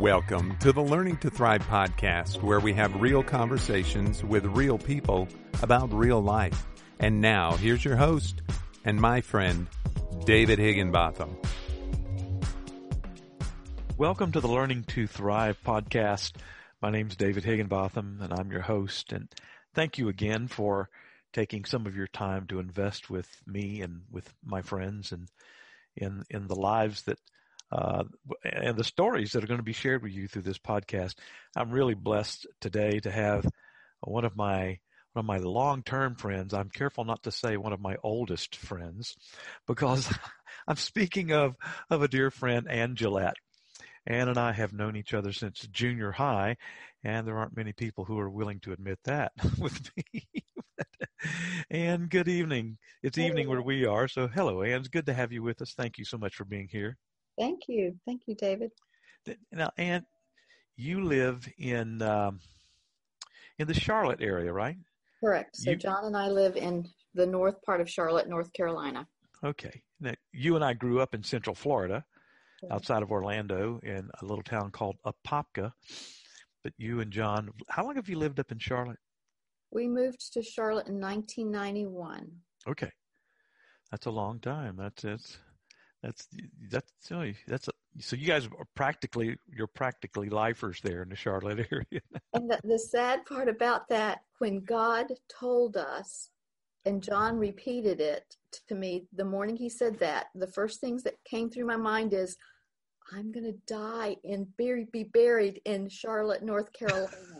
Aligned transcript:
Welcome 0.00 0.56
to 0.60 0.72
the 0.72 0.80
Learning 0.80 1.18
to 1.18 1.28
Thrive 1.28 1.60
podcast, 1.68 2.42
where 2.42 2.58
we 2.58 2.72
have 2.72 3.02
real 3.02 3.22
conversations 3.22 4.24
with 4.24 4.46
real 4.46 4.78
people 4.78 5.28
about 5.62 5.92
real 5.92 6.22
life. 6.22 6.66
And 7.00 7.20
now, 7.20 7.52
here's 7.56 7.84
your 7.84 7.96
host 7.96 8.40
and 8.86 8.98
my 8.98 9.20
friend, 9.20 9.66
David 10.24 10.58
Higginbotham. 10.58 11.36
Welcome 13.98 14.32
to 14.32 14.40
the 14.40 14.48
Learning 14.48 14.84
to 14.84 15.06
Thrive 15.06 15.58
podcast. 15.62 16.36
My 16.80 16.88
name 16.88 17.08
is 17.08 17.16
David 17.16 17.44
Higginbotham, 17.44 18.20
and 18.22 18.32
I'm 18.32 18.50
your 18.50 18.62
host. 18.62 19.12
And 19.12 19.28
thank 19.74 19.98
you 19.98 20.08
again 20.08 20.48
for 20.48 20.88
taking 21.34 21.66
some 21.66 21.84
of 21.84 21.94
your 21.94 22.08
time 22.08 22.46
to 22.46 22.58
invest 22.58 23.10
with 23.10 23.28
me 23.46 23.82
and 23.82 24.04
with 24.10 24.32
my 24.42 24.62
friends 24.62 25.12
and 25.12 25.28
in 25.94 26.24
in 26.30 26.46
the 26.46 26.56
lives 26.56 27.02
that 27.02 27.18
uh, 27.72 28.04
and 28.44 28.76
the 28.76 28.84
stories 28.84 29.32
that 29.32 29.44
are 29.44 29.46
going 29.46 29.58
to 29.58 29.64
be 29.64 29.72
shared 29.72 30.02
with 30.02 30.12
you 30.12 30.28
through 30.28 30.42
this 30.42 30.58
podcast. 30.58 31.14
I'm 31.56 31.70
really 31.70 31.94
blessed 31.94 32.46
today 32.60 33.00
to 33.00 33.10
have 33.10 33.46
one 34.00 34.24
of 34.24 34.36
my 34.36 34.78
one 35.12 35.24
of 35.24 35.26
my 35.26 35.38
long-term 35.38 36.14
friends. 36.14 36.54
I'm 36.54 36.68
careful 36.68 37.04
not 37.04 37.24
to 37.24 37.32
say 37.32 37.56
one 37.56 37.72
of 37.72 37.80
my 37.80 37.96
oldest 38.02 38.54
friends 38.54 39.16
because 39.66 40.12
I'm 40.68 40.76
speaking 40.76 41.32
of 41.32 41.56
of 41.88 42.02
a 42.02 42.08
dear 42.08 42.30
friend, 42.30 42.68
Ann 42.68 42.96
Gillette. 42.96 43.36
Ann 44.06 44.28
and 44.28 44.38
I 44.38 44.52
have 44.52 44.72
known 44.72 44.96
each 44.96 45.12
other 45.12 45.32
since 45.32 45.60
junior 45.60 46.10
high, 46.10 46.56
and 47.04 47.26
there 47.26 47.36
aren't 47.36 47.56
many 47.56 47.72
people 47.72 48.04
who 48.04 48.18
are 48.18 48.30
willing 48.30 48.60
to 48.60 48.72
admit 48.72 48.98
that 49.04 49.32
with 49.58 49.90
me. 49.96 50.26
Ann, 51.70 52.06
good 52.06 52.28
evening. 52.28 52.78
It's 53.02 53.18
evening 53.18 53.48
where 53.48 53.60
we 53.60 53.84
are, 53.84 54.08
so 54.08 54.26
hello, 54.26 54.62
Ann. 54.62 54.80
It's 54.80 54.88
good 54.88 55.06
to 55.06 55.12
have 55.12 55.32
you 55.32 55.42
with 55.42 55.60
us. 55.60 55.74
Thank 55.74 55.98
you 55.98 56.04
so 56.04 56.16
much 56.16 56.34
for 56.34 56.44
being 56.44 56.68
here. 56.70 56.96
Thank 57.38 57.62
you. 57.68 57.94
Thank 58.06 58.22
you, 58.26 58.34
David. 58.34 58.70
Now, 59.52 59.70
Ann, 59.78 60.04
you 60.76 61.04
live 61.04 61.46
in 61.58 62.00
um, 62.02 62.40
in 63.58 63.66
the 63.66 63.74
Charlotte 63.74 64.20
area, 64.22 64.52
right? 64.52 64.76
Correct. 65.22 65.56
So 65.56 65.70
You- 65.70 65.76
John 65.76 66.04
and 66.04 66.16
I 66.16 66.28
live 66.28 66.56
in 66.56 66.86
the 67.14 67.26
north 67.26 67.60
part 67.62 67.80
of 67.80 67.90
Charlotte, 67.90 68.28
North 68.28 68.52
Carolina. 68.52 69.06
Okay. 69.44 69.82
Now, 70.00 70.14
you 70.32 70.54
and 70.56 70.64
I 70.64 70.72
grew 70.74 71.00
up 71.00 71.14
in 71.14 71.22
Central 71.22 71.54
Florida, 71.54 72.04
Correct. 72.60 72.72
outside 72.74 73.02
of 73.02 73.10
Orlando, 73.10 73.78
in 73.82 74.08
a 74.20 74.24
little 74.24 74.42
town 74.44 74.70
called 74.70 74.96
Apopka. 75.04 75.72
But 76.62 76.72
you 76.78 77.00
and 77.00 77.10
John, 77.10 77.50
how 77.68 77.84
long 77.84 77.96
have 77.96 78.08
you 78.08 78.16
lived 78.18 78.38
up 78.40 78.50
in 78.52 78.58
Charlotte? 78.58 78.98
We 79.70 79.86
moved 79.88 80.32
to 80.34 80.42
Charlotte 80.42 80.88
in 80.88 80.98
1991. 81.00 82.30
Okay, 82.68 82.90
that's 83.90 84.06
a 84.06 84.10
long 84.10 84.40
time. 84.40 84.76
That's 84.76 85.02
that's 85.02 85.38
that's 86.02 86.28
that's 86.70 86.92
so 87.00 87.30
that's 87.46 87.68
so 87.98 88.16
you 88.16 88.26
guys 88.26 88.46
are 88.46 88.66
practically 88.74 89.36
you're 89.52 89.66
practically 89.66 90.28
lifers 90.28 90.80
there 90.82 91.02
in 91.02 91.08
the 91.08 91.16
Charlotte 91.16 91.66
area. 91.72 92.00
And 92.32 92.50
the, 92.50 92.60
the 92.64 92.78
sad 92.78 93.26
part 93.26 93.48
about 93.48 93.88
that, 93.88 94.20
when 94.38 94.60
God 94.60 95.06
told 95.28 95.76
us, 95.76 96.30
and 96.84 97.02
John 97.02 97.36
repeated 97.36 98.00
it 98.00 98.36
to 98.68 98.74
me 98.74 99.06
the 99.12 99.24
morning 99.24 99.56
he 99.56 99.68
said 99.68 99.98
that, 99.98 100.26
the 100.34 100.46
first 100.46 100.80
things 100.80 101.02
that 101.02 101.22
came 101.24 101.50
through 101.50 101.66
my 101.66 101.76
mind 101.76 102.14
is, 102.14 102.36
I'm 103.12 103.32
going 103.32 103.44
to 103.44 103.58
die 103.66 104.16
and 104.24 104.46
bury, 104.56 104.86
be 104.90 105.04
buried 105.04 105.60
in 105.64 105.88
Charlotte, 105.88 106.42
North 106.42 106.72
Carolina. 106.72 107.39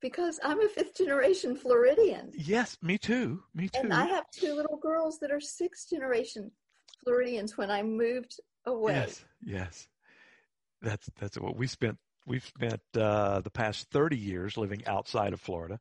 Because 0.00 0.40
I'm 0.42 0.60
a 0.60 0.68
fifth 0.68 0.96
generation 0.96 1.56
Floridian. 1.56 2.32
yes, 2.34 2.76
me 2.82 2.98
too. 2.98 3.42
Me 3.54 3.68
too. 3.68 3.80
And 3.82 3.92
I 3.92 4.04
have 4.06 4.24
two 4.30 4.54
little 4.54 4.76
girls 4.76 5.18
that 5.20 5.30
are 5.30 5.40
sixth 5.40 5.90
generation 5.90 6.50
Floridians 7.04 7.56
when 7.56 7.70
I 7.70 7.82
moved 7.82 8.40
away. 8.66 8.94
Yes, 8.94 9.24
yes. 9.44 9.88
That's 10.82 11.08
that's 11.18 11.38
what 11.38 11.56
we 11.56 11.66
spent. 11.66 11.98
We've 12.26 12.44
spent 12.44 12.80
uh, 12.96 13.40
the 13.40 13.50
past 13.50 13.90
thirty 13.90 14.16
years 14.16 14.56
living 14.56 14.86
outside 14.86 15.32
of 15.32 15.40
Florida. 15.40 15.78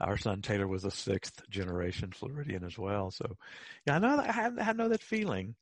Our 0.00 0.16
son 0.18 0.42
Taylor 0.42 0.66
was 0.66 0.84
a 0.84 0.90
sixth 0.90 1.48
generation 1.48 2.12
Floridian 2.12 2.64
as 2.64 2.78
well. 2.78 3.10
So, 3.10 3.36
yeah, 3.86 3.96
I 3.96 3.98
know 3.98 4.16
that, 4.18 4.36
I, 4.36 4.70
I 4.70 4.72
know 4.72 4.88
that 4.90 5.00
feeling. 5.00 5.54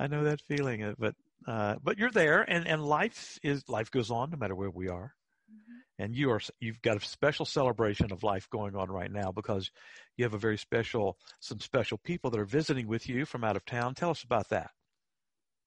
I 0.00 0.08
know 0.08 0.24
that 0.24 0.40
feeling. 0.40 0.82
uh, 0.82 0.94
But 0.98 1.14
uh, 1.46 1.76
but 1.82 1.98
you're 1.98 2.10
there, 2.10 2.42
and 2.42 2.66
and 2.66 2.84
life 2.84 3.38
is 3.42 3.68
life 3.68 3.90
goes 3.90 4.10
on 4.10 4.30
no 4.30 4.36
matter 4.36 4.54
where 4.54 4.70
we 4.70 4.88
are. 4.88 5.14
And 5.98 6.14
you 6.14 6.30
are 6.30 6.40
you've 6.60 6.80
got 6.82 6.96
a 6.96 7.00
special 7.04 7.44
celebration 7.44 8.12
of 8.12 8.22
life 8.22 8.48
going 8.50 8.76
on 8.76 8.90
right 8.90 9.10
now 9.10 9.32
because 9.32 9.70
you 10.16 10.24
have 10.24 10.34
a 10.34 10.38
very 10.38 10.58
special 10.58 11.18
some 11.40 11.60
special 11.60 11.98
people 11.98 12.30
that 12.30 12.40
are 12.40 12.44
visiting 12.44 12.86
with 12.86 13.08
you 13.08 13.24
from 13.24 13.44
out 13.44 13.56
of 13.56 13.64
town. 13.64 13.94
Tell 13.94 14.10
us 14.10 14.22
about 14.22 14.48
that. 14.50 14.70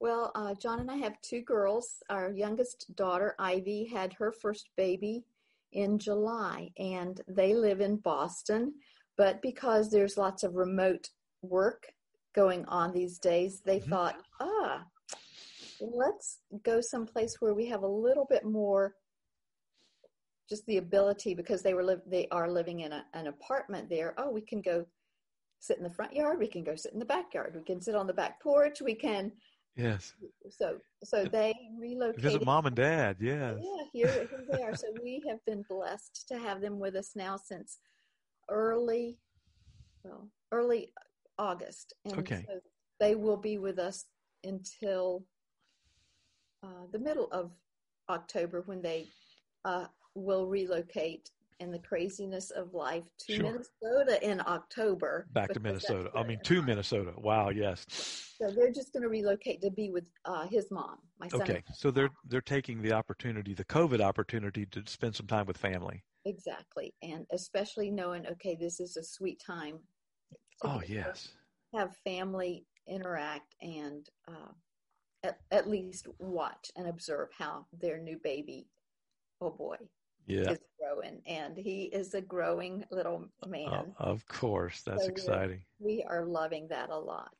Well, 0.00 0.32
uh, 0.34 0.54
John 0.54 0.80
and 0.80 0.90
I 0.90 0.96
have 0.96 1.20
two 1.20 1.42
girls. 1.42 2.02
Our 2.10 2.32
youngest 2.32 2.96
daughter, 2.96 3.36
Ivy, 3.38 3.84
had 3.84 4.14
her 4.14 4.32
first 4.32 4.68
baby 4.76 5.24
in 5.70 5.98
July, 5.98 6.70
and 6.76 7.20
they 7.28 7.54
live 7.54 7.80
in 7.80 7.96
Boston. 7.98 8.74
But 9.16 9.42
because 9.42 9.90
there's 9.90 10.16
lots 10.16 10.42
of 10.42 10.56
remote 10.56 11.10
work 11.42 11.92
going 12.34 12.64
on 12.64 12.92
these 12.92 13.18
days, 13.18 13.60
they 13.60 13.78
Mhm. 13.78 13.90
thought, 13.90 14.22
ah, 14.40 14.86
let's 15.80 16.40
go 16.62 16.80
someplace 16.80 17.40
where 17.40 17.54
we 17.54 17.66
have 17.66 17.82
a 17.82 17.86
little 17.86 18.24
bit 18.24 18.44
more 18.44 18.96
just 20.52 20.66
the 20.66 20.76
ability 20.76 21.32
because 21.34 21.62
they 21.62 21.72
were 21.72 21.82
live 21.82 22.02
they 22.06 22.28
are 22.30 22.46
living 22.50 22.80
in 22.80 22.92
a, 22.92 23.02
an 23.14 23.26
apartment 23.26 23.88
there 23.88 24.12
oh 24.18 24.30
we 24.30 24.42
can 24.42 24.60
go 24.60 24.84
sit 25.60 25.78
in 25.78 25.82
the 25.82 25.88
front 25.98 26.12
yard 26.12 26.38
we 26.38 26.46
can 26.46 26.62
go 26.62 26.76
sit 26.76 26.92
in 26.92 26.98
the 26.98 27.06
backyard 27.06 27.54
we 27.56 27.62
can 27.62 27.80
sit 27.80 27.94
on 27.94 28.06
the 28.06 28.12
back 28.12 28.38
porch 28.42 28.82
we 28.82 28.94
can 28.94 29.32
Yes. 29.76 30.12
so 30.50 30.76
so 31.02 31.24
they 31.24 31.54
relocated 31.80 32.22
Visit 32.22 32.44
mom 32.44 32.66
and 32.66 32.76
dad. 32.76 33.16
Yes. 33.18 33.54
yeah 33.62 33.84
here, 33.94 34.28
here 34.30 34.44
they 34.52 34.62
are 34.62 34.76
so 34.76 34.88
we 35.02 35.22
have 35.26 35.42
been 35.46 35.64
blessed 35.70 36.26
to 36.28 36.38
have 36.38 36.60
them 36.60 36.78
with 36.78 36.96
us 36.96 37.12
now 37.16 37.38
since 37.38 37.78
early 38.50 39.16
well 40.04 40.28
early 40.52 40.92
august 41.38 41.94
and 42.04 42.18
Okay. 42.18 42.44
so 42.46 42.60
they 43.00 43.14
will 43.14 43.38
be 43.38 43.56
with 43.56 43.78
us 43.78 44.04
until 44.44 45.24
uh, 46.62 46.84
the 46.92 46.98
middle 46.98 47.28
of 47.32 47.52
october 48.10 48.60
when 48.66 48.82
they 48.82 49.06
uh, 49.64 49.86
will 50.14 50.46
relocate 50.46 51.30
and 51.60 51.72
the 51.72 51.78
craziness 51.78 52.50
of 52.50 52.74
life 52.74 53.04
to 53.18 53.34
Sure. 53.34 53.44
minnesota 53.44 54.28
in 54.28 54.40
october 54.40 55.26
Back 55.32 55.52
to 55.52 55.60
Minnesota. 55.60 56.10
I 56.14 56.24
mean, 56.24 56.40
to. 56.44 56.60
Minnesota. 56.62 57.12
Wow. 57.16 57.50
Yes. 57.50 57.86
so 58.36 58.50
they're 58.50 58.72
just 58.72 58.92
going 58.92 59.04
to 59.04 59.08
relocate 59.08 59.62
to 59.62 59.70
be 59.70 59.90
with 59.90 60.08
uh, 60.24 60.46
his 60.48 60.70
mom 60.70 60.98
my 61.20 61.28
son 61.28 61.42
Okay. 61.42 61.62
So 61.72 61.90
they're 61.90 62.10
they're 62.28 62.40
taking 62.40 62.82
the 62.82 62.92
opportunity, 62.92 63.54
the 63.54 63.64
COVID 63.64 64.00
opportunity, 64.00 64.66
to 64.66 64.82
spend 64.86 65.14
some 65.14 65.26
time 65.26 65.46
with 65.46 65.56
family. 65.56 66.02
Exactly. 66.24 66.94
And 67.02 67.26
especially 67.32 67.90
knowing, 67.90 68.26
okay, 68.26 68.56
this 68.58 68.80
is 68.80 68.96
a 68.96 69.02
sweet 69.02 69.40
time. 69.44 69.78
Oh 70.64 70.82
yes. 70.86 71.28
Have 71.74 71.96
family 72.04 72.64
interact 72.88 73.54
and 73.60 74.08
uh, 74.28 74.52
at, 75.22 75.38
at 75.50 75.68
least 75.68 76.08
watch 76.18 76.70
and 76.76 76.88
observe 76.88 77.28
how 77.36 77.66
their 77.72 77.98
new 77.98 78.18
baby, 78.22 78.66
oh 79.40 79.50
boy, 79.50 79.76
Yeah. 80.26 80.50
is 80.52 80.58
growing. 80.78 81.20
And 81.26 81.56
he 81.56 81.84
is 81.84 82.14
a 82.14 82.20
growing 82.20 82.84
little 82.90 83.28
Uh, 83.42 83.48
man. 83.48 83.94
of 83.98 84.26
course. 84.26 84.82
That's 84.82 85.04
So 85.04 85.08
exciting. 85.10 85.62
we 85.78 86.02
are 86.04 86.24
loving 86.24 86.68
that 86.68 86.90
a 86.90 86.98
lot. 86.98 87.32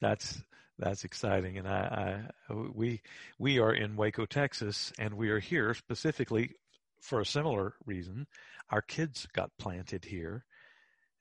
That's 0.00 0.40
that's 0.78 1.04
exciting. 1.04 1.58
And 1.58 1.66
I, 1.66 2.28
I 2.48 2.54
we 2.54 3.02
we 3.38 3.58
are 3.58 3.72
in 3.74 3.96
Waco, 3.96 4.26
Texas, 4.26 4.92
and 4.98 5.14
we 5.14 5.30
are 5.30 5.40
here 5.40 5.74
specifically 5.74 6.54
for 7.02 7.20
a 7.20 7.26
similar 7.26 7.74
reason. 7.84 8.26
Our 8.70 8.82
kids 8.82 9.26
got 9.32 9.50
planted 9.58 10.04
here, 10.04 10.44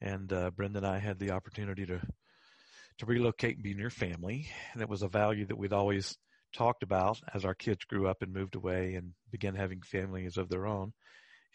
and 0.01 0.31
uh, 0.31 0.51
Brenda 0.51 0.77
and 0.79 0.87
I 0.87 0.99
had 0.99 1.17
the 1.17 1.31
opportunity 1.31 1.85
to 1.87 2.01
to 2.99 3.05
relocate 3.05 3.55
and 3.55 3.63
be 3.63 3.73
near 3.73 3.89
family, 3.89 4.47
and 4.73 4.81
it 4.81 4.89
was 4.89 5.01
a 5.01 5.07
value 5.07 5.45
that 5.45 5.57
we'd 5.57 5.73
always 5.73 6.17
talked 6.57 6.81
about 6.81 7.19
as 7.33 7.45
our 7.45 7.53
kids 7.53 7.85
grew 7.85 8.07
up 8.07 8.21
and 8.21 8.33
moved 8.33 8.55
away 8.55 8.95
and 8.95 9.13
began 9.31 9.53
having 9.53 9.81
families 9.83 10.37
of 10.37 10.49
their 10.49 10.65
own. 10.65 10.91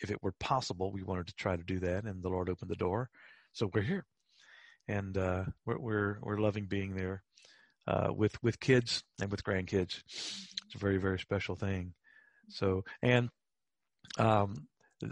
If 0.01 0.11
it 0.11 0.23
were 0.23 0.35
possible, 0.39 0.93
we 0.93 1.03
wanted 1.03 1.27
to 1.27 1.35
try 1.35 1.57
to 1.57 1.63
do 1.63 1.81
that, 1.81 2.05
and 2.05 2.23
the 2.23 2.29
Lord 2.29 2.49
opened 2.49 2.71
the 2.71 2.77
door, 2.77 3.11
so 3.53 3.71
we're 3.73 3.83
here, 3.83 4.07
and 4.89 5.17
uh, 5.19 5.45
we're 5.67 5.79
we're 5.79 6.19
we're 6.23 6.41
loving 6.41 6.67
being 6.67 6.95
there 6.95 7.23
uh, 7.87 8.09
with 8.15 8.41
with 8.43 8.61
kids 8.61 9.03
and 9.21 9.31
with 9.31 9.45
grandkids. 9.45 10.03
It's 10.07 10.75
a 10.75 10.79
very 10.79 10.99
very 10.99 11.19
special 11.19 11.57
thing. 11.57 11.95
So 12.49 12.85
and 13.03 13.29
um, 14.19 14.67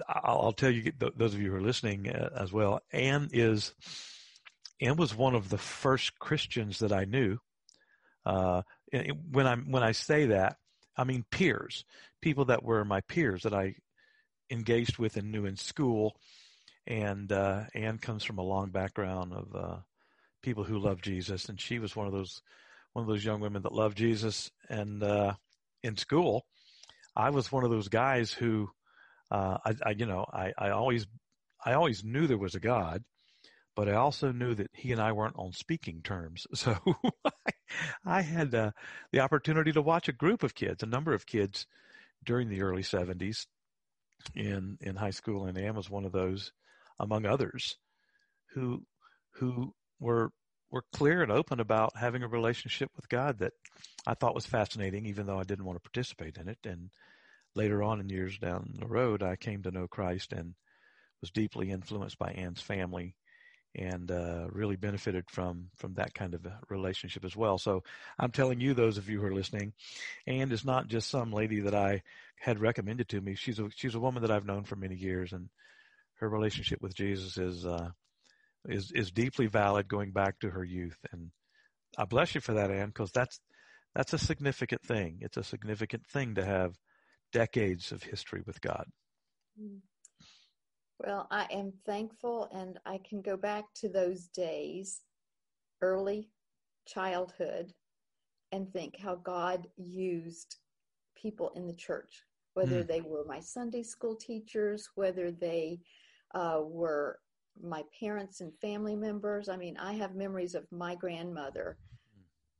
I'll, 0.08 0.40
I'll 0.42 0.52
tell 0.52 0.70
you 0.70 0.92
those 0.98 1.34
of 1.34 1.40
you 1.40 1.50
who 1.50 1.56
are 1.56 1.62
listening 1.62 2.08
uh, 2.08 2.30
as 2.36 2.52
well. 2.52 2.80
Ann 2.92 3.28
is 3.32 3.74
Ann 4.80 4.96
was 4.96 5.14
one 5.14 5.34
of 5.34 5.50
the 5.50 5.58
first 5.58 6.18
Christians 6.18 6.78
that 6.78 6.92
I 6.92 7.04
knew. 7.04 7.38
Uh, 8.24 8.62
when 9.30 9.46
I 9.46 9.56
when 9.56 9.82
I 9.82 9.92
say 9.92 10.26
that, 10.26 10.56
I 10.96 11.04
mean 11.04 11.24
peers, 11.30 11.84
people 12.20 12.46
that 12.46 12.62
were 12.62 12.84
my 12.84 13.00
peers 13.02 13.42
that 13.42 13.54
I 13.54 13.74
engaged 14.50 14.98
with 14.98 15.16
and 15.16 15.30
knew 15.30 15.46
in 15.46 15.56
school. 15.56 16.16
And 16.86 17.30
uh, 17.30 17.64
Ann 17.74 17.98
comes 17.98 18.24
from 18.24 18.38
a 18.38 18.42
long 18.42 18.70
background 18.70 19.32
of 19.32 19.54
uh, 19.54 19.76
people 20.42 20.64
who 20.64 20.78
love 20.78 21.02
Jesus, 21.02 21.48
and 21.48 21.60
she 21.60 21.78
was 21.78 21.94
one 21.94 22.06
of 22.06 22.12
those 22.12 22.42
one 22.92 23.04
of 23.04 23.08
those 23.08 23.24
young 23.24 23.40
women 23.40 23.62
that 23.62 23.72
love 23.72 23.94
Jesus. 23.94 24.50
And 24.68 25.02
uh, 25.02 25.34
in 25.82 25.96
school, 25.96 26.44
I 27.14 27.30
was 27.30 27.52
one 27.52 27.64
of 27.64 27.70
those 27.70 27.88
guys 27.88 28.32
who, 28.32 28.70
uh, 29.30 29.58
I, 29.64 29.74
I, 29.86 29.90
you 29.90 30.06
know, 30.06 30.26
I, 30.32 30.52
I 30.58 30.70
always, 30.70 31.06
I 31.64 31.74
always 31.74 32.02
knew 32.02 32.26
there 32.26 32.38
was 32.38 32.54
a 32.54 32.60
God, 32.60 33.04
but 33.76 33.88
I 33.88 33.94
also 33.94 34.32
knew 34.32 34.54
that 34.54 34.70
he 34.72 34.92
and 34.92 35.00
I 35.00 35.12
weren't 35.12 35.38
on 35.38 35.52
speaking 35.52 36.02
terms. 36.02 36.46
So 36.54 36.76
I 38.04 38.22
had 38.22 38.54
uh, 38.54 38.72
the 39.12 39.20
opportunity 39.20 39.72
to 39.72 39.82
watch 39.82 40.08
a 40.08 40.12
group 40.12 40.42
of 40.42 40.56
kids, 40.56 40.82
a 40.82 40.86
number 40.86 41.14
of 41.14 41.24
kids, 41.24 41.66
during 42.24 42.48
the 42.48 42.62
early 42.62 42.82
'70s 42.82 43.46
in 44.34 44.76
in 44.80 44.96
high 44.96 45.10
school, 45.10 45.46
and 45.46 45.56
Ann 45.56 45.76
was 45.76 45.88
one 45.88 46.04
of 46.04 46.12
those, 46.12 46.52
among 46.98 47.26
others, 47.26 47.76
who 48.54 48.82
who 49.34 49.72
were 50.00 50.32
were 50.70 50.84
clear 50.92 51.22
and 51.22 51.32
open 51.32 51.60
about 51.60 51.96
having 51.96 52.22
a 52.22 52.28
relationship 52.28 52.90
with 52.96 53.08
God 53.08 53.38
that 53.38 53.52
I 54.06 54.14
thought 54.14 54.34
was 54.34 54.46
fascinating, 54.46 55.06
even 55.06 55.26
though 55.26 55.38
I 55.38 55.44
didn't 55.44 55.64
want 55.64 55.76
to 55.76 55.90
participate 55.90 56.36
in 56.36 56.48
it. 56.48 56.58
And 56.64 56.90
later 57.54 57.82
on 57.82 58.00
in 58.00 58.08
years 58.08 58.38
down 58.38 58.74
the 58.78 58.86
road, 58.86 59.22
I 59.22 59.36
came 59.36 59.62
to 59.62 59.70
know 59.70 59.88
Christ 59.88 60.32
and 60.32 60.54
was 61.20 61.30
deeply 61.30 61.70
influenced 61.70 62.18
by 62.18 62.32
Ann's 62.32 62.60
family 62.60 63.14
and 63.74 64.10
uh, 64.10 64.46
really 64.50 64.76
benefited 64.76 65.24
from 65.30 65.70
from 65.76 65.94
that 65.94 66.14
kind 66.14 66.34
of 66.34 66.46
relationship 66.68 67.24
as 67.24 67.36
well. 67.36 67.58
So 67.58 67.82
I'm 68.18 68.32
telling 68.32 68.60
you, 68.60 68.74
those 68.74 68.98
of 68.98 69.08
you 69.08 69.20
who 69.20 69.26
are 69.26 69.34
listening, 69.34 69.72
and 70.26 70.52
it's 70.52 70.64
not 70.64 70.88
just 70.88 71.08
some 71.08 71.32
lady 71.32 71.60
that 71.60 71.74
I 71.74 72.02
had 72.38 72.60
recommended 72.60 73.08
to 73.10 73.20
me. 73.20 73.34
She's 73.34 73.58
a 73.58 73.68
she's 73.74 73.94
a 73.94 74.00
woman 74.00 74.22
that 74.22 74.30
I've 74.30 74.46
known 74.46 74.64
for 74.64 74.76
many 74.76 74.96
years, 74.96 75.32
and 75.32 75.48
her 76.14 76.28
relationship 76.28 76.82
with 76.82 76.94
Jesus 76.94 77.38
is 77.38 77.64
uh, 77.64 77.90
is 78.68 78.90
is 78.94 79.10
deeply 79.10 79.46
valid, 79.46 79.88
going 79.88 80.10
back 80.10 80.40
to 80.40 80.50
her 80.50 80.64
youth. 80.64 80.98
And 81.12 81.30
I 81.96 82.04
bless 82.04 82.34
you 82.34 82.40
for 82.40 82.54
that, 82.54 82.70
Ann, 82.70 82.88
because 82.88 83.12
that's 83.12 83.40
that's 83.94 84.12
a 84.12 84.18
significant 84.18 84.82
thing. 84.82 85.18
It's 85.20 85.36
a 85.36 85.44
significant 85.44 86.06
thing 86.06 86.34
to 86.34 86.44
have 86.44 86.74
decades 87.32 87.92
of 87.92 88.02
history 88.02 88.42
with 88.46 88.60
God. 88.60 88.86
Mm. 89.60 89.78
Well, 91.02 91.28
I 91.30 91.46
am 91.50 91.72
thankful, 91.86 92.50
and 92.52 92.78
I 92.84 93.00
can 93.08 93.22
go 93.22 93.34
back 93.34 93.64
to 93.76 93.88
those 93.88 94.28
days, 94.28 95.00
early 95.80 96.28
childhood, 96.86 97.72
and 98.52 98.70
think 98.70 98.98
how 98.98 99.14
God 99.14 99.66
used 99.78 100.56
people 101.16 101.52
in 101.56 101.66
the 101.66 101.72
church, 101.72 102.26
whether 102.52 102.84
mm. 102.84 102.86
they 102.86 103.00
were 103.00 103.24
my 103.26 103.40
Sunday 103.40 103.82
school 103.82 104.14
teachers, 104.14 104.90
whether 104.94 105.30
they 105.30 105.80
uh, 106.34 106.60
were 106.62 107.18
my 107.62 107.82
parents 107.98 108.42
and 108.42 108.52
family 108.60 108.94
members. 108.94 109.48
I 109.48 109.56
mean, 109.56 109.78
I 109.78 109.94
have 109.94 110.14
memories 110.14 110.54
of 110.54 110.66
my 110.70 110.96
grandmother, 110.96 111.78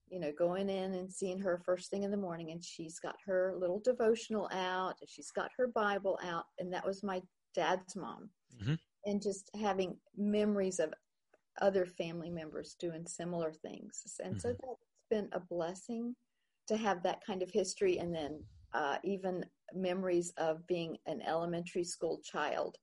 you 0.08 0.18
know, 0.18 0.32
going 0.38 0.70
in 0.70 0.94
and 0.94 1.12
seeing 1.12 1.38
her 1.40 1.60
first 1.66 1.90
thing 1.90 2.04
in 2.04 2.10
the 2.10 2.16
morning, 2.16 2.52
and 2.52 2.64
she's 2.64 3.00
got 3.00 3.16
her 3.26 3.54
little 3.60 3.80
devotional 3.84 4.48
out, 4.50 4.94
and 4.98 5.10
she's 5.10 5.30
got 5.30 5.50
her 5.58 5.68
Bible 5.68 6.18
out, 6.24 6.44
and 6.58 6.72
that 6.72 6.86
was 6.86 7.02
my 7.02 7.20
dad's 7.54 7.96
mom. 7.96 8.30
Mm-hmm. 8.60 8.74
And 9.06 9.22
just 9.22 9.50
having 9.60 9.96
memories 10.16 10.78
of 10.78 10.92
other 11.60 11.86
family 11.86 12.30
members 12.30 12.76
doing 12.78 13.06
similar 13.06 13.52
things. 13.52 14.02
And 14.22 14.34
mm-hmm. 14.34 14.40
so 14.40 14.48
that's 14.48 14.86
been 15.10 15.28
a 15.32 15.40
blessing 15.40 16.14
to 16.68 16.76
have 16.76 17.02
that 17.02 17.24
kind 17.26 17.42
of 17.42 17.50
history. 17.50 17.98
And 17.98 18.14
then 18.14 18.42
uh, 18.74 18.96
even 19.04 19.44
memories 19.74 20.32
of 20.36 20.66
being 20.66 20.96
an 21.06 21.22
elementary 21.26 21.84
school 21.84 22.20
child. 22.22 22.76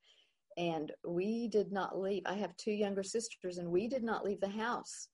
And 0.57 0.91
we 1.07 1.47
did 1.47 1.71
not 1.71 1.99
leave. 1.99 2.23
I 2.25 2.33
have 2.33 2.57
two 2.57 2.71
younger 2.71 3.03
sisters, 3.03 3.59
and 3.59 3.69
we 3.69 3.87
did 3.87 4.03
not 4.03 4.25
leave 4.25 4.41
the 4.41 4.49
house 4.49 5.09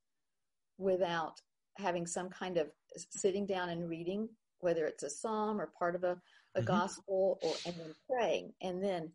without 0.78 1.34
having 1.78 2.08
some 2.08 2.30
kind 2.30 2.58
of 2.58 2.68
sitting 3.10 3.46
down 3.46 3.70
and 3.70 3.90
reading, 3.90 4.30
whether 4.60 4.86
it's 4.86 5.04
a 5.04 5.10
psalm 5.10 5.60
or 5.60 5.74
part 5.78 5.96
of 5.96 6.04
a, 6.04 6.18
a 6.56 6.60
mm-hmm. 6.60 6.66
gospel, 6.66 7.40
or 7.44 7.54
and 7.66 7.76
then 7.76 7.94
praying. 8.10 8.54
And 8.62 8.82
then 8.82 9.12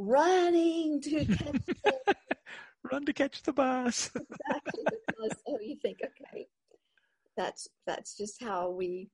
running 0.00 1.00
to 1.02 1.24
catch 1.24 1.66
the 1.66 2.16
run 2.90 3.04
to 3.04 3.12
catch 3.12 3.42
the 3.42 3.52
bus. 3.52 4.10
exactly 4.16 4.84
because 5.06 5.38
oh 5.46 5.58
you 5.60 5.76
think 5.76 5.98
okay 6.04 6.46
that's 7.36 7.68
that's 7.86 8.16
just 8.16 8.42
how 8.42 8.70
we 8.70 9.08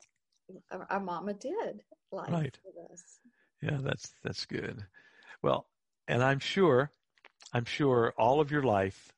our, 0.70 0.86
our 0.90 1.00
mama 1.00 1.34
did 1.34 1.80
life 2.12 2.30
right. 2.30 2.58
with 2.64 2.90
us. 2.90 3.18
Yeah, 3.62 3.78
that's 3.80 4.12
that's 4.22 4.46
good. 4.46 4.84
Well, 5.42 5.66
and 6.08 6.22
I'm 6.22 6.38
sure 6.38 6.90
I'm 7.52 7.64
sure 7.64 8.14
all 8.18 8.40
of 8.40 8.50
your 8.50 8.62
life 8.62 9.12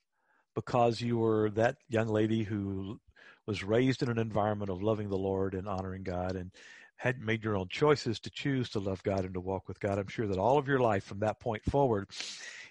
because 0.55 1.01
you 1.01 1.19
were 1.19 1.51
that 1.51 1.77
young 1.89 2.09
lady 2.09 2.43
who 2.43 3.01
was 3.47 3.65
raised 3.65 4.03
in 4.03 4.11
an 4.11 4.19
environment 4.19 4.71
of 4.71 4.83
loving 4.83 5.09
the 5.09 5.17
Lord 5.17 5.55
and 5.55 5.69
honoring 5.69 6.03
God 6.03 6.37
and 6.37 6.51
had 6.99 7.21
made 7.21 7.45
your 7.45 7.57
own 7.57 7.69
choices 7.69 8.19
to 8.21 8.31
choose 8.31 8.69
to 8.71 8.81
love 8.81 9.03
God 9.05 9.25
and 9.25 9.35
to 9.35 9.41
walk 9.41 9.69
with 9.69 9.81
God, 9.81 9.99
I'm 9.99 10.09
sure 10.09 10.27
that 10.27 10.39
all 10.39 10.59
of 10.59 10.67
your 10.69 10.81
life 10.81 11.05
from 11.05 11.21
that 11.21 11.41
point 11.41 11.65
forward, 11.65 12.09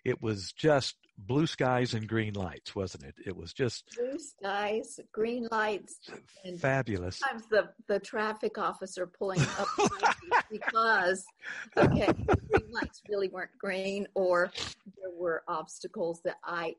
it 0.07 0.21
was 0.21 0.54
just 0.54 0.95
blue 1.18 1.45
skies 1.45 1.94
and 1.94 2.07
green 2.07 2.33
lights, 2.33 2.74
wasn't 2.74 3.04
it? 3.04 3.15
It 3.25 3.36
was 3.36 3.51
just 3.51 3.83
blue 3.98 4.18
skies, 4.18 5.01
green 5.12 5.50
lights, 5.51 6.00
and 6.45 6.57
fabulous. 6.57 7.18
Sometimes 7.18 7.48
the 7.50 7.69
the 7.89 8.00
traffic 8.00 8.57
officer 8.57 9.06
pulling 9.06 9.42
up 9.42 9.68
because 10.50 11.25
okay, 11.75 12.07
green 12.50 12.71
lights 12.71 13.01
really 13.09 13.27
weren't 13.27 13.57
green, 13.59 14.07
or 14.15 14.50
there 14.98 15.12
were 15.13 15.44
obstacles 15.50 16.21
that 16.24 16.38
I 16.45 16.75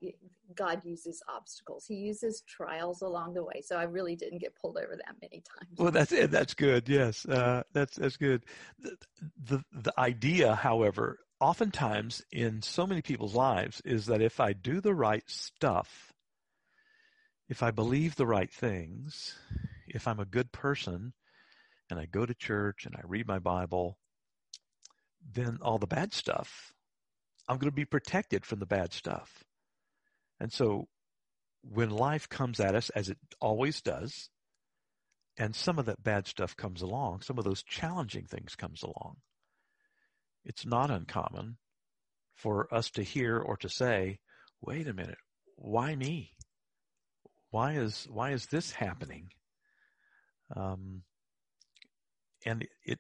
God 0.55 0.83
uses 0.83 1.23
obstacles. 1.29 1.85
He 1.87 1.97
uses 1.97 2.43
trials 2.49 3.03
along 3.03 3.35
the 3.35 3.45
way, 3.45 3.61
so 3.63 3.77
I 3.77 3.83
really 3.83 4.17
didn't 4.17 4.39
get 4.39 4.55
pulled 4.55 4.79
over 4.79 4.97
that 4.97 5.17
many 5.21 5.43
times. 5.43 5.79
Well, 5.79 5.91
that's 5.91 6.15
that's 6.31 6.55
good. 6.55 6.89
Yes, 6.89 7.27
uh, 7.27 7.63
that's 7.75 7.97
that's 7.97 8.17
good. 8.17 8.47
The, 8.79 8.97
the 9.45 9.65
the 9.73 10.01
idea, 10.01 10.55
however, 10.55 11.19
oftentimes 11.41 12.23
in 12.33 12.63
so 12.63 12.87
many 12.87 13.03
people's 13.03 13.35
lives 13.35 13.81
is 13.85 14.07
that 14.07 14.23
if 14.23 14.41
I 14.41 14.53
do 14.53 14.81
the 14.81 14.95
right 14.95 15.29
stuff, 15.29 16.13
if 17.49 17.63
I 17.63 17.71
believe 17.71 18.17
the 18.17 18.27
right 18.27 18.53
things, 18.53 19.35
if 19.87 20.07
I'm 20.07 20.21
a 20.21 20.27
good 20.27 20.53
person 20.53 21.13
and 21.91 21.99
I 21.99 22.07
go 22.07 22.27
to 22.27 22.35
church 22.35 22.85
and 22.85 22.95
I 22.97 23.01
read 23.05 23.27
my 23.27 23.39
Bible, 23.39 23.99
then 25.33 25.59
all 25.63 25.79
the 25.79 25.87
bad 25.87 26.13
stuff, 26.13 26.75
I'm 27.49 27.57
going 27.59 27.71
to 27.71 27.77
be 27.77 27.85
protected 27.85 28.45
from 28.45 28.59
the 28.59 28.67
bad 28.67 28.93
stuff. 28.93 29.45
And 30.41 30.53
so 30.53 30.89
when 31.63 31.91
life 31.91 32.29
comes 32.29 32.61
at 32.61 32.75
us, 32.75 32.91
as 32.91 33.09
it 33.09 33.19
always 33.41 33.81
does, 33.81 34.29
and 35.37 35.55
some 35.55 35.79
of 35.79 35.87
that 35.87 36.03
bad 36.03 36.27
stuff 36.27 36.57
comes 36.57 36.83
along, 36.83 37.23
some 37.23 37.39
of 37.39 37.45
those 37.45 37.63
challenging 37.63 38.27
things 38.27 38.57
comes 38.57 38.83
along, 38.83 39.17
it's 40.45 40.67
not 40.67 40.91
uncommon 40.91 41.57
for 42.35 42.73
us 42.73 42.91
to 42.91 43.03
hear 43.03 43.39
or 43.39 43.57
to 43.59 43.69
say, 43.69 44.19
wait 44.61 44.87
a 44.87 44.95
minute, 44.95 45.19
why 45.57 45.95
me? 45.95 46.33
Why 47.51 47.73
is, 47.75 48.07
why 48.11 48.31
is 48.33 48.47
this 48.47 48.73
happening? 48.73 49.31
Um, 50.55 51.03
and 52.47 52.67
it, 52.85 52.99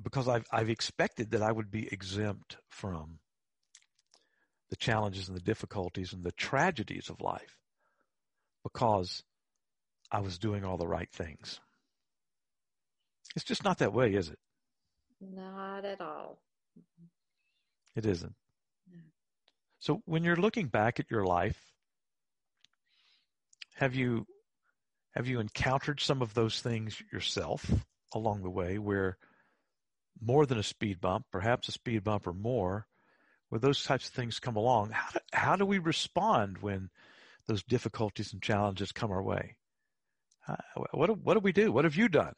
because 0.00 0.28
I've, 0.28 0.46
I've 0.52 0.70
expected 0.70 1.32
that 1.32 1.42
I 1.42 1.52
would 1.52 1.70
be 1.70 1.88
exempt 1.92 2.56
from 2.68 3.18
the 4.70 4.76
challenges 4.76 5.28
and 5.28 5.36
the 5.36 5.42
difficulties 5.42 6.12
and 6.12 6.24
the 6.24 6.32
tragedies 6.32 7.08
of 7.10 7.20
life 7.20 7.56
because 8.62 9.22
I 10.10 10.20
was 10.20 10.38
doing 10.38 10.64
all 10.64 10.76
the 10.76 10.86
right 10.86 11.10
things. 11.12 11.60
It's 13.34 13.44
just 13.44 13.64
not 13.64 13.78
that 13.78 13.92
way, 13.92 14.14
is 14.14 14.28
it? 14.28 14.38
Not 15.20 15.84
at 15.84 16.00
all. 16.00 16.38
It 17.96 18.06
isn't. 18.06 18.34
No. 18.90 18.98
So 19.80 20.02
when 20.04 20.24
you're 20.24 20.36
looking 20.36 20.66
back 20.66 21.00
at 21.00 21.10
your 21.10 21.24
life, 21.24 21.60
have 23.74 23.94
you 23.94 24.26
have 25.14 25.26
you 25.26 25.40
encountered 25.40 26.00
some 26.00 26.22
of 26.22 26.34
those 26.34 26.60
things 26.60 27.02
yourself 27.12 27.70
along 28.14 28.42
the 28.42 28.50
way 28.50 28.78
where 28.78 29.18
more 30.20 30.46
than 30.46 30.58
a 30.58 30.62
speed 30.62 31.00
bump, 31.00 31.26
perhaps 31.32 31.68
a 31.68 31.72
speed 31.72 32.04
bump 32.04 32.26
or 32.26 32.32
more, 32.32 32.86
where 33.48 33.58
those 33.58 33.82
types 33.82 34.08
of 34.08 34.14
things 34.14 34.38
come 34.38 34.56
along? 34.56 34.90
How 34.90 35.10
do, 35.12 35.18
how 35.32 35.56
do 35.56 35.66
we 35.66 35.78
respond 35.78 36.58
when 36.58 36.90
those 37.46 37.62
difficulties 37.64 38.32
and 38.32 38.42
challenges 38.42 38.92
come 38.92 39.10
our 39.10 39.22
way? 39.22 39.56
Uh, 40.46 40.56
what 40.92 41.18
what 41.18 41.34
do 41.34 41.40
we 41.40 41.52
do? 41.52 41.72
What 41.72 41.84
have 41.84 41.96
you 41.96 42.08
done? 42.08 42.34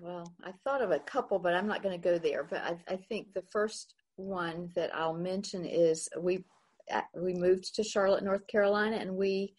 Well, 0.00 0.32
I 0.44 0.52
thought 0.64 0.82
of 0.82 0.90
a 0.90 1.00
couple, 1.00 1.38
but 1.38 1.54
I'm 1.54 1.66
not 1.66 1.82
going 1.82 2.00
to 2.00 2.08
go 2.08 2.18
there. 2.18 2.44
But 2.44 2.62
I, 2.62 2.76
I, 2.88 2.96
think 2.96 3.32
the 3.32 3.44
first 3.50 3.94
one 4.16 4.70
that 4.76 4.94
I'll 4.94 5.14
mention 5.14 5.64
is 5.64 6.08
we 6.18 6.44
uh, 6.92 7.00
we 7.14 7.34
moved 7.34 7.74
to 7.74 7.84
Charlotte, 7.84 8.24
North 8.24 8.46
Carolina, 8.46 8.96
and 8.96 9.16
we 9.16 9.54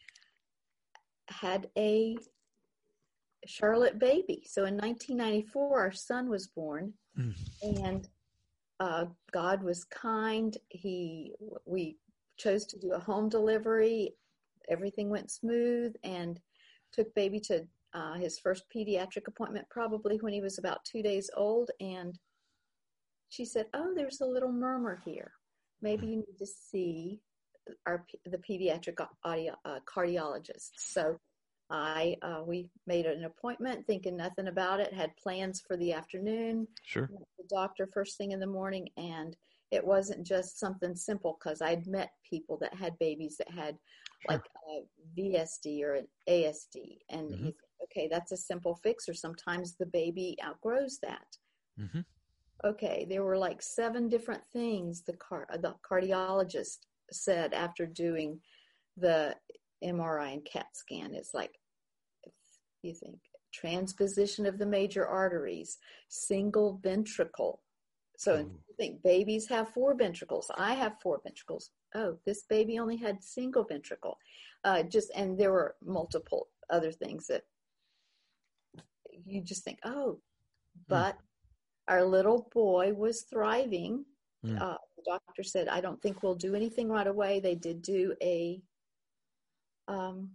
had 1.27 1.69
a 1.77 2.15
Charlotte 3.45 3.99
baby. 3.99 4.43
So 4.45 4.65
in 4.65 4.75
1994, 4.75 5.79
our 5.79 5.91
son 5.91 6.29
was 6.29 6.47
born, 6.47 6.93
mm. 7.17 7.33
and 7.61 8.07
uh, 8.79 9.05
God 9.31 9.63
was 9.63 9.83
kind. 9.85 10.55
He 10.69 11.33
we 11.65 11.97
chose 12.37 12.65
to 12.65 12.79
do 12.79 12.93
a 12.93 12.99
home 12.99 13.29
delivery 13.29 14.13
everything 14.69 15.09
went 15.09 15.31
smooth 15.31 15.93
and 16.03 16.39
took 16.93 17.13
baby 17.13 17.39
to 17.39 17.65
uh, 17.93 18.13
his 18.13 18.39
first 18.39 18.63
pediatric 18.75 19.27
appointment 19.27 19.67
probably 19.69 20.17
when 20.17 20.33
he 20.33 20.41
was 20.41 20.57
about 20.57 20.83
two 20.85 21.01
days 21.01 21.29
old. 21.35 21.71
And 21.79 22.17
she 23.29 23.45
said, 23.45 23.67
"Oh, 23.73 23.93
there's 23.95 24.21
a 24.21 24.25
little 24.25 24.51
murmur 24.51 25.01
here. 25.03 25.33
Maybe 25.81 26.07
you 26.07 26.17
need 26.17 26.37
to 26.37 26.45
see 26.45 27.21
our 27.85 28.05
the 28.25 28.37
pediatric 28.37 29.05
audio, 29.23 29.55
uh, 29.65 29.79
cardiologist." 29.85 30.71
So 30.75 31.19
I 31.69 32.17
uh, 32.21 32.41
we 32.45 32.69
made 32.87 33.05
an 33.05 33.23
appointment, 33.25 33.87
thinking 33.87 34.17
nothing 34.17 34.47
about 34.47 34.79
it. 34.79 34.93
Had 34.93 35.15
plans 35.17 35.61
for 35.65 35.77
the 35.77 35.93
afternoon. 35.93 36.67
Sure. 36.83 37.09
The 37.37 37.47
doctor 37.49 37.87
first 37.87 38.17
thing 38.17 38.31
in 38.31 38.39
the 38.39 38.47
morning, 38.47 38.89
and 38.97 39.35
it 39.71 39.85
wasn't 39.85 40.27
just 40.27 40.59
something 40.59 40.95
simple 40.95 41.37
because 41.39 41.61
I'd 41.61 41.87
met 41.87 42.11
people 42.29 42.57
that 42.57 42.73
had 42.73 42.99
babies 42.99 43.37
that 43.37 43.49
had 43.49 43.77
Sure. 44.19 44.35
like 44.35 44.45
a 44.69 44.85
VSD 45.17 45.83
or 45.83 45.93
an 45.95 46.07
ASD, 46.27 46.99
and 47.09 47.29
Mhm. 47.31 47.55
Okay, 47.91 48.07
that's 48.09 48.31
a 48.31 48.37
simple 48.37 48.79
fix. 48.83 49.07
Or 49.07 49.13
sometimes 49.13 49.75
the 49.75 49.85
baby 49.85 50.37
outgrows 50.43 50.99
that. 51.01 51.37
hmm 51.77 52.01
Okay, 52.63 53.07
there 53.09 53.23
were 53.23 53.37
like 53.37 53.59
seven 53.61 54.07
different 54.07 54.43
things 54.53 55.01
the 55.01 55.13
car 55.13 55.47
the 55.59 55.73
cardiologist 55.89 56.85
said 57.11 57.53
after 57.53 57.87
doing 57.87 58.39
the 58.97 59.35
MRI 59.83 60.33
and 60.33 60.45
CAT 60.45 60.67
scan. 60.73 61.15
It's 61.15 61.33
like 61.33 61.57
you 62.83 62.93
think 62.93 63.17
transposition 63.53 64.45
of 64.45 64.57
the 64.57 64.65
major 64.65 65.05
arteries, 65.05 65.77
single 66.09 66.79
ventricle. 66.83 67.61
So 68.17 68.35
Ooh. 68.35 68.37
you 68.67 68.75
think 68.77 69.03
babies 69.03 69.47
have 69.49 69.69
four 69.73 69.95
ventricles. 69.95 70.49
I 70.55 70.73
have 70.75 71.01
four 71.01 71.19
ventricles. 71.23 71.71
Oh, 71.95 72.17
this 72.25 72.43
baby 72.43 72.79
only 72.79 72.97
had 72.97 73.23
single 73.23 73.63
ventricle. 73.63 74.17
Uh, 74.63 74.83
just 74.83 75.11
and 75.15 75.37
there 75.37 75.51
were 75.51 75.75
multiple 75.83 76.47
other 76.69 76.91
things 76.91 77.27
that 77.27 77.43
you 79.25 79.41
just 79.41 79.63
think, 79.63 79.79
oh, 79.83 80.19
but 80.87 81.17
our 81.87 82.03
little 82.03 82.47
boy 82.53 82.93
was 82.93 83.23
thriving. 83.23 84.05
Mm. 84.45 84.61
Uh, 84.61 84.77
the 84.97 85.03
doctor 85.05 85.43
said, 85.43 85.67
I 85.67 85.81
don't 85.81 86.01
think 86.01 86.23
we'll 86.23 86.35
do 86.35 86.55
anything 86.55 86.89
right 86.89 87.07
away. 87.07 87.39
They 87.39 87.55
did 87.55 87.81
do 87.81 88.15
a 88.21 88.61
um, 89.87 90.31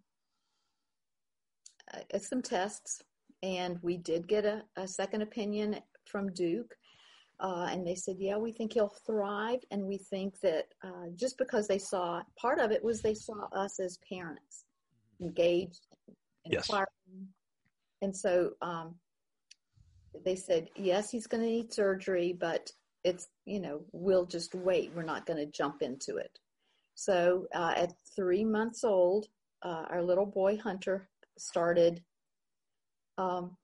uh, 1.95 2.19
some 2.19 2.43
tests, 2.43 3.03
and 3.43 3.79
we 3.83 3.97
did 3.97 4.29
get 4.29 4.45
a, 4.45 4.63
a 4.77 4.87
second 4.87 5.23
opinion 5.23 5.81
from 6.05 6.33
Duke. 6.33 6.75
Uh, 7.39 7.69
and 7.71 7.87
they 7.87 7.95
said, 7.95 8.17
yeah, 8.19 8.37
we 8.37 8.51
think 8.51 8.73
he'll 8.73 8.95
thrive. 9.07 9.61
And 9.71 9.85
we 9.85 9.99
think 9.99 10.41
that 10.41 10.69
uh, 10.83 11.09
just 11.15 11.37
because 11.37 11.69
they 11.69 11.79
saw 11.79 12.23
part 12.41 12.59
of 12.59 12.71
it 12.71 12.83
was 12.83 13.03
they 13.03 13.15
saw 13.15 13.47
us 13.53 13.79
as 13.79 13.99
parents 14.11 14.65
engaged, 15.21 15.87
Yes. 16.47 16.69
inquiring. 16.69 17.29
And 18.03 18.15
so 18.15 18.53
um, 18.63 18.97
they 20.25 20.37
said, 20.37 20.69
yes, 20.77 21.11
he's 21.11 21.27
going 21.27 21.43
to 21.43 21.49
need 21.49 21.73
surgery, 21.73 22.37
but 22.39 22.71
it's, 23.05 23.29
you 23.45 23.61
know, 23.61 23.81
we'll 23.93 24.27
just 24.27 24.55
wait. 24.55 24.93
We're 24.95 25.03
not 25.03 25.27
going 25.27 25.39
to 25.39 25.47
jump 25.47 25.83
into 25.83 26.17
it. 26.17 26.39
So 26.95 27.47
uh, 27.55 27.75
at 27.77 27.93
three 28.15 28.45
months 28.45 28.85
old, 28.85 29.27
uh, 29.63 29.85
our 29.91 30.03
little 30.03 30.27
boy 30.27 30.57
Hunter 30.57 31.09
started 31.39 32.03
um, 33.19 33.57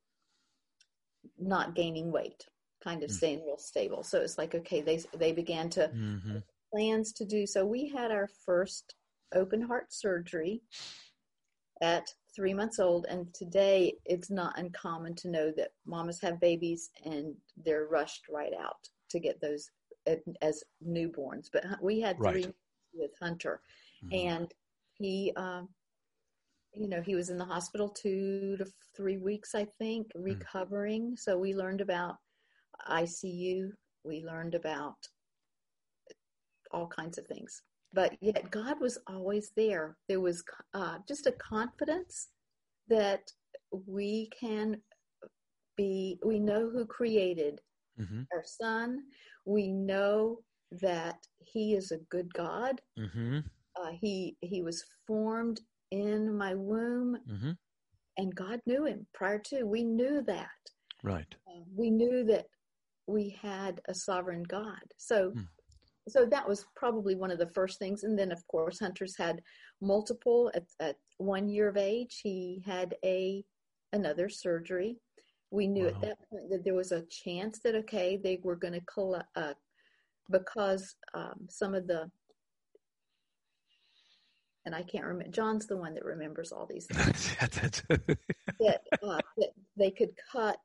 not 1.39 1.75
gaining 1.75 2.13
weight, 2.13 2.47
kind 2.83 3.03
of 3.03 3.11
Mm. 3.11 3.15
staying 3.15 3.45
real 3.45 3.59
stable. 3.59 4.03
So 4.03 4.21
it's 4.21 4.39
like, 4.39 4.55
okay, 4.55 4.81
they, 4.81 5.01
they 5.17 5.33
began 5.33 5.71
to 5.71 5.89
hmm 5.89 6.39
plans 6.73 7.13
to 7.13 7.27
do 7.27 7.47
so. 7.47 7.67
We 7.67 7.89
had 7.89 8.11
our 8.11 8.29
first 8.47 8.95
open 9.35 9.61
heart 9.61 9.93
surgery 9.93 10.63
at 11.81 12.07
three 12.35 12.55
months 12.55 12.79
old, 12.79 13.07
and 13.09 13.33
today 13.35 13.95
it's 14.05 14.31
not 14.31 14.59
uncommon 14.59 15.15
to 15.17 15.29
know 15.29 15.51
that 15.57 15.73
mamas 15.85 16.21
have 16.21 16.41
babies 16.41 16.91
and 17.05 17.35
they're 17.57 17.87
rushed 17.87 18.29
right 18.29 18.53
out 18.59 18.89
to 19.11 19.19
get 19.19 19.41
those 19.41 19.71
as 20.41 20.65
newborns. 20.87 21.49
But 21.53 21.65
we 21.83 22.01
had 22.01 22.19
Right. 22.19 22.43
three 22.43 22.55
with 22.95 23.11
Hunter, 23.21 23.63
Mhm. 24.05 24.13
and 24.13 24.55
he, 24.95 25.33
um, 25.37 25.75
you 26.75 26.89
know, 26.89 27.03
he 27.03 27.15
was 27.15 27.29
in 27.31 27.39
the 27.39 27.45
hospital 27.45 27.89
two 27.89 28.57
to 28.57 28.67
three 28.97 29.19
weeks, 29.19 29.55
I 29.55 29.65
think, 29.79 30.11
recovering. 30.15 31.17
So 31.17 31.39
we 31.39 31.55
learned 31.55 31.81
about 31.81 32.17
ICU. 32.89 33.73
We 34.05 34.25
learned 34.25 34.55
about 34.55 34.97
all 36.71 36.89
kinds 36.89 37.19
of 37.19 37.27
things. 37.27 37.63
But 37.93 38.17
yet 38.21 38.51
God 38.51 38.81
was 38.81 38.99
always 39.07 39.51
there. 39.57 39.97
There 40.09 40.21
was 40.21 40.43
uh, 40.75 40.99
just 41.07 41.27
a 41.27 41.33
confidence 41.33 42.29
that 42.89 43.31
we 43.87 44.31
can 44.39 44.81
be, 45.77 46.19
we 46.25 46.39
know 46.39 46.69
who 46.71 46.87
created 46.87 47.61
Mhm. 47.99 48.27
our 48.33 48.45
son. 48.45 49.05
We 49.45 49.69
know 49.73 50.43
that 50.71 51.27
he 51.39 51.75
is 51.75 51.91
a 51.93 51.99
good 51.99 52.33
God. 52.33 52.81
Mhm. 52.99 53.45
Uh, 53.77 53.91
he, 54.01 54.37
he 54.41 54.63
was 54.63 54.83
formed 55.07 55.61
in 55.91 56.35
my 56.37 56.55
womb 56.55 57.17
Mhm. 57.27 57.59
and 58.17 58.35
God 58.35 58.61
knew 58.67 58.85
him 58.87 59.07
prior 59.13 59.39
to. 59.41 59.65
We 59.65 59.85
knew 59.85 60.23
that. 60.23 60.51
Right. 61.03 61.35
uh, 61.49 61.65
we 61.75 61.91
knew 61.91 62.23
that 62.25 62.47
we 63.07 63.31
had 63.31 63.81
a 63.87 63.95
sovereign 63.95 64.45
God. 64.45 64.95
So, 64.97 65.33
Hmm. 65.33 65.45
So 66.09 66.27
that 66.27 66.49
was 66.49 66.67
probably 66.75 67.15
one 67.15 67.31
of 67.31 67.39
the 67.39 67.51
first 67.51 67.79
things. 67.79 68.03
And 68.03 68.19
then, 68.19 68.33
of 68.33 68.47
course, 68.49 68.81
Hunter's 68.81 69.17
had 69.17 69.41
multiple. 69.81 70.51
At, 70.55 70.65
at 70.81 70.97
one 71.19 71.49
year 71.49 71.69
of 71.69 71.77
age, 71.77 72.21
he 72.23 72.63
had 72.67 72.95
a 73.05 73.45
another 73.93 74.29
surgery. 74.29 74.97
We 75.51 75.67
knew 75.67 75.85
Wow. 75.85 75.91
at 75.91 76.01
that 76.01 76.31
point 76.31 76.51
that 76.51 76.65
there 76.65 76.75
was 76.75 76.93
a 76.93 77.05
chance 77.11 77.61
that 77.61 77.75
okay, 77.77 78.17
they 78.17 78.41
were 78.43 78.57
going 78.57 78.75
to 78.75 78.81
collect 78.93 79.29
uh, 79.37 79.55
because 80.31 80.97
um, 81.15 81.47
some 81.49 81.75
of 81.75 81.87
the 81.87 82.11
and 84.65 84.75
I 84.75 84.83
can't 84.83 85.05
remember. 85.05 85.31
John's 85.33 85.67
the 85.67 85.77
one 85.77 85.95
that 85.95 86.05
remembers 86.05 86.53
all 86.53 86.67
these 86.67 86.87
things 86.91 87.37
that, 88.61 88.81
uh, 89.03 89.19
that 89.37 89.51
they 89.77 89.91
could 89.91 90.11
cut 90.31 90.61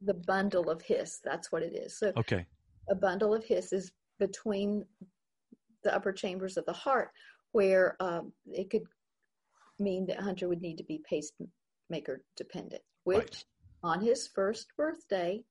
the 0.00 0.14
bundle 0.14 0.70
of 0.70 0.82
His. 0.82 1.20
That's 1.24 1.50
what 1.50 1.62
it 1.62 1.74
is. 1.74 1.98
So 1.98 2.12
okay. 2.16 2.46
a 2.88 2.94
bundle 2.94 3.34
of 3.34 3.44
His 3.44 3.72
is 3.72 3.90
between 4.18 4.84
the 5.84 5.94
upper 5.94 6.12
chambers 6.12 6.56
of 6.56 6.66
the 6.66 6.72
heart, 6.72 7.10
where 7.52 7.96
um, 8.00 8.32
it 8.52 8.70
could 8.70 8.82
mean 9.78 10.06
that 10.06 10.20
Hunter 10.20 10.48
would 10.48 10.60
need 10.60 10.76
to 10.78 10.84
be 10.84 11.02
pacemaker 11.08 12.22
dependent. 12.36 12.82
Which, 13.04 13.18
Right. 13.18 13.44
on 13.82 14.00
his 14.00 14.28
first 14.28 14.66
birthday, 14.76 15.42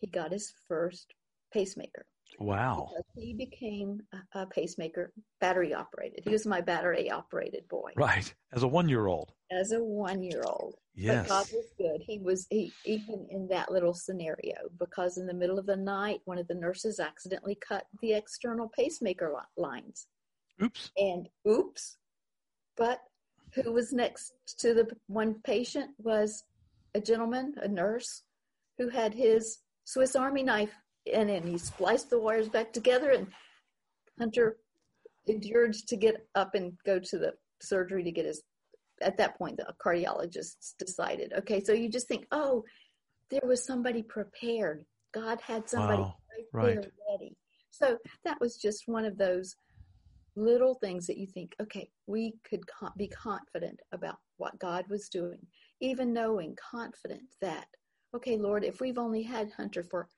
he 0.00 0.06
got 0.06 0.32
his 0.32 0.52
first 0.68 1.14
pacemaker. 1.52 2.06
Wow. 2.38 2.90
He 3.14 3.32
became 3.32 4.00
a, 4.34 4.46
pacemaker, 4.46 5.12
battery 5.40 5.72
operated. 5.72 6.20
He 6.24 6.30
was 6.30 6.46
my 6.46 6.60
battery 6.60 7.10
operated 7.10 7.66
boy 7.68 7.92
Right. 7.96 8.32
As 8.52 8.62
a 8.62 8.68
one-year-old. 8.68 9.32
as 9.50 9.72
a 9.72 9.82
one 9.82 10.22
year 10.22 10.42
old. 10.44 10.76
Yes. 10.94 11.26
But 11.26 11.28
God 11.28 11.46
was 11.52 11.66
good. 11.78 12.00
He 12.06 12.18
was 12.18 12.46
he, 12.50 12.72
even 12.84 13.26
in 13.30 13.48
that 13.48 13.70
little 13.70 13.94
scenario 13.94 14.54
because 14.78 15.18
in 15.18 15.26
the 15.26 15.34
middle 15.34 15.58
of 15.58 15.66
the 15.66 15.76
night, 15.76 16.20
one 16.24 16.38
of 16.38 16.48
the 16.48 16.54
nurses 16.54 17.00
accidentally 17.00 17.54
cut 17.56 17.84
the 18.00 18.12
external 18.14 18.68
pacemaker 18.68 19.34
lines, 19.56 20.06
Oops. 20.62 20.90
and 20.96 21.28
oops! 21.48 21.96
But 22.76 23.00
who 23.54 23.72
was 23.72 23.92
next 23.92 24.32
to 24.58 24.74
the 24.74 24.88
one 25.06 25.36
patient 25.44 25.90
was 25.98 26.44
a 26.94 27.00
gentleman, 27.00 27.54
a 27.62 27.68
nurse, 27.68 28.22
who 28.78 28.88
had 28.88 29.12
his 29.14 29.58
Swiss 29.84 30.16
Army 30.16 30.42
knife 30.42 30.72
and 31.12 31.48
he 31.48 31.58
spliced 31.58 32.10
the 32.10 32.18
wires 32.18 32.48
back 32.48 32.72
together. 32.72 33.10
And 33.10 33.28
Hunter 34.18 34.56
endured 35.26 35.74
to 35.74 35.96
get 35.96 36.26
up 36.34 36.54
and 36.54 36.72
go 36.84 36.98
to 36.98 37.18
the 37.18 37.32
surgery 37.60 38.04
to 38.04 38.12
get 38.12 38.26
his 38.26 38.42
at 39.02 39.16
that 39.18 39.36
point 39.36 39.56
the 39.56 39.74
cardiologists 39.84 40.74
decided 40.78 41.32
okay 41.36 41.62
so 41.62 41.72
you 41.72 41.88
just 41.88 42.08
think 42.08 42.26
oh 42.32 42.64
there 43.30 43.42
was 43.44 43.64
somebody 43.64 44.02
prepared 44.02 44.84
god 45.12 45.38
had 45.40 45.68
somebody 45.68 46.00
Wow. 46.00 46.14
right, 46.52 46.74
there 46.74 46.80
Right. 46.80 46.92
ready 47.10 47.36
so 47.70 47.98
that 48.24 48.40
was 48.40 48.56
just 48.56 48.84
one 48.86 49.04
of 49.04 49.18
those 49.18 49.56
little 50.34 50.74
things 50.74 51.06
that 51.06 51.18
you 51.18 51.26
think 51.26 51.54
okay 51.60 51.88
we 52.06 52.34
could 52.48 52.60
co- 52.66 52.92
be 52.96 53.08
confident 53.08 53.78
about 53.92 54.16
what 54.36 54.58
god 54.58 54.84
was 54.88 55.08
doing 55.08 55.38
even 55.80 56.12
knowing 56.12 56.56
confident 56.70 57.22
that 57.40 57.66
okay 58.14 58.36
lord 58.36 58.64
if 58.64 58.80
we've 58.80 58.98
only 58.98 59.22
had 59.22 59.50
hunter 59.52 59.82
for 59.82 60.08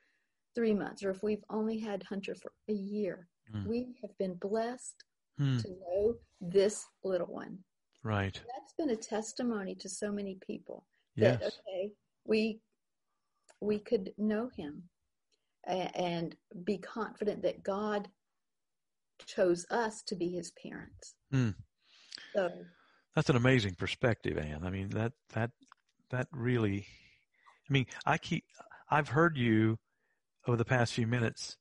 three 0.55 0.75
months 0.75 1.02
or 1.05 1.11
if 1.11 1.23
we've 1.23 1.45
only 1.50 1.78
had 1.78 2.02
hunter 2.02 2.35
for 2.35 2.52
a 2.69 2.73
year 2.73 3.28
Mm. 3.55 3.67
we 3.67 3.95
have 4.02 4.17
been 4.19 4.35
blessed 4.35 5.05
Hmm. 5.38 5.57
to 5.59 5.69
know 5.71 6.14
this 6.40 6.87
little 7.02 7.26
one 7.28 7.64
Right. 8.02 8.35
that's 8.35 8.75
been 8.76 8.90
a 8.90 8.97
testimony 8.97 9.75
to 9.76 9.88
so 9.88 10.12
many 10.12 10.37
people 10.47 10.85
Yes. 11.17 11.40
that 11.40 11.47
okay 11.47 11.93
we 12.25 12.61
we 13.61 13.78
could 13.78 14.12
know 14.19 14.49
him 14.57 14.88
and 15.67 16.37
be 16.64 16.78
confident 16.78 17.43
that 17.43 17.62
god 17.62 18.09
chose 19.26 19.67
us 19.71 20.02
to 20.02 20.14
be 20.14 20.28
his 20.28 20.52
parents 20.52 21.14
So 22.35 22.52
that's 23.14 23.31
an 23.31 23.37
amazing 23.37 23.75
perspective, 23.75 24.37
Ann. 24.38 24.64
I 24.64 24.71
mean 24.71 24.90
that 24.90 25.12
that 25.31 25.50
that 26.11 26.28
really. 26.33 26.87
I 27.69 27.73
mean, 27.73 27.87
I 28.07 28.17
keep. 28.19 28.45
I've 28.90 29.09
heard 29.09 29.37
you 29.37 29.78
over 30.49 30.57
the 30.57 30.64
past 30.64 30.95
few 30.95 31.07
minutes 31.07 31.57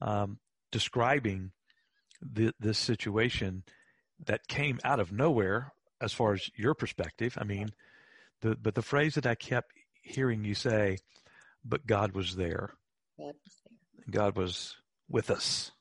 um, 0.00 0.38
describing 0.70 1.50
the, 2.20 2.52
this 2.60 2.78
situation 2.78 3.64
that 4.26 4.46
came 4.48 4.78
out 4.84 5.00
of 5.00 5.12
nowhere, 5.12 5.72
as 6.00 6.12
far 6.12 6.34
as 6.34 6.50
your 6.56 6.74
perspective. 6.74 7.36
I 7.40 7.44
mean, 7.44 7.70
the 8.42 8.56
but 8.56 8.74
the 8.74 8.82
phrase 8.82 9.14
that 9.14 9.26
I 9.26 9.34
kept 9.34 9.72
hearing 10.02 10.44
you 10.44 10.54
say, 10.54 10.98
"But 11.64 11.86
God 11.86 12.12
was 12.12 12.36
there." 12.36 12.74
God 13.18 13.34
was 13.44 13.60
there. 13.64 14.04
God 14.10 14.36
was 14.36 14.76
with 15.08 15.30
us. 15.30 15.72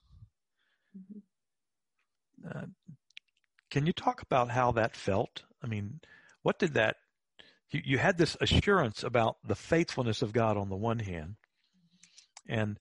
Mm-hmm. 0.97 2.57
Uh, 2.57 2.65
can 3.69 3.85
you 3.85 3.93
talk 3.93 4.21
about 4.21 4.49
how 4.49 4.71
that 4.73 4.95
felt? 4.95 5.43
I 5.63 5.67
mean, 5.67 5.99
what 6.43 6.59
did 6.59 6.75
that? 6.75 6.95
You, 7.69 7.81
you 7.83 7.97
had 7.97 8.17
this 8.17 8.37
assurance 8.39 9.03
about 9.03 9.37
the 9.45 9.55
faithfulness 9.55 10.21
of 10.21 10.33
God 10.33 10.57
on 10.57 10.69
the 10.69 10.75
one 10.75 10.99
hand, 10.99 11.35
and 12.47 12.79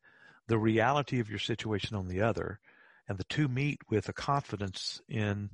the 0.49 0.58
reality 0.58 1.20
of 1.20 1.28
your 1.28 1.38
situation 1.38 1.96
on 1.96 2.08
the 2.08 2.23
other, 2.23 2.61
and 3.08 3.18
the 3.18 3.25
two 3.25 3.49
meet 3.49 3.80
with 3.90 4.08
a 4.08 4.12
confidence 4.12 5.00
in 5.08 5.50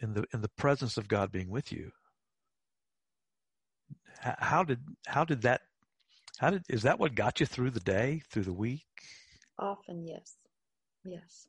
in 0.00 0.14
the 0.14 0.24
in 0.32 0.40
the 0.40 0.48
presence 0.48 0.96
of 0.96 1.08
God 1.08 1.32
being 1.32 1.50
with 1.50 1.72
you. 1.72 1.92
How 4.20 4.64
did 4.64 4.80
how 5.06 5.24
did 5.24 5.42
that 5.42 5.62
how 6.38 6.50
did 6.50 6.64
is 6.68 6.82
that 6.82 6.98
what 6.98 7.14
got 7.14 7.40
you 7.40 7.46
through 7.46 7.70
the 7.70 7.80
day, 7.80 8.22
through 8.30 8.44
the 8.44 8.52
week? 8.52 8.86
Often, 9.58 10.06
yes, 10.06 10.36
yes. 11.04 11.46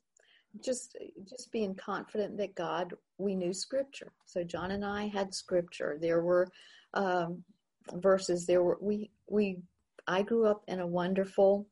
Just 0.62 0.96
just 1.28 1.50
being 1.50 1.74
confident 1.74 2.36
that 2.36 2.54
God, 2.54 2.92
we 3.16 3.34
knew 3.34 3.54
Scripture. 3.54 4.12
So 4.26 4.44
John 4.44 4.70
and 4.70 4.84
I 4.84 5.08
had 5.08 5.34
Scripture. 5.34 5.96
There 5.98 6.22
were 6.22 6.48
um, 6.92 7.42
verses. 7.94 8.44
There 8.44 8.62
were 8.62 8.76
we 8.80 9.10
we. 9.28 9.58
I 10.06 10.22
grew 10.22 10.46
up 10.46 10.62
in 10.68 10.80
a 10.80 10.86
wonderful 10.86 11.66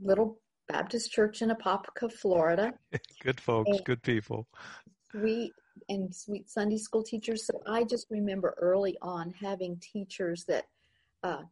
little 0.00 0.40
Baptist 0.68 1.10
church 1.10 1.42
in 1.42 1.50
Apopka, 1.50 2.12
Florida. 2.12 2.72
good 3.22 3.40
folks, 3.40 3.70
and 3.70 3.84
good 3.84 4.02
people. 4.02 4.46
We 5.14 5.52
and 5.88 6.14
sweet 6.14 6.50
Sunday 6.50 6.78
school 6.78 7.02
teachers. 7.02 7.46
So 7.46 7.62
I 7.66 7.84
just 7.84 8.06
remember 8.10 8.54
early 8.58 8.96
on 9.00 9.32
having 9.40 9.80
teachers 9.80 10.44
that 10.48 10.66
uh, 11.22 11.42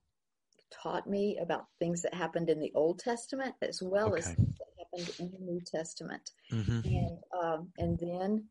taught 0.71 1.09
me 1.09 1.39
about 1.41 1.67
things 1.79 2.03
that 2.03 2.13
happened 2.15 2.51
in 2.51 2.61
the 2.61 2.73
Old 2.75 2.99
Testament 2.99 3.55
as 3.63 3.81
well 3.83 4.09
Okay. 4.09 4.19
as 4.19 4.27
things 4.35 4.55
that 4.59 4.67
happened 4.79 5.15
in 5.19 5.31
the 5.33 5.53
New 5.53 5.61
Testament. 5.61 6.31
hmm 6.51 6.81
And 6.85 7.19
um, 7.43 7.69
and 7.79 7.99
then 7.99 8.45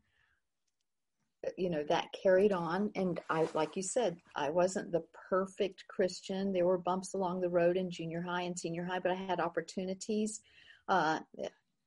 you 1.56 1.70
know 1.70 1.82
that 1.88 2.08
carried 2.22 2.52
on 2.52 2.90
and 2.94 3.20
I 3.30 3.48
like 3.54 3.76
you 3.76 3.82
said 3.82 4.16
I 4.34 4.50
wasn't 4.50 4.92
the 4.92 5.04
perfect 5.28 5.84
Christian 5.88 6.52
there 6.52 6.66
were 6.66 6.78
bumps 6.78 7.14
along 7.14 7.40
the 7.40 7.48
road 7.48 7.76
in 7.76 7.90
junior 7.90 8.22
high 8.22 8.42
and 8.42 8.58
senior 8.58 8.84
high 8.84 8.98
but 8.98 9.12
I 9.12 9.14
had 9.14 9.40
opportunities 9.40 10.40
uh, 10.88 11.20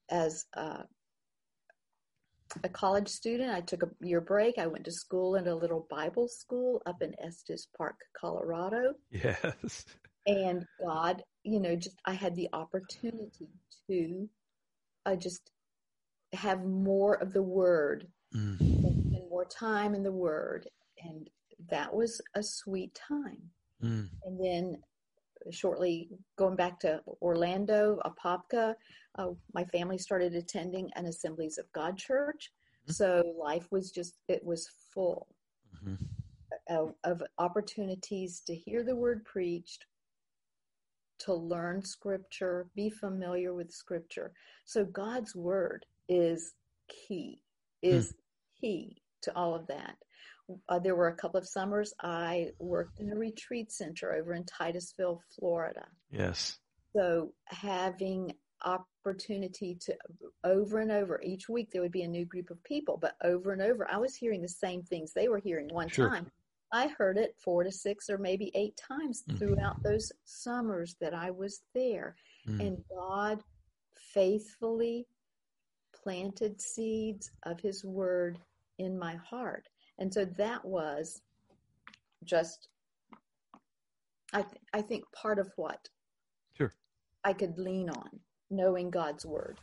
as 0.09 0.45
uh, 0.55 0.83
a 2.63 2.69
college 2.69 3.07
student 3.07 3.51
I 3.51 3.61
took 3.61 3.83
a 3.83 3.89
year 4.01 4.21
break 4.21 4.57
I 4.57 4.67
went 4.67 4.85
to 4.85 4.91
school 4.91 5.35
in 5.35 5.47
a 5.47 5.55
little 5.55 5.87
Bible 5.89 6.27
school 6.27 6.81
up 6.85 7.01
in 7.01 7.15
Estes 7.19 7.67
Park 7.77 7.95
Colorado 8.19 8.93
Yes. 9.11 9.85
and 10.27 10.65
God, 10.83 11.23
you 11.43 11.59
know, 11.59 11.75
just 11.75 11.99
I 12.05 12.13
had 12.13 12.35
the 12.35 12.49
opportunity 12.53 13.49
to 13.89 14.29
uh, 15.05 15.15
just 15.15 15.51
have 16.33 16.63
more 16.63 17.15
of 17.15 17.33
the 17.33 17.41
Word 17.41 18.07
Mm. 18.35 18.68
More 19.39 19.45
time 19.45 19.95
in 19.95 20.03
the 20.03 20.11
Word, 20.11 20.67
and 21.01 21.29
that 21.69 21.93
was 21.93 22.19
a 22.35 22.43
sweet 22.43 22.93
time. 22.93 23.41
Mm. 23.81 24.09
And 24.25 24.37
then 24.37 24.77
shortly 25.49 26.09
going 26.37 26.57
back 26.57 26.77
to 26.81 26.99
Orlando, 27.21 28.01
Apopka, 28.05 28.75
uh, 29.17 29.27
my 29.53 29.63
family 29.65 29.97
started 29.97 30.35
attending 30.35 30.89
an 30.97 31.05
Assemblies 31.05 31.57
of 31.57 31.71
God 31.71 31.97
church. 31.97 32.51
Mhm. 32.85 32.93
So 32.93 33.33
life 33.41 33.65
was 33.71 33.91
just, 33.91 34.15
it 34.27 34.43
was 34.43 34.69
full 34.93 35.27
hmm 35.81 35.95
of, 36.67 36.93
of 37.03 37.23
opportunities 37.37 38.41
to 38.41 38.53
hear 38.53 38.83
the 38.83 38.95
word 38.95 39.23
preached, 39.23 39.85
to 41.19 41.33
learn 41.33 41.81
scripture, 41.81 42.67
be 42.75 42.89
familiar 42.89 43.53
with 43.53 43.71
scripture. 43.71 44.33
So 44.65 44.83
God's 44.85 45.35
word 45.35 45.85
is 46.09 46.53
key, 46.89 47.41
is 47.81 48.13
key 48.59 48.98
to 49.23 49.35
all 49.35 49.55
of 49.55 49.67
that. 49.67 49.95
Uh, 50.67 50.79
there 50.79 50.95
were 50.95 51.09
a 51.09 51.15
couple 51.15 51.39
of 51.39 51.47
summers 51.47 51.93
I 52.01 52.49
worked 52.59 52.99
in 52.99 53.11
a 53.11 53.15
retreat 53.15 53.71
center 53.71 54.13
over 54.13 54.33
in 54.33 54.45
Titusville, 54.45 55.21
Florida. 55.37 55.85
Yes. 56.11 56.57
So 56.95 57.33
having 57.45 58.33
opportunity 58.65 59.77
to 59.79 59.95
over 60.43 60.79
and 60.79 60.91
over 60.91 61.21
each 61.23 61.47
week 61.47 61.69
there 61.71 61.81
would 61.81 61.91
be 61.91 62.01
a 62.01 62.07
new 62.07 62.25
group 62.25 62.49
of 62.49 62.61
people, 62.63 62.97
but 62.97 63.15
over 63.23 63.53
and 63.53 63.61
over 63.61 63.89
I 63.89 63.97
was 63.97 64.15
hearing 64.15 64.41
the 64.41 64.49
same 64.49 64.81
things 64.83 65.13
they 65.13 65.27
were 65.29 65.39
hearing 65.39 65.67
one 65.69 65.87
Sure. 65.87 66.09
time. 66.09 66.29
I 66.73 66.87
heard 66.87 67.17
it 67.17 67.35
four 67.43 67.63
to 67.63 67.71
six 67.71 68.09
or 68.09 68.17
maybe 68.17 68.51
eight 68.55 68.75
times 68.77 69.23
Mhm. 69.27 69.37
throughout 69.37 69.81
those 69.83 70.11
summers 70.25 70.95
that 70.99 71.13
I 71.13 71.31
was 71.31 71.61
there. 71.73 72.15
Mm. 72.47 72.59
And 72.67 72.85
God 72.89 73.43
faithfully 73.95 75.07
planted 76.03 76.59
seeds 76.61 77.31
of 77.43 77.59
His 77.59 77.83
Word 77.85 78.39
in 78.79 78.97
my 78.97 79.15
heart. 79.17 79.67
And 79.99 80.11
so 80.11 80.25
that 80.37 80.65
was 80.65 81.21
just, 82.23 82.69
I, 84.33 84.41
th- 84.41 84.61
I 84.73 84.81
think, 84.81 85.03
part 85.13 85.37
of 85.37 85.49
what 85.55 85.79
Sure. 86.57 86.73
I 87.23 87.33
could 87.33 87.57
lean 87.57 87.89
on, 87.89 88.09
knowing 88.49 88.89
God's 88.89 89.25
Word. 89.25 89.59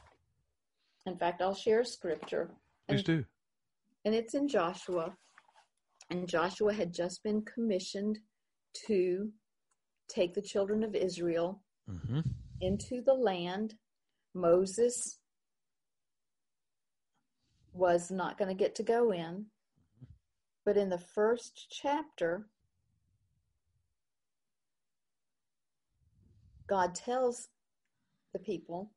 In 1.06 1.16
fact, 1.16 1.42
I'll 1.42 1.54
share 1.54 1.80
a 1.80 1.84
scripture, 1.86 2.50
Please 2.88 2.98
and, 2.98 3.04
do. 3.04 3.24
and 4.04 4.14
it's 4.14 4.34
in 4.34 4.48
Joshua. 4.48 5.14
And 6.10 6.28
Joshua 6.28 6.72
had 6.72 6.94
just 6.94 7.22
been 7.24 7.42
commissioned 7.42 8.18
to 8.86 9.30
take 10.08 10.34
the 10.34 10.42
children 10.42 10.84
of 10.84 10.94
Israel 10.94 11.62
hmm 11.88 12.20
into 12.60 13.02
the 13.04 13.12
land. 13.14 13.74
Moses 14.34 15.18
was 17.76 18.10
not 18.10 18.38
going 18.38 18.48
to 18.48 18.54
get 18.54 18.74
to 18.76 18.82
go 18.82 19.12
in. 19.12 19.46
But 20.64 20.76
in 20.76 20.88
the 20.88 20.98
first 20.98 21.66
chapter, 21.70 22.48
God 26.66 26.94
tells 26.94 27.48
the 28.32 28.38
people, 28.40 28.90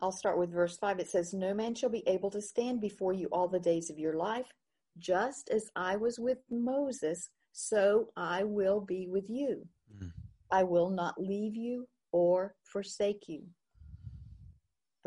I'll 0.00 0.12
start 0.12 0.38
with 0.38 0.52
verse 0.52 0.76
5. 0.76 1.00
It 1.00 1.08
says, 1.08 1.32
No 1.32 1.54
man 1.54 1.74
shall 1.74 1.88
be 1.88 2.06
able 2.06 2.30
to 2.30 2.42
stand 2.42 2.80
before 2.80 3.12
you 3.12 3.28
all 3.32 3.48
the 3.48 3.58
days 3.58 3.90
of 3.90 3.98
your 3.98 4.14
life. 4.14 4.52
Just 4.98 5.48
as 5.50 5.70
I 5.74 5.96
was 5.96 6.18
with 6.18 6.38
Moses, 6.50 7.30
so 7.52 8.08
I 8.16 8.44
will 8.44 8.80
be 8.80 9.08
with 9.08 9.30
you. 9.30 9.66
Mm. 9.96 10.12
I 10.50 10.64
will 10.64 10.90
not 10.90 11.20
leave 11.20 11.56
you 11.56 11.88
or 12.12 12.54
forsake 12.62 13.28
you. 13.28 13.42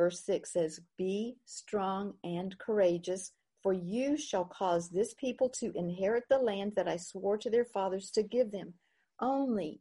Verse 0.02 0.26
6 0.26 0.52
says, 0.52 0.80
Be 0.98 1.36
strong 1.46 2.16
and 2.24 2.58
courageous, 2.58 3.34
for 3.62 3.72
you 3.72 4.18
shall 4.18 4.46
cause 4.46 4.90
this 4.90 5.14
people 5.14 5.48
to 5.60 5.72
inherit 5.76 6.24
the 6.28 6.40
land 6.40 6.74
that 6.76 6.88
I 6.88 6.98
swore 6.98 7.38
to 7.38 7.52
their 7.52 7.66
fathers 7.66 8.10
to 8.16 8.24
give 8.24 8.50
them. 8.50 8.74
Only 9.20 9.80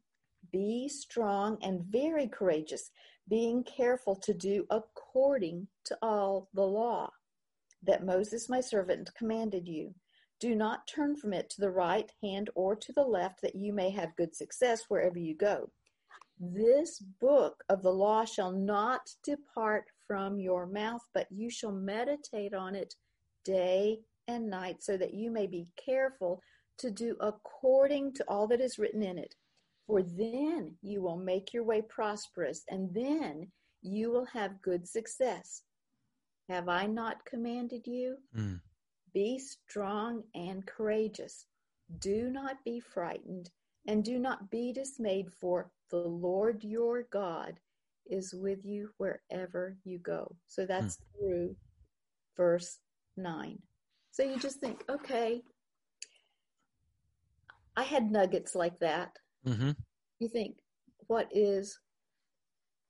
be 0.52 0.90
strong 0.90 1.56
and 1.62 1.86
very 1.86 2.28
courageous, 2.28 2.90
being 3.30 3.64
careful 3.64 4.14
to 4.16 4.34
do 4.34 4.66
according 4.68 5.68
to 5.86 5.96
all 6.02 6.50
the 6.52 6.66
law 6.66 7.08
that 7.82 8.04
Moses 8.04 8.46
my 8.50 8.60
servant 8.60 9.08
commanded 9.16 9.66
you. 9.66 9.94
Do 10.38 10.54
not 10.54 10.86
turn 10.86 11.16
from 11.16 11.32
it 11.32 11.48
to 11.48 11.62
the 11.62 11.70
right 11.70 12.12
hand 12.22 12.50
or 12.54 12.76
to 12.76 12.92
the 12.92 13.04
left, 13.04 13.40
that 13.40 13.56
you 13.56 13.72
may 13.72 13.88
have 13.88 14.16
good 14.16 14.36
success 14.36 14.84
wherever 14.88 15.18
you 15.18 15.34
go. 15.34 15.70
This 16.38 16.98
book 16.98 17.64
of 17.70 17.82
the 17.82 17.92
law 17.92 18.26
shall 18.26 18.52
not 18.52 19.14
depart 19.24 19.86
from 20.10 20.40
your 20.40 20.66
mouth, 20.66 21.02
but 21.14 21.28
you 21.30 21.48
shall 21.48 21.70
meditate 21.70 22.52
on 22.52 22.74
it 22.74 22.96
day 23.44 24.00
and 24.26 24.50
night, 24.50 24.82
so 24.82 24.96
that 24.96 25.14
you 25.14 25.30
may 25.30 25.46
be 25.46 25.68
careful 25.76 26.42
to 26.78 26.90
do 26.90 27.16
according 27.20 28.12
to 28.12 28.24
all 28.26 28.48
that 28.48 28.60
is 28.60 28.76
written 28.76 29.04
in 29.04 29.18
it. 29.18 29.36
For 29.86 30.02
then 30.02 30.74
you 30.82 31.00
will 31.00 31.16
make 31.16 31.54
your 31.54 31.62
way 31.62 31.80
prosperous, 31.82 32.64
and 32.68 32.92
then 32.92 33.52
you 33.82 34.10
will 34.10 34.24
have 34.24 34.60
good 34.62 34.88
success. 34.88 35.62
Have 36.48 36.68
I 36.68 36.86
not 36.86 37.24
commanded 37.24 37.86
you? 37.86 38.16
Mm. 38.36 38.60
Be 39.14 39.38
strong 39.38 40.24
and 40.34 40.66
courageous. 40.66 41.46
Do 42.00 42.30
not 42.30 42.56
be 42.64 42.80
frightened, 42.80 43.48
and 43.86 44.02
do 44.02 44.18
not 44.18 44.50
be 44.50 44.72
dismayed, 44.72 45.28
for 45.40 45.70
the 45.88 45.98
Lord 45.98 46.64
your 46.64 47.04
God 47.12 47.60
is 48.10 48.34
with 48.34 48.64
you 48.64 48.90
wherever 48.98 49.76
you 49.84 49.98
go. 49.98 50.36
So 50.48 50.66
that's 50.66 50.98
through 51.18 51.56
verse 52.36 52.78
nine. 53.16 53.58
So 54.10 54.22
you 54.24 54.38
just 54.38 54.58
think, 54.60 54.82
okay, 54.90 55.42
I 57.76 57.82
had 57.84 58.10
nuggets 58.10 58.54
like 58.54 58.78
that. 58.80 59.12
Mm-hmm. 59.46 59.70
You 60.18 60.28
think, 60.28 60.56
what 61.06 61.28
is 61.32 61.78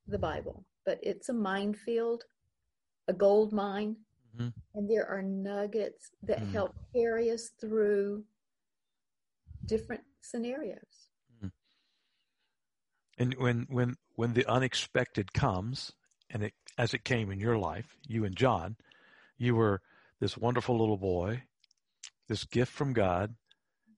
the 0.09 0.19
Bible? 0.19 0.65
But 0.87 0.99
it's 1.03 1.29
a 1.29 1.35
minefield, 1.35 2.25
a 3.07 3.13
gold 3.13 3.53
mine, 3.53 3.97
mm-hmm. 4.35 4.49
and 4.75 4.91
there 4.91 5.07
are 5.07 5.23
nuggets 5.23 6.11
that 6.23 6.41
mm. 6.41 6.53
help 6.53 6.75
carry 6.95 7.31
us 7.31 7.51
through 7.61 8.25
different 9.67 10.03
scenarios. 10.23 11.09
Mm. 11.45 11.51
And 13.19 13.35
when 13.39 13.67
when 13.69 13.95
when 14.21 14.35
the 14.35 14.47
unexpected 14.47 15.33
comes, 15.33 15.93
and 16.29 16.43
it 16.43 16.53
as 16.77 16.93
it 16.93 17.03
came 17.05 17.33
in 17.33 17.41
your 17.41 17.57
life, 17.57 17.97
you 18.07 18.27
and 18.27 18.37
John, 18.37 18.77
you 19.39 19.55
were 19.55 19.81
this 20.21 20.37
wonderful 20.37 20.79
little 20.79 20.99
boy, 20.99 21.45
this 22.29 22.45
gift 22.45 22.71
from 22.71 22.93
God, 22.93 23.35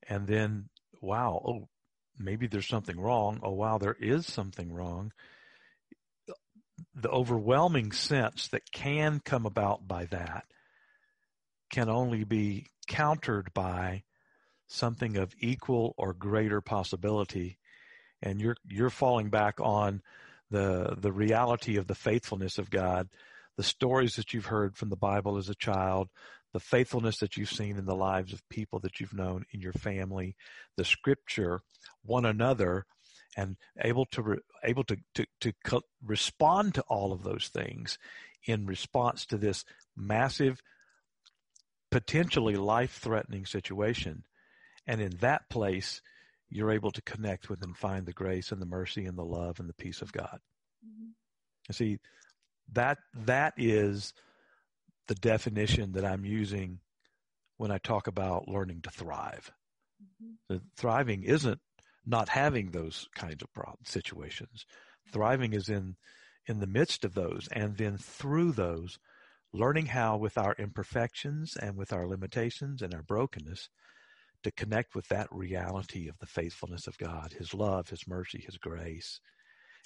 and 0.08 0.28
then 0.28 0.68
wow, 1.00 1.42
oh, 1.44 1.68
maybe 2.16 2.46
there's 2.46 2.68
something 2.68 3.00
wrong. 3.00 3.40
Oh, 3.42 3.50
wow, 3.50 3.78
there 3.78 3.96
is 3.98 4.24
something 4.24 4.72
wrong. 4.72 5.12
The 6.94 7.10
overwhelming 7.10 7.90
sense 7.90 8.46
that 8.50 8.70
can 8.70 9.18
come 9.18 9.44
about 9.44 9.88
by 9.88 10.04
that 10.04 10.44
can 11.68 11.88
only 11.88 12.22
be 12.22 12.68
countered 12.86 13.52
by 13.54 14.04
something 14.68 15.16
of 15.16 15.34
equal 15.40 15.96
or 15.98 16.14
greater 16.14 16.60
possibility. 16.60 17.58
And 18.22 18.40
you're, 18.40 18.56
you're 18.68 18.90
falling 18.90 19.30
back 19.30 19.60
on 19.60 20.02
the, 20.50 20.96
the 20.98 21.12
reality 21.12 21.76
of 21.76 21.86
the 21.86 21.94
faithfulness 21.94 22.58
of 22.58 22.70
God, 22.70 23.08
the 23.56 23.62
stories 23.62 24.16
that 24.16 24.32
you've 24.32 24.46
heard 24.46 24.76
from 24.76 24.90
the 24.90 24.96
Bible 24.96 25.36
as 25.38 25.48
a 25.48 25.54
child, 25.54 26.08
the 26.52 26.60
faithfulness 26.60 27.18
that 27.18 27.36
you've 27.36 27.50
seen 27.50 27.78
in 27.78 27.86
the 27.86 27.96
lives 27.96 28.32
of 28.32 28.48
people 28.48 28.78
that 28.80 29.00
you've 29.00 29.14
known 29.14 29.44
in 29.52 29.60
your 29.60 29.72
family, 29.72 30.36
the 30.76 30.84
scripture, 30.84 31.62
one 32.04 32.24
another, 32.24 32.84
and 33.36 33.56
able 33.80 34.04
to 34.06 34.22
re, 34.22 34.38
able 34.62 34.84
to, 34.84 34.96
to 35.14 35.24
to 35.40 35.52
co- 35.64 35.82
respond 36.04 36.74
to 36.74 36.82
all 36.82 37.12
of 37.12 37.22
those 37.22 37.48
things 37.48 37.98
in 38.44 38.66
response 38.66 39.24
to 39.24 39.38
this 39.38 39.64
massive, 39.96 40.60
potentially 41.90 42.56
life-threatening 42.56 43.46
situation, 43.46 44.24
and 44.86 45.00
in 45.00 45.16
that 45.20 45.48
place, 45.48 46.02
you're 46.52 46.70
able 46.70 46.90
to 46.92 47.02
connect 47.02 47.48
with 47.48 47.62
and 47.62 47.76
find 47.76 48.06
the 48.06 48.12
grace 48.12 48.52
and 48.52 48.60
the 48.60 48.66
mercy 48.66 49.06
and 49.06 49.16
the 49.16 49.24
love 49.24 49.58
and 49.58 49.68
the 49.68 49.74
peace 49.74 50.02
of 50.02 50.12
God. 50.12 50.38
Mm-hmm. 50.86 51.72
See, 51.72 51.98
that 52.72 52.98
that 53.14 53.54
is 53.56 54.12
the 55.08 55.14
definition 55.14 55.92
that 55.92 56.04
I'm 56.04 56.24
using 56.24 56.80
when 57.56 57.70
I 57.70 57.78
talk 57.78 58.06
about 58.06 58.48
learning 58.48 58.82
to 58.82 58.90
thrive. 58.90 59.50
Mm-hmm. 60.22 60.56
thriving 60.76 61.22
isn't 61.22 61.60
not 62.04 62.28
having 62.28 62.70
those 62.70 63.08
kinds 63.14 63.42
of 63.42 63.48
situations. 63.84 64.66
Thriving 65.12 65.52
is 65.52 65.68
in 65.68 65.96
in 66.46 66.58
the 66.58 66.66
midst 66.66 67.04
of 67.04 67.14
those, 67.14 67.48
and 67.52 67.76
then 67.76 67.96
through 67.96 68.52
those, 68.52 68.98
learning 69.52 69.86
how, 69.86 70.16
with 70.16 70.36
our 70.36 70.54
imperfections 70.58 71.56
and 71.56 71.76
with 71.76 71.92
our 71.92 72.06
limitations 72.06 72.82
and 72.82 72.92
our 72.92 73.02
brokenness, 73.02 73.68
to 74.42 74.52
connect 74.52 74.94
with 74.94 75.06
that 75.08 75.28
reality 75.30 76.08
of 76.08 76.18
the 76.18 76.26
faithfulness 76.26 76.86
of 76.86 76.98
God, 76.98 77.32
His 77.32 77.54
love, 77.54 77.88
His 77.88 78.06
mercy, 78.06 78.42
His 78.44 78.58
grace, 78.58 79.20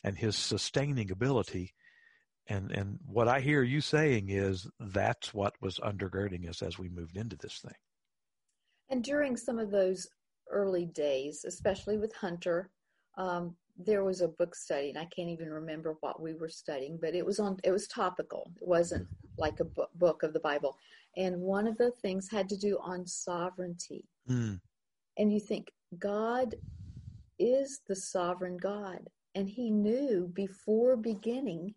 and 0.04 0.16
His 0.16 0.36
sustaining 0.36 1.10
ability 1.10 1.74
and 2.48 2.70
and 2.72 2.98
what 3.06 3.28
I 3.28 3.40
hear 3.40 3.62
you 3.62 3.80
saying 3.80 4.28
is 4.28 4.68
that's 4.78 5.34
what 5.34 5.54
was 5.60 5.78
undergirding 5.78 6.48
us 6.48 6.62
as 6.62 6.78
we 6.78 6.88
moved 6.88 7.16
into 7.16 7.36
this 7.36 7.58
thing. 7.60 7.74
And 8.88 9.02
during 9.02 9.36
some 9.36 9.58
of 9.58 9.70
those 9.70 10.06
early 10.50 10.86
days, 10.86 11.44
especially 11.44 11.98
with 11.98 12.14
Hunter, 12.14 12.70
um, 13.18 13.56
there 13.76 14.04
was 14.04 14.20
a 14.20 14.28
book 14.28 14.54
study, 14.54 14.90
and 14.90 14.98
I 14.98 15.06
can't 15.06 15.28
even 15.28 15.50
remember 15.50 15.96
what 16.00 16.22
we 16.22 16.34
were 16.34 16.48
studying, 16.48 16.98
but 17.00 17.14
it 17.14 17.26
was 17.26 17.40
on. 17.40 17.58
It 17.64 17.72
was 17.72 17.88
topical. 17.88 18.52
It 18.60 18.66
wasn't 18.66 19.08
like 19.36 19.58
a 19.60 19.64
book, 19.64 19.90
book 19.96 20.22
of 20.22 20.32
the 20.32 20.40
Bible. 20.40 20.76
And 21.16 21.40
one 21.40 21.66
of 21.66 21.76
the 21.78 21.90
things 22.02 22.30
had 22.30 22.48
to 22.50 22.56
do 22.56 22.78
on 22.80 23.06
sovereignty. 23.06 24.04
Mm. 24.28 24.60
And 25.18 25.32
you 25.32 25.40
think 25.40 25.70
God 25.98 26.54
is 27.38 27.80
the 27.86 27.96
sovereign 27.96 28.56
God, 28.56 29.08
and 29.34 29.48
He 29.48 29.70
knew 29.70 30.30
before 30.34 30.96
beginning 30.96 31.74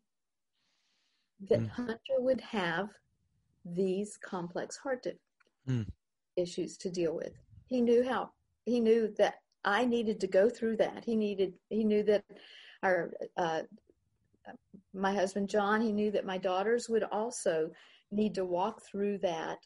that 1.50 1.60
mm. 1.60 1.70
Hunter 1.70 2.18
would 2.20 2.42
have 2.42 2.90
these 3.66 4.18
complex 4.18 4.78
heart 4.78 5.06
mm. 5.68 5.86
issues 6.36 6.78
to 6.78 6.90
deal 6.90 7.16
with. 7.16 7.34
He 7.68 7.82
knew 7.82 8.04
how. 8.04 8.32
He 8.66 8.80
knew 8.80 9.14
that 9.18 9.36
I 9.66 9.86
needed 9.86 10.20
to 10.22 10.28
go 10.28 10.50
through 10.50 10.78
that. 10.78 11.04
He 11.06 11.16
needed. 11.16 11.54
He 11.70 11.84
knew 11.84 12.04
that 12.04 12.24
our 12.84 13.12
uh, 13.38 13.62
my 14.94 15.14
husband 15.14 15.50
John. 15.50 15.82
He 15.82 15.92
knew 15.92 16.12
that 16.12 16.26
my 16.26 16.38
daughters 16.38 16.90
would 16.90 17.04
also 17.04 17.72
need 18.12 18.36
to 18.36 18.46
walk 18.46 18.82
through 18.84 19.20
that 19.20 19.60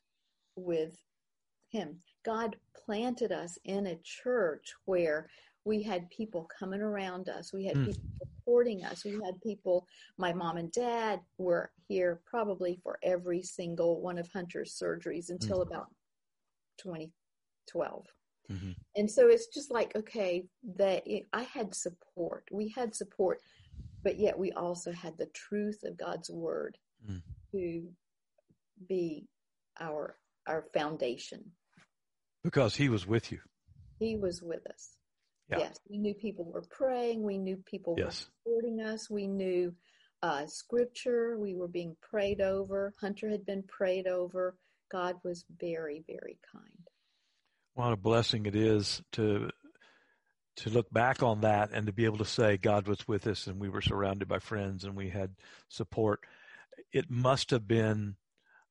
with 0.56 0.98
him. 1.70 2.00
God 2.24 2.56
planted 2.86 3.32
us 3.32 3.58
in 3.66 3.88
a 3.88 4.00
church 4.04 4.74
where 4.86 5.30
we 5.66 5.82
had 5.82 6.10
people 6.10 6.50
coming 6.60 6.82
around 6.82 7.30
us. 7.30 7.54
We 7.54 7.66
had 7.66 7.78
mm. 7.78 7.86
people 7.88 8.04
supporting 8.20 8.84
us. 8.84 9.06
We 9.06 9.12
had 9.24 9.42
people, 9.42 9.88
my 10.18 10.34
mom 10.34 10.58
and 10.58 10.72
dad 10.72 11.22
were 11.38 11.72
here 11.88 12.22
probably 12.26 12.80
for 12.84 13.00
every 13.02 13.42
single 13.42 14.02
one 14.02 14.18
of 14.18 14.28
Hunter's 14.32 14.78
surgeries 14.82 15.30
until 15.30 15.60
mm. 15.60 15.68
about 15.68 15.88
2012. 16.80 18.06
Mm-hmm. 18.52 18.72
And 18.98 19.10
so 19.10 19.30
it's 19.30 19.48
just 19.48 19.72
like, 19.72 19.96
okay, 19.96 20.44
that 20.76 21.04
I 21.32 21.44
had 21.44 21.74
support. 21.74 22.44
We 22.52 22.74
had 22.76 22.94
support, 22.94 23.40
but 24.04 24.20
yet 24.20 24.38
we 24.38 24.52
also 24.52 24.92
had 24.92 25.18
the 25.18 25.28
truth 25.28 25.80
of 25.86 25.98
God's 25.98 26.30
word 26.30 26.78
mm. 27.10 27.22
to 27.54 27.88
be 28.88 29.28
our 29.80 30.18
our 30.46 30.66
foundation. 30.74 31.42
Because 32.44 32.76
he 32.76 32.90
was 32.90 33.08
with 33.08 33.32
you. 33.32 33.40
He 34.00 34.18
was 34.18 34.42
with 34.42 34.66
us. 34.68 34.96
Yeah. 35.50 35.60
Yes, 35.60 35.80
we 35.90 35.98
knew 35.98 36.14
people 36.14 36.46
were 36.46 36.64
praying. 36.70 37.24
We 37.24 37.38
knew 37.38 37.58
people 37.66 37.96
yes. 37.98 38.06
were 38.06 38.52
supporting 38.52 38.82
us. 38.82 39.10
We 39.10 39.28
knew 39.28 39.74
uh, 40.22 40.48
scripture. 40.48 41.38
We 41.38 41.54
were 41.54 41.68
being 41.68 41.96
prayed 42.02 42.42
over. 42.42 42.94
Hunter 43.00 43.30
had 43.30 43.46
been 43.46 43.64
prayed 43.64 44.08
over. 44.08 44.56
God 44.92 45.16
was 45.24 45.46
very, 45.60 46.04
very 46.08 46.38
kind. 46.52 46.88
What 47.76 47.94
a 47.94 47.98
blessing 47.98 48.46
it 48.46 48.56
is 48.56 49.02
to 49.14 49.50
to 50.58 50.70
look 50.70 50.92
back 50.92 51.24
on 51.24 51.42
that 51.42 51.72
and 51.74 51.88
to 51.88 51.92
be 51.94 52.06
able 52.06 52.20
to 52.20 52.26
say 52.26 52.58
God 52.58 52.88
was 52.88 53.08
with 53.08 53.26
us 53.26 53.48
and 53.48 53.60
we 53.60 53.70
were 53.70 53.82
surrounded 53.82 54.28
by 54.28 54.38
friends 54.38 54.84
and 54.84 54.96
we 54.96 55.10
had 55.10 55.32
support. 55.68 56.20
It 56.92 57.10
must 57.10 57.50
have 57.50 57.68
been 57.68 58.18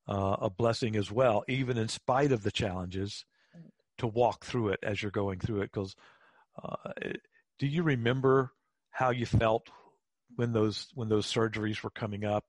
uh, 0.09 0.37
a 0.43 0.51
blessing 0.51 0.95
as 0.95 1.11
well, 1.11 1.43
even 1.49 1.77
in 1.77 1.89
spite 1.89 2.31
of 2.31 2.45
the 2.45 2.53
challenges, 2.53 3.25
to 3.99 4.07
walk 4.07 4.45
through 4.45 4.69
it 4.69 4.81
as 4.83 5.03
you're 5.03 5.11
going 5.11 5.39
through 5.39 5.63
it. 5.63 5.71
Because 5.73 5.95
uh, 6.63 6.91
do 7.59 7.67
you 7.67 7.83
remember 7.83 8.53
how 8.91 9.11
you 9.11 9.27
felt 9.27 9.69
when 10.37 10.53
those 10.53 10.89
when 10.95 11.09
those 11.09 11.31
surgeries 11.31 11.83
were 11.83 11.91
coming 11.91 12.25
up? 12.25 12.45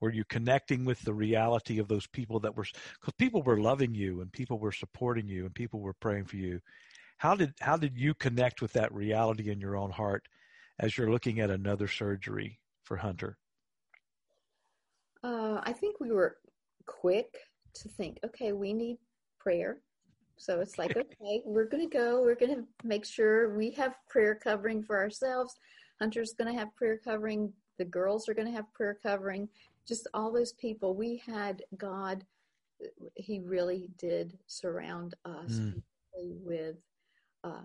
Were 0.00 0.12
you 0.12 0.24
connecting 0.24 0.84
with 0.84 1.00
the 1.02 1.14
reality 1.14 1.78
of 1.78 1.88
those 1.88 2.06
people 2.06 2.40
that 2.40 2.56
were 2.56 2.66
because 3.00 3.14
people 3.18 3.42
were 3.42 3.60
loving 3.60 3.94
you 3.94 4.20
and 4.20 4.30
people 4.30 4.58
were 4.58 4.72
supporting 4.72 5.26
you 5.26 5.46
and 5.46 5.54
people 5.54 5.80
were 5.80 5.94
praying 5.94 6.26
for 6.26 6.36
you? 6.36 6.60
How 7.18 7.34
did 7.34 7.54
how 7.60 7.76
did 7.76 7.96
you 7.96 8.14
connect 8.14 8.60
with 8.60 8.74
that 8.74 8.92
reality 8.92 9.50
in 9.50 9.60
your 9.60 9.76
own 9.76 9.90
heart 9.90 10.28
as 10.78 10.96
you're 10.96 11.10
looking 11.10 11.40
at 11.40 11.50
another 11.50 11.88
surgery 11.88 12.60
for 12.84 12.96
Hunter? 12.96 13.38
Uh, 15.24 15.60
I 15.62 15.72
think 15.72 15.98
we 15.98 16.10
were 16.12 16.36
quick 16.84 17.34
to 17.74 17.88
think, 17.88 18.18
okay, 18.24 18.52
we 18.52 18.72
need 18.72 18.98
prayer. 19.38 19.78
So 20.36 20.60
it's 20.60 20.78
like, 20.78 20.96
okay, 20.96 21.42
we're 21.44 21.64
going 21.64 21.88
to 21.88 21.96
go. 21.98 22.22
We're 22.22 22.34
going 22.34 22.54
to 22.54 22.64
make 22.84 23.04
sure 23.04 23.56
we 23.56 23.70
have 23.72 23.94
prayer 24.08 24.34
covering 24.34 24.82
for 24.82 24.98
ourselves. 24.98 25.56
Hunter's 25.98 26.34
going 26.34 26.52
to 26.52 26.58
have 26.58 26.74
prayer 26.76 26.98
covering. 27.02 27.52
The 27.78 27.84
girls 27.84 28.28
are 28.28 28.34
going 28.34 28.48
to 28.48 28.54
have 28.54 28.72
prayer 28.74 28.98
covering. 29.02 29.48
Just 29.86 30.06
all 30.12 30.32
those 30.32 30.52
people. 30.52 30.94
We 30.94 31.22
had 31.26 31.62
God, 31.76 32.24
He 33.14 33.40
really 33.40 33.88
did 33.98 34.38
surround 34.46 35.14
us 35.24 35.52
mm. 35.52 35.82
with, 36.14 36.76
uh, 37.42 37.64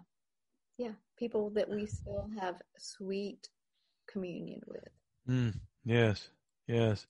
yeah, 0.77 0.93
people 1.17 1.49
that 1.51 1.69
we 1.69 1.85
still 1.85 2.29
have 2.39 2.55
sweet 2.77 3.49
communion 4.07 4.61
with. 4.65 4.87
Mm. 5.29 5.59
Yes, 5.83 6.29
yes. 6.67 7.05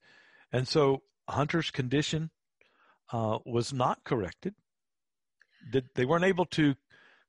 And 0.51 0.67
so 0.67 1.03
Hunter's 1.29 1.71
condition 1.71 2.31
uh, 3.11 3.39
was 3.45 3.73
not 3.73 4.03
corrected 4.03 4.55
did 5.69 5.89
they 5.95 6.05
weren't 6.05 6.25
able 6.25 6.45
to 6.45 6.75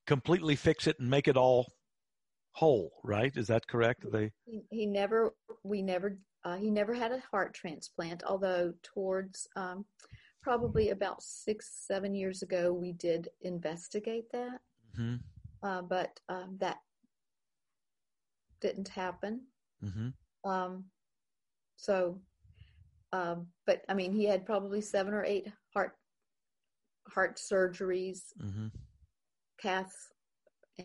completely 0.07 0.57
fix 0.57 0.87
it 0.87 0.99
and 0.99 1.09
make 1.11 1.29
it 1.29 1.37
all 1.37 1.73
whole, 2.53 2.92
right? 3.05 3.33
Is 3.37 3.47
that 3.49 3.66
correct? 3.66 4.05
They 4.11 4.33
he, 4.45 4.62
he 4.71 4.87
never 4.87 5.35
we 5.62 5.83
never 5.83 6.18
uh, 6.45 6.57
he 6.57 6.71
never 6.71 6.92
had 6.92 7.12
a 7.12 7.23
heart 7.31 7.55
transplant, 7.55 8.23
although 8.25 8.73
towards 8.83 9.47
um, 9.57 9.85
probably 10.42 10.90
about 10.90 11.23
six, 11.23 11.71
seven 11.87 12.14
years 12.14 12.42
ago, 12.42 12.73
we 12.73 12.92
did 12.92 13.29
investigate 13.42 14.25
that, 14.33 14.61
hmm 14.97 15.16
uh, 15.62 15.83
but 15.83 16.18
um, 16.29 16.57
that 16.59 16.79
didn't 18.61 18.88
happen. 18.88 19.42
hmm 19.81 20.09
Um, 20.45 20.85
so, 21.77 22.21
um, 23.12 23.47
but 23.66 23.83
I 23.88 23.95
mean, 23.95 24.12
he 24.12 24.25
had 24.25 24.45
probably 24.45 24.81
seven 24.81 25.14
or 25.14 25.25
eight 25.25 25.47
heart 27.09 27.38
surgeries, 27.38 28.21
hmm 28.41 28.69
caths, 29.62 30.11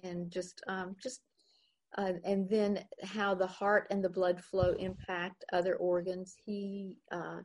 and 0.03 0.31
just 0.31 0.61
um, 0.67 0.95
just 1.01 1.21
uh, 1.97 2.13
and 2.23 2.49
then 2.49 2.85
how 3.03 3.33
the 3.33 3.47
heart 3.47 3.87
and 3.89 4.03
the 4.03 4.09
blood 4.09 4.41
flow 4.43 4.73
impact 4.73 5.45
other 5.53 5.75
organs. 5.75 6.35
He 6.45 6.97
uh, 7.11 7.39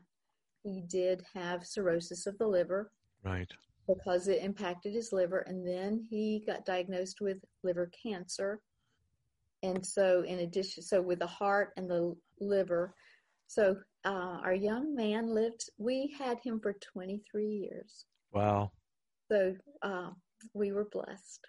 he 0.63 0.83
did 0.87 1.23
have 1.35 1.67
cirrhosis 1.67 2.27
of 2.27 2.39
the 2.39 2.47
liver 2.47 2.93
Right. 3.25 3.51
because 3.89 4.29
it 4.29 4.43
impacted 4.43 4.95
his 4.95 5.13
liver, 5.13 5.41
and 5.41 5.67
then 5.67 6.07
he 6.11 6.45
got 6.47 6.65
diagnosed 6.65 7.21
with 7.21 7.39
liver 7.63 7.91
cancer. 8.03 8.61
And 9.65 9.85
so, 9.85 10.23
in 10.23 10.41
addition, 10.41 10.83
so 10.83 11.01
with 11.01 11.21
the 11.21 11.27
heart 11.27 11.71
and 11.77 11.89
the 11.89 12.17
liver, 12.41 12.95
so 13.47 13.77
uh, 14.05 14.41
our 14.43 14.55
young 14.55 14.95
man 14.95 15.29
lived. 15.29 15.71
We 15.79 16.15
had 16.19 16.39
him 16.43 16.59
for 16.61 16.75
23 16.93 17.47
years. 17.47 18.07
Wow. 18.33 18.73
So 19.31 19.55
uh, 19.83 20.11
we 20.55 20.73
were 20.73 20.89
blessed. 20.91 21.47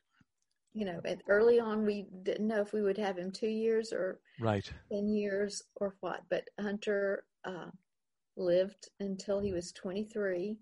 You 0.73 0.85
know, 0.85 0.99
and 1.05 1.21
early 1.29 1.59
on, 1.59 1.85
we 1.85 2.07
didn't 2.23 2.47
know 2.47 2.61
if 2.61 2.73
we 2.73 2.81
would 2.81 2.97
have 2.97 3.17
him 3.17 3.31
two 3.31 3.47
years 3.47 3.93
or 3.93 4.19
Right. 4.39 4.69
10 4.91 5.07
years 5.07 5.61
or 5.75 5.95
what. 5.99 6.21
But 6.29 6.47
Hunter 6.59 7.25
uh, 7.45 7.69
lived 8.37 8.89
until 8.99 9.39
he 9.39 9.53
was 9.53 9.71
23. 9.73 10.57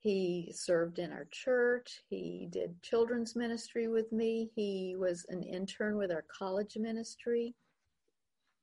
He 0.00 0.52
served 0.54 0.98
in 0.98 1.12
our 1.12 1.26
church. 1.30 2.02
He 2.10 2.48
did 2.50 2.82
children's 2.82 3.36
ministry 3.36 3.86
with 3.88 4.10
me. 4.12 4.50
He 4.54 4.96
was 4.98 5.24
an 5.28 5.42
intern 5.42 5.96
with 5.96 6.10
our 6.10 6.24
college 6.36 6.76
ministry. 6.76 7.54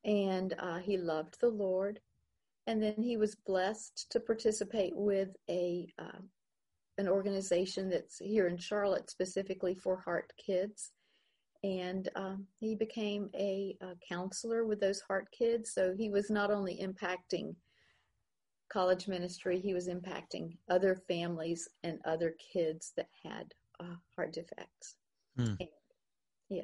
And 0.03 0.53
uh, 0.59 0.79
he 0.79 0.97
loved 0.97 1.39
the 1.39 1.49
Lord. 1.49 1.99
And 2.67 2.81
then 2.83 2.95
he 3.01 3.17
was 3.17 3.35
blessed 3.35 4.07
to 4.11 4.19
participate 4.19 4.95
with 4.95 5.29
a 5.49 5.87
uh, 5.97 6.19
an 7.01 7.09
organization 7.09 7.89
that's 7.89 8.19
here 8.19 8.47
in 8.47 8.57
Charlotte 8.57 9.09
specifically 9.09 9.75
for 9.75 9.97
heart 9.97 10.31
kids. 10.37 10.91
And 11.63 12.09
um, 12.15 12.47
he 12.59 12.75
became 12.75 13.29
a, 13.35 13.75
a 13.81 13.93
counselor 14.07 14.65
with 14.65 14.79
those 14.79 15.01
heart 15.01 15.27
kids. 15.37 15.73
So 15.73 15.93
he 15.95 16.09
was 16.09 16.29
not 16.29 16.49
only 16.49 16.79
impacting 16.81 17.55
college 18.71 19.07
ministry, 19.07 19.59
he 19.59 19.73
was 19.73 19.89
impacting 19.89 20.57
other 20.69 20.95
families 21.07 21.67
and 21.83 21.99
other 22.05 22.35
kids 22.53 22.93
that 22.95 23.09
had 23.23 23.53
uh, 23.79 23.95
heart 24.15 24.33
defects. 24.33 24.95
Hmm. 25.35 25.55
And, 25.59 25.69
yeah. 26.49 26.63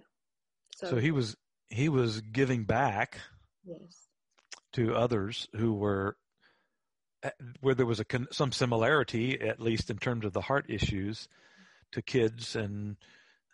So, 0.75 0.91
So 0.91 0.95
he 0.97 1.11
was 1.11 1.35
he 1.69 1.89
was 1.89 2.21
giving 2.21 2.63
back 2.63 3.19
yes, 3.65 4.07
to 4.73 4.95
others 4.95 5.47
who 5.55 5.73
were 5.73 6.15
where 7.61 7.75
there 7.75 7.85
was 7.85 7.99
a 7.99 8.05
con- 8.05 8.27
some 8.31 8.51
similarity 8.51 9.39
at 9.41 9.59
least 9.59 9.89
in 9.89 9.97
terms 9.97 10.25
of 10.25 10.33
the 10.33 10.41
heart 10.41 10.65
issues 10.69 11.27
to 11.91 12.01
kids 12.01 12.55
and 12.55 12.97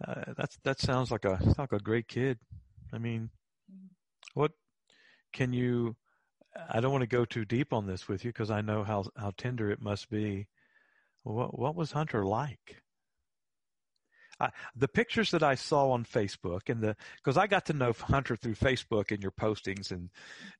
uh, 0.05 0.33
that's 0.37 0.57
that 0.63 0.79
sounds 0.79 1.11
like 1.11 1.25
a 1.25 1.39
like 1.57 1.71
a 1.71 1.79
great 1.79 2.07
kid. 2.07 2.39
I 2.91 2.97
mean 2.97 3.29
what 4.33 4.51
can 5.31 5.53
you 5.53 5.95
i 6.69 6.79
don't 6.79 6.91
want 6.91 7.01
to 7.01 7.07
go 7.07 7.25
too 7.25 7.45
deep 7.45 7.73
on 7.73 7.87
this 7.87 8.07
with 8.07 8.23
you 8.23 8.29
because 8.29 8.51
i 8.51 8.61
know 8.61 8.83
how 8.83 9.03
how 9.17 9.31
tender 9.37 9.71
it 9.71 9.81
must 9.81 10.09
be. 10.09 10.47
What 11.23 11.57
what 11.57 11.75
was 11.75 11.91
hunter 11.91 12.25
like? 12.25 12.83
I, 14.39 14.49
the 14.75 14.87
pictures 14.87 15.31
that 15.31 15.43
I 15.43 15.55
saw 15.55 15.91
on 15.91 16.05
Facebook 16.05 16.69
and 16.69 16.81
the 16.81 16.95
because 17.17 17.37
I 17.37 17.47
got 17.47 17.65
to 17.67 17.73
know 17.73 17.93
Hunter 17.93 18.35
through 18.35 18.55
Facebook 18.55 19.11
and 19.11 19.21
your 19.21 19.31
postings 19.31 19.91
and 19.91 20.09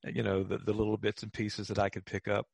you 0.04 0.22
know 0.22 0.42
the, 0.42 0.58
the 0.58 0.72
little 0.72 0.96
bits 0.96 1.22
and 1.22 1.32
pieces 1.32 1.68
that 1.68 1.78
I 1.78 1.88
could 1.88 2.04
pick 2.04 2.28
up. 2.28 2.46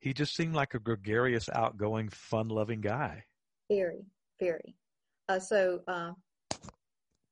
He 0.00 0.12
just 0.12 0.34
seemed 0.36 0.54
like 0.54 0.74
a 0.74 0.78
gregarious, 0.78 1.48
outgoing, 1.48 2.08
fun-loving 2.10 2.80
guy. 2.80 3.24
very, 3.70 4.04
very. 4.40 4.76
Uh, 5.28 5.38
so 5.38 5.80
uh, 5.88 6.12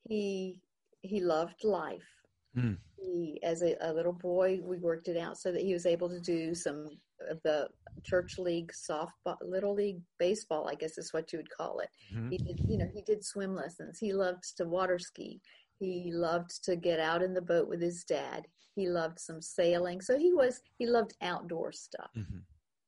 he 0.08 0.60
he 1.02 1.20
loved 1.20 1.64
life. 1.64 2.08
Hmm. 2.54 2.74
He, 2.96 3.40
as 3.42 3.62
a, 3.62 3.76
a 3.80 3.92
little 3.92 4.12
boy, 4.12 4.60
we 4.62 4.78
worked 4.78 5.08
it 5.08 5.16
out 5.16 5.36
so 5.38 5.50
that 5.52 5.62
he 5.62 5.72
was 5.72 5.84
able 5.86 6.08
to 6.08 6.20
do 6.20 6.54
some 6.54 6.88
of 7.28 7.40
the 7.42 7.68
church 8.04 8.38
league 8.38 8.72
softball, 8.72 9.36
little 9.42 9.74
league 9.74 10.00
baseball, 10.18 10.68
I 10.68 10.74
guess 10.76 10.96
is 10.98 11.12
what 11.12 11.32
you 11.32 11.38
would 11.38 11.50
call 11.50 11.80
it. 11.80 11.88
Mhm. 12.14 12.30
He 12.30 12.38
did, 12.38 12.60
you 12.68 12.78
know, 12.78 12.88
he 12.94 13.02
did 13.02 13.24
swim 13.24 13.54
lessons. 13.54 13.98
He 13.98 14.12
loved 14.12 14.44
to 14.56 14.64
water 14.64 14.98
ski. 14.98 15.40
He 15.80 16.12
loved 16.12 16.62
to 16.64 16.76
get 16.76 17.00
out 17.00 17.22
in 17.22 17.34
the 17.34 17.42
boat 17.42 17.68
with 17.68 17.80
his 17.82 18.04
dad. 18.04 18.46
He 18.76 18.88
loved 18.88 19.18
some 19.18 19.42
sailing. 19.42 20.00
So 20.00 20.16
he 20.16 20.32
was 20.32 20.60
he 20.78 20.86
loved 20.86 21.14
outdoor 21.20 21.72
stuff. 21.72 22.10
Mhm. 22.16 22.42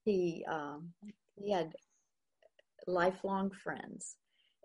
He 0.05 0.45
um, 0.51 0.93
he 1.37 1.53
had 1.53 1.73
lifelong 2.87 3.51
friends, 3.51 4.17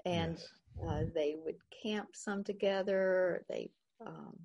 and 0.05 0.37
Yes. 0.37 0.49
uh, 0.87 1.01
they 1.13 1.35
would 1.43 1.57
camp 1.83 2.09
some 2.13 2.43
together. 2.43 3.45
They 3.49 3.69
um, 4.05 4.37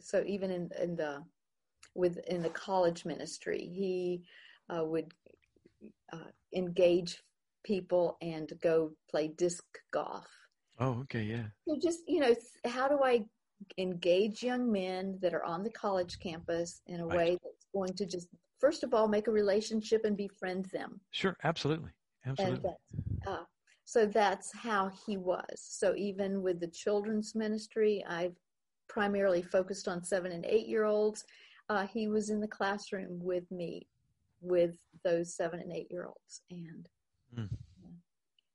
so 0.00 0.22
even 0.26 0.50
in 0.50 0.70
in 0.80 0.96
the 0.96 1.22
with 1.94 2.18
in 2.28 2.42
the 2.42 2.50
college 2.50 3.04
ministry, 3.04 3.58
he 3.58 4.22
uh, 4.74 4.84
would 4.84 5.12
uh, 6.12 6.30
engage 6.54 7.22
people 7.64 8.16
and 8.22 8.52
go 8.62 8.92
play 9.10 9.28
disc 9.28 9.64
golf. 9.92 10.26
Oh, 10.78 11.00
okay, 11.02 11.22
yeah. 11.22 11.46
So 11.68 11.76
just 11.82 12.00
you 12.06 12.20
know, 12.20 12.34
how 12.66 12.88
do 12.88 13.00
I 13.02 13.24
engage 13.78 14.42
young 14.42 14.70
men 14.70 15.18
that 15.22 15.34
are 15.34 15.44
on 15.44 15.62
the 15.62 15.70
college 15.70 16.18
campus 16.20 16.80
in 16.86 17.00
a 17.00 17.06
Right. 17.06 17.16
way 17.16 17.38
that's 17.42 17.66
going 17.74 17.94
to 17.94 18.06
just 18.06 18.28
first 18.58 18.82
of 18.84 18.94
all 18.94 19.08
make 19.08 19.26
a 19.26 19.30
relationship 19.32 20.04
and 20.04 20.16
befriend 20.16 20.66
them, 20.66 21.00
Sure, 21.10 21.36
absolutely, 21.44 21.90
absolutely. 22.26 22.70
that, 23.24 23.30
uh, 23.30 23.44
so 23.84 24.06
that's 24.06 24.52
how 24.52 24.90
he 25.06 25.16
was. 25.16 25.44
So 25.56 25.94
even 25.96 26.42
with 26.42 26.60
the 26.60 26.66
children's 26.68 27.34
ministry, 27.34 28.04
I've 28.08 28.34
primarily 28.88 29.42
focused 29.42 29.88
on 29.88 30.02
seven 30.02 30.32
and 30.32 30.44
eight 30.46 30.66
year 30.66 30.84
olds. 30.84 31.24
Uh, 31.68 31.86
he 31.86 32.08
was 32.08 32.30
in 32.30 32.40
the 32.40 32.48
classroom 32.48 33.18
with 33.22 33.48
me, 33.50 33.86
with 34.40 34.76
those 35.04 35.34
seven 35.34 35.60
and 35.60 35.72
eight 35.72 35.88
year 35.90 36.06
olds, 36.06 36.42
and 36.50 36.88
Mm. 37.36 37.48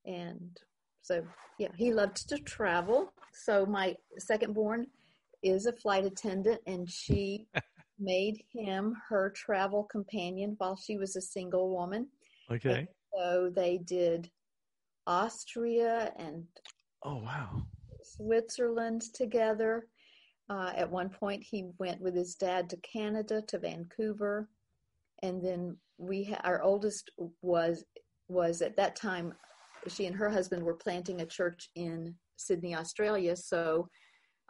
and 0.05 0.57
so 1.01 1.23
yeah, 1.57 1.67
he 1.75 1.93
loved 1.93 2.27
to 2.29 2.37
travel. 2.39 3.13
So 3.33 3.65
my 3.65 3.95
second 4.17 4.53
born 4.53 4.87
is 5.43 5.65
a 5.65 5.73
flight 5.73 6.05
attendant, 6.05 6.61
and 6.65 6.89
she 6.89 7.47
made 8.01 8.43
him 8.51 8.95
her 9.09 9.29
travel 9.35 9.83
companion 9.83 10.55
while 10.57 10.75
she 10.75 10.97
was 10.97 11.15
a 11.15 11.21
single 11.21 11.69
woman. 11.69 12.07
Okay. 12.51 12.87
So 13.13 13.51
they 13.53 13.77
did 13.77 14.29
Austria 15.07 16.13
and 16.17 16.45
Oh, 17.03 17.17
wow. 17.17 17.63
Switzerland 18.03 19.01
together. 19.13 19.87
Uh, 20.49 20.71
at 20.75 20.89
one 20.89 21.09
point, 21.09 21.43
he 21.43 21.69
went 21.79 22.01
with 22.01 22.15
his 22.15 22.35
dad 22.35 22.69
to 22.69 22.77
Canada, 22.77 23.41
to 23.47 23.57
Vancouver, 23.57 24.49
and 25.23 25.43
then 25.43 25.77
we 25.97 26.25
ha- 26.25 26.41
our 26.43 26.61
oldest 26.61 27.09
was 27.41 27.83
was 28.27 28.61
at 28.61 28.75
that 28.77 28.95
time. 28.95 29.33
She 29.87 30.05
and 30.05 30.15
her 30.15 30.29
husband 30.29 30.63
were 30.63 30.75
planting 30.75 31.21
a 31.21 31.25
church 31.25 31.69
in 31.75 32.15
Sydney, 32.37 32.75
Australia. 32.75 33.35
So 33.35 33.87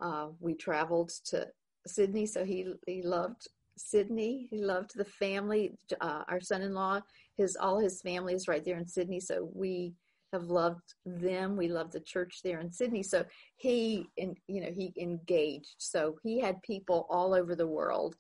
uh, 0.02 0.28
we 0.40 0.56
traveled 0.56 1.12
to 1.26 1.48
Sydney. 1.88 2.26
So 2.26 2.44
he 2.46 2.74
he 2.88 3.02
loved 3.04 3.48
Sydney. 3.78 4.48
He 4.50 4.64
loved 4.64 4.92
the 4.96 5.06
family. 5.06 5.76
Uh, 6.00 6.24
our 6.28 6.40
son-in-law, 6.40 7.02
his 7.38 7.56
all 7.56 7.80
his 7.80 8.02
family 8.02 8.34
is 8.34 8.48
right 8.48 8.64
there 8.64 8.78
in 8.78 8.88
Sydney. 8.88 9.20
So 9.20 9.50
we 9.54 9.94
have 10.34 10.44
loved 10.44 10.94
them. 11.06 11.58
We 11.58 11.68
love 11.68 11.92
the 11.92 12.00
church 12.00 12.40
there 12.44 12.60
in 12.60 12.72
Sydney. 12.72 13.04
So 13.04 13.26
he, 13.58 14.06
in, 14.16 14.36
you 14.48 14.62
know, 14.62 14.72
he 14.72 14.94
engaged. 14.98 15.76
So 15.78 16.16
he 16.24 16.40
had 16.40 16.62
people 16.62 17.06
all 17.10 17.34
over 17.34 17.54
the 17.56 17.68
world, 17.68 18.16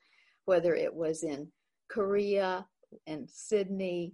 whether 0.46 0.76
it 0.76 0.94
was 0.94 1.24
in 1.24 1.50
Korea 1.90 2.66
and 3.08 3.30
Sydney, 3.30 4.14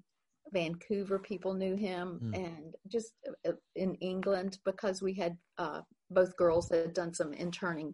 Vancouver, 0.54 1.18
people 1.18 1.54
knew 1.54 1.76
him, 1.76 2.20
Hmm. 2.22 2.34
and 2.36 2.76
just 2.88 3.14
uh, 3.48 3.54
in 3.76 3.96
England 3.96 4.60
because 4.64 5.02
we 5.02 5.14
had 5.14 5.36
uh, 5.58 5.82
both 6.12 6.38
girls 6.38 6.70
had 6.70 6.94
done 6.94 7.14
some 7.14 7.34
interning 7.34 7.94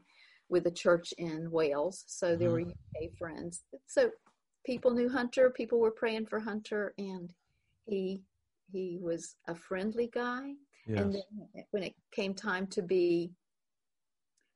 with 0.49 0.67
a 0.67 0.71
church 0.71 1.13
in 1.17 1.49
Wales. 1.51 2.03
So 2.07 2.35
there 2.35 2.49
Mhm. 2.49 2.53
were 2.53 2.59
UK 2.59 3.09
friends. 3.17 3.63
So 3.87 4.11
people 4.65 4.91
knew 4.91 5.09
Hunter. 5.09 5.49
People 5.49 5.79
were 5.79 5.91
praying 5.91 6.27
for 6.27 6.39
Hunter, 6.39 6.93
and 6.97 7.33
he 7.85 8.23
he 8.71 8.97
was 9.01 9.35
a 9.47 9.53
friendly 9.53 10.07
guy. 10.07 10.55
Yes. 10.87 11.01
And 11.01 11.13
then 11.13 11.65
when 11.71 11.83
it 11.83 11.95
came 12.11 12.33
time 12.33 12.65
to 12.67 12.81
be 12.81 13.35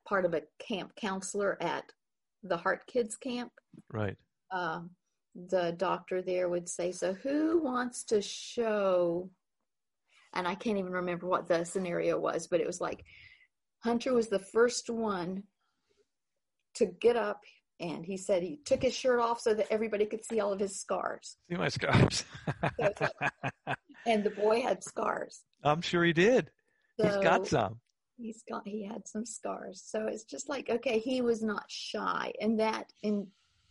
part 0.04 0.24
of 0.24 0.34
a 0.34 0.42
camp 0.58 0.94
counselor 0.96 1.56
at 1.62 1.92
the 2.42 2.56
Heart 2.56 2.86
Kids 2.86 3.16
camp, 3.16 3.52
right. 3.90 4.16
um, 4.50 4.96
the 5.34 5.72
doctor 5.72 6.20
there 6.22 6.48
would 6.48 6.68
say, 6.68 6.90
So 6.90 7.12
who 7.14 7.58
wants 7.62 8.02
to 8.04 8.20
show? 8.20 9.30
And 10.32 10.48
I 10.48 10.54
can't 10.54 10.78
even 10.78 10.92
remember 10.92 11.26
what 11.28 11.46
the 11.46 11.64
scenario 11.64 12.18
was, 12.18 12.46
but 12.48 12.60
it 12.60 12.66
was 12.66 12.80
like 12.80 13.04
Hunter 13.84 14.14
was 14.14 14.28
the 14.28 14.38
first 14.40 14.90
one 14.90 15.44
to 16.78 16.86
get 16.86 17.16
up 17.16 17.40
and 17.80 18.04
he 18.04 18.16
said 18.16 18.42
he 18.42 18.58
took 18.64 18.82
his 18.82 18.94
shirt 18.94 19.20
off 19.20 19.40
so 19.40 19.54
that 19.54 19.66
everybody 19.70 20.04
could 20.04 20.24
see 20.24 20.40
all 20.40 20.52
of 20.52 20.58
his 20.58 20.78
scars. 20.80 21.36
See 21.48 21.56
my 21.56 21.68
scars. 21.68 22.24
and 24.06 24.24
the 24.24 24.30
boy 24.30 24.60
had 24.60 24.82
scars. 24.82 25.42
I'm 25.62 25.80
sure 25.80 26.04
he 26.04 26.12
did. 26.12 26.50
So 26.98 27.06
he's 27.06 27.16
got 27.18 27.46
some. 27.46 27.78
He's 28.16 28.42
got 28.48 28.66
he 28.66 28.84
had 28.84 29.06
some 29.06 29.24
scars. 29.24 29.82
So 29.84 30.06
it's 30.06 30.24
just 30.24 30.48
like 30.48 30.68
okay, 30.68 30.98
he 30.98 31.22
was 31.22 31.42
not 31.42 31.64
shy, 31.68 32.32
and 32.40 32.58
that 32.58 32.92
and 33.04 33.28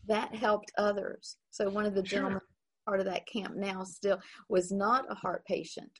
that 0.07 0.33
helped 0.33 0.71
others. 0.77 1.35
So 1.51 1.69
one 1.69 1.85
of 1.85 1.93
the 1.93 2.05
sure. 2.05 2.19
gentlemen 2.19 2.41
part 2.85 3.01
of 3.01 3.05
that 3.05 3.27
camp 3.27 3.55
now 3.57 3.83
still 3.83 4.19
was 4.47 4.71
not 4.71 5.11
a 5.11 5.15
heart 5.15 5.43
patient, 5.45 5.91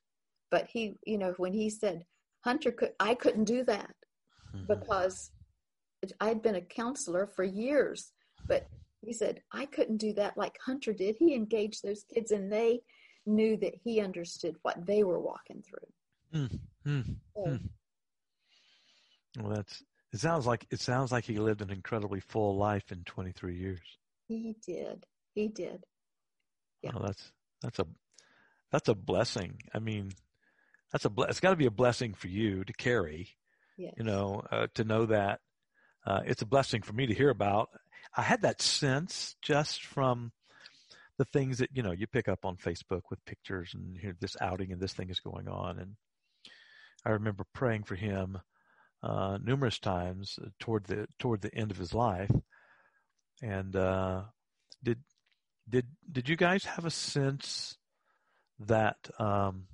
but 0.49 0.67
he, 0.71 0.95
you 1.05 1.17
know, 1.17 1.33
when 1.37 1.51
he 1.51 1.69
said 1.69 2.05
Hunter 2.45 2.71
could, 2.71 2.93
I 2.99 3.13
couldn't 3.13 3.43
do 3.43 3.65
that 3.65 3.93
mm-hmm. 4.55 4.65
Because 5.99 6.15
I'd 6.19 6.41
been 6.41 6.55
a 6.55 6.61
counselor 6.61 7.27
for 7.27 7.43
years, 7.43 8.11
but 8.47 8.67
he 9.01 9.13
said, 9.13 9.41
I 9.51 9.65
couldn't 9.65 9.97
do 9.97 10.13
that 10.13 10.37
like 10.37 10.57
Hunter 10.63 10.93
did. 10.93 11.15
He 11.17 11.33
engaged 11.33 11.83
those 11.83 12.03
kids 12.03 12.31
and 12.31 12.51
they 12.51 12.81
knew 13.25 13.57
that 13.57 13.75
he 13.83 14.01
understood 14.01 14.55
what 14.61 14.85
they 14.85 15.03
were 15.03 15.19
walking 15.19 15.63
through. 15.63 16.39
Mm, 16.41 16.59
mm, 16.85 17.15
so, 17.35 17.43
mm. 17.45 17.69
Well, 19.39 19.55
that's, 19.55 19.83
it 20.13 20.19
sounds 20.19 20.45
like, 20.45 20.65
it 20.71 20.79
sounds 20.79 21.11
like 21.11 21.25
he 21.25 21.37
lived 21.37 21.61
an 21.61 21.69
incredibly 21.69 22.19
full 22.19 22.57
life 22.57 22.91
in 22.91 23.03
23 23.03 23.55
years. 23.55 23.79
He 24.27 24.55
did. 24.65 25.05
He 25.35 25.47
did. 25.47 25.83
Yeah. 26.81 26.91
Oh, 26.95 27.03
that's, 27.05 27.31
that's 27.61 27.79
a, 27.79 27.87
that's 28.71 28.89
a 28.89 28.95
blessing. 28.95 29.61
I 29.73 29.79
mean, 29.79 30.11
that's 30.91 31.05
a, 31.05 31.11
it's 31.29 31.39
got 31.39 31.51
to 31.51 31.55
be 31.55 31.65
a 31.65 31.71
blessing 31.71 32.13
for 32.13 32.27
you 32.27 32.63
to 32.63 32.73
carry, 32.73 33.29
yes. 33.77 33.93
you 33.97 34.03
know, 34.03 34.43
uh, 34.51 34.67
to 34.75 34.83
know 34.83 35.05
that 35.07 35.39
uh, 36.07 36.21
it's 36.25 36.41
a 36.41 36.45
blessing 36.45 36.81
for 36.81 36.93
me 36.93 37.05
to 37.05 37.13
hear 37.13 37.29
about. 37.29 37.69
I 38.15 38.21
had 38.21 38.43
that 38.43 38.61
sense 38.61 39.35
just 39.41 39.83
from 39.83 40.31
the 41.17 41.25
things 41.25 41.57
that 41.57 41.69
you 41.73 41.83
know 41.83 41.91
you 41.91 42.07
pick 42.07 42.29
up 42.29 42.45
on 42.45 42.55
Facebook 42.55 43.01
with 43.09 43.25
pictures 43.25 43.71
and 43.73 43.97
here 43.97 44.15
this 44.21 44.37
outing 44.39 44.71
and 44.71 44.79
this 44.79 44.93
thing 44.93 45.09
is 45.09 45.19
going 45.19 45.49
on. 45.49 45.79
And 45.79 45.95
I 47.05 47.09
remember 47.09 47.43
praying 47.53 47.83
for 47.83 47.95
him 47.95 48.37
uh, 49.03 49.37
numerous 49.43 49.79
times 49.79 50.39
toward 50.61 50.85
the 50.85 51.07
toward 51.19 51.41
the 51.41 51.53
end 51.53 51.71
of 51.71 51.77
his 51.77 51.93
life. 51.93 52.31
And 53.41 53.75
uh, 53.75 54.23
did 54.81 54.99
did 55.67 55.87
did 56.09 56.29
you 56.29 56.37
guys 56.37 56.63
have 56.63 56.85
a 56.85 56.89
sense 56.89 57.77
that 58.59 59.09
um, 59.19 59.67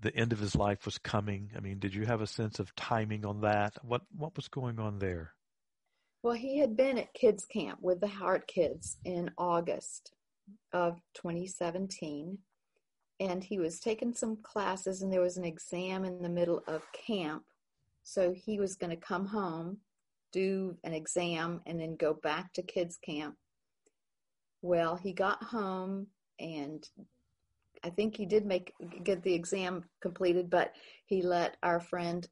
the 0.00 0.14
end 0.16 0.32
of 0.32 0.38
his 0.38 0.54
life 0.54 0.84
was 0.84 0.98
coming? 0.98 1.50
I 1.56 1.60
mean, 1.60 1.78
did 1.78 1.94
you 1.94 2.06
have 2.06 2.20
a 2.20 2.26
sense 2.26 2.58
of 2.58 2.74
timing 2.74 3.24
on 3.24 3.40
that? 3.42 3.76
What 3.82 4.02
what 4.16 4.36
was 4.36 4.48
going 4.48 4.78
on 4.78 4.98
there? 4.98 5.34
Well, 6.22 6.34
he 6.34 6.58
had 6.58 6.76
been 6.76 6.98
at 6.98 7.14
kids 7.14 7.44
camp 7.44 7.80
with 7.82 8.00
the 8.00 8.06
Heart 8.06 8.46
Kids 8.46 8.96
in 9.04 9.30
August 9.36 10.12
of 10.72 11.00
2017 11.14 12.38
and 13.20 13.44
he 13.44 13.58
was 13.58 13.78
taking 13.78 14.14
some 14.14 14.36
classes 14.42 15.02
and 15.02 15.12
there 15.12 15.20
was 15.20 15.36
an 15.36 15.44
exam 15.44 16.04
in 16.04 16.22
the 16.22 16.28
middle 16.28 16.62
of 16.66 16.82
camp. 16.92 17.44
So 18.02 18.32
he 18.32 18.58
was 18.58 18.74
going 18.74 18.90
to 18.90 18.96
come 18.96 19.26
home, 19.26 19.78
do 20.32 20.76
an 20.82 20.92
exam 20.92 21.60
and 21.66 21.80
then 21.80 21.94
go 21.94 22.14
back 22.14 22.52
to 22.54 22.62
kids 22.62 22.96
camp. 22.96 23.36
Well, 24.60 24.96
he 24.96 25.12
got 25.12 25.42
home 25.42 26.08
and 26.40 26.88
I 27.84 27.90
think 27.90 28.16
he 28.16 28.26
did 28.26 28.46
make 28.46 28.72
get 29.04 29.22
the 29.22 29.34
exam 29.34 29.84
completed, 30.00 30.48
but 30.48 30.72
he 31.06 31.22
let 31.22 31.56
our 31.62 31.80
friend, 31.80 32.28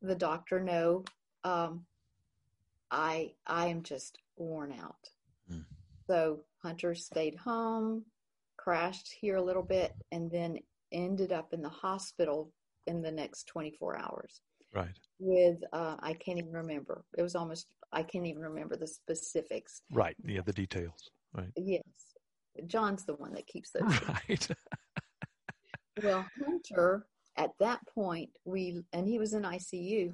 the 0.00 0.14
doctor, 0.14 0.60
know. 0.60 1.04
Um, 1.44 1.84
I 2.90 3.32
I 3.46 3.66
am 3.66 3.82
just 3.82 4.18
worn 4.36 4.72
out. 4.72 5.08
Mm. 5.50 5.64
So 6.06 6.40
Hunter 6.62 6.94
stayed 6.94 7.36
home, 7.36 8.04
crashed 8.56 9.12
here 9.20 9.36
a 9.36 9.42
little 9.42 9.62
bit, 9.62 9.94
and 10.10 10.30
then 10.30 10.58
ended 10.90 11.32
up 11.32 11.52
in 11.52 11.62
the 11.62 11.68
hospital 11.68 12.52
in 12.86 13.02
the 13.02 13.10
next 13.10 13.44
24 13.44 13.98
hours. 13.98 14.40
Right. 14.74 14.98
With 15.18 15.62
uh, 15.72 15.96
I 16.00 16.14
can't 16.14 16.38
even 16.38 16.52
remember. 16.52 17.04
It 17.16 17.22
was 17.22 17.34
almost 17.34 17.66
I 17.92 18.02
can't 18.02 18.26
even 18.26 18.42
remember 18.42 18.76
the 18.76 18.86
specifics. 18.86 19.82
Right. 19.92 20.16
Yeah, 20.24 20.40
the 20.44 20.52
details. 20.52 21.10
Right. 21.34 21.52
Yes. 21.56 21.82
John's 22.66 23.04
the 23.04 23.14
one 23.14 23.32
that 23.34 23.46
keeps 23.46 23.70
those. 23.70 23.82
Right. 24.28 24.48
well, 26.02 26.26
Hunter, 26.44 27.06
at 27.36 27.50
that 27.60 27.80
point, 27.86 28.30
we 28.44 28.82
and 28.92 29.06
he 29.06 29.18
was 29.18 29.34
in 29.34 29.42
ICU, 29.42 30.12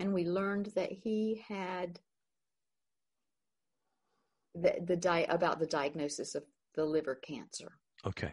and 0.00 0.12
we 0.12 0.24
learned 0.24 0.72
that 0.76 0.92
he 0.92 1.42
had 1.46 2.00
the 4.54 4.76
the 4.86 4.96
di- 4.96 5.26
about 5.28 5.58
the 5.58 5.66
diagnosis 5.66 6.34
of 6.34 6.44
the 6.74 6.84
liver 6.84 7.16
cancer. 7.16 7.78
Okay. 8.06 8.32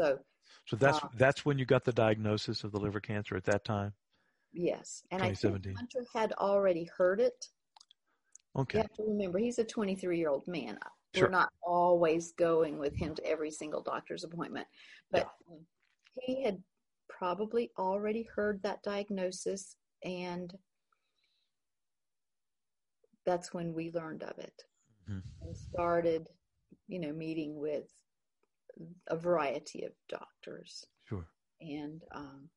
So. 0.00 0.18
So 0.66 0.76
that's 0.76 0.98
uh, 0.98 1.08
that's 1.16 1.44
when 1.44 1.58
you 1.58 1.64
got 1.64 1.84
the 1.84 1.92
diagnosis 1.92 2.64
of 2.64 2.72
the 2.72 2.78
liver 2.78 3.00
cancer 3.00 3.36
at 3.36 3.44
that 3.44 3.64
time. 3.64 3.92
Yes, 4.52 5.02
and 5.10 5.22
I 5.22 5.34
think 5.34 5.66
Hunter 5.76 6.04
had 6.14 6.32
already 6.34 6.88
heard 6.96 7.20
it. 7.20 7.48
Okay. 8.56 8.78
You 8.78 8.82
have 8.82 8.92
to 8.94 9.02
remember, 9.02 9.38
he's 9.38 9.58
a 9.58 9.64
23 9.64 10.18
year 10.18 10.30
old 10.30 10.46
man. 10.48 10.78
Sure. 11.16 11.28
We're 11.28 11.32
not 11.32 11.52
always 11.62 12.32
going 12.32 12.78
with 12.78 12.94
him 12.96 13.14
to 13.14 13.26
every 13.26 13.50
single 13.50 13.82
doctor's 13.82 14.24
appointment, 14.24 14.66
but 15.10 15.28
yeah. 15.48 15.56
he 16.20 16.42
had 16.42 16.62
probably 17.08 17.70
already 17.78 18.26
heard 18.34 18.62
that 18.62 18.82
diagnosis, 18.82 19.76
and 20.04 20.54
that's 23.24 23.52
when 23.54 23.72
we 23.72 23.90
learned 23.92 24.22
of 24.22 24.38
it 24.38 24.62
mm-hmm. 25.08 25.20
and 25.42 25.56
started, 25.56 26.28
you 26.88 26.98
know, 26.98 27.12
meeting 27.12 27.58
with 27.58 27.92
a 29.08 29.16
variety 29.16 29.84
of 29.84 29.92
doctors. 30.08 30.84
Sure. 31.08 31.26
And 31.60 32.02
um, 32.14 32.50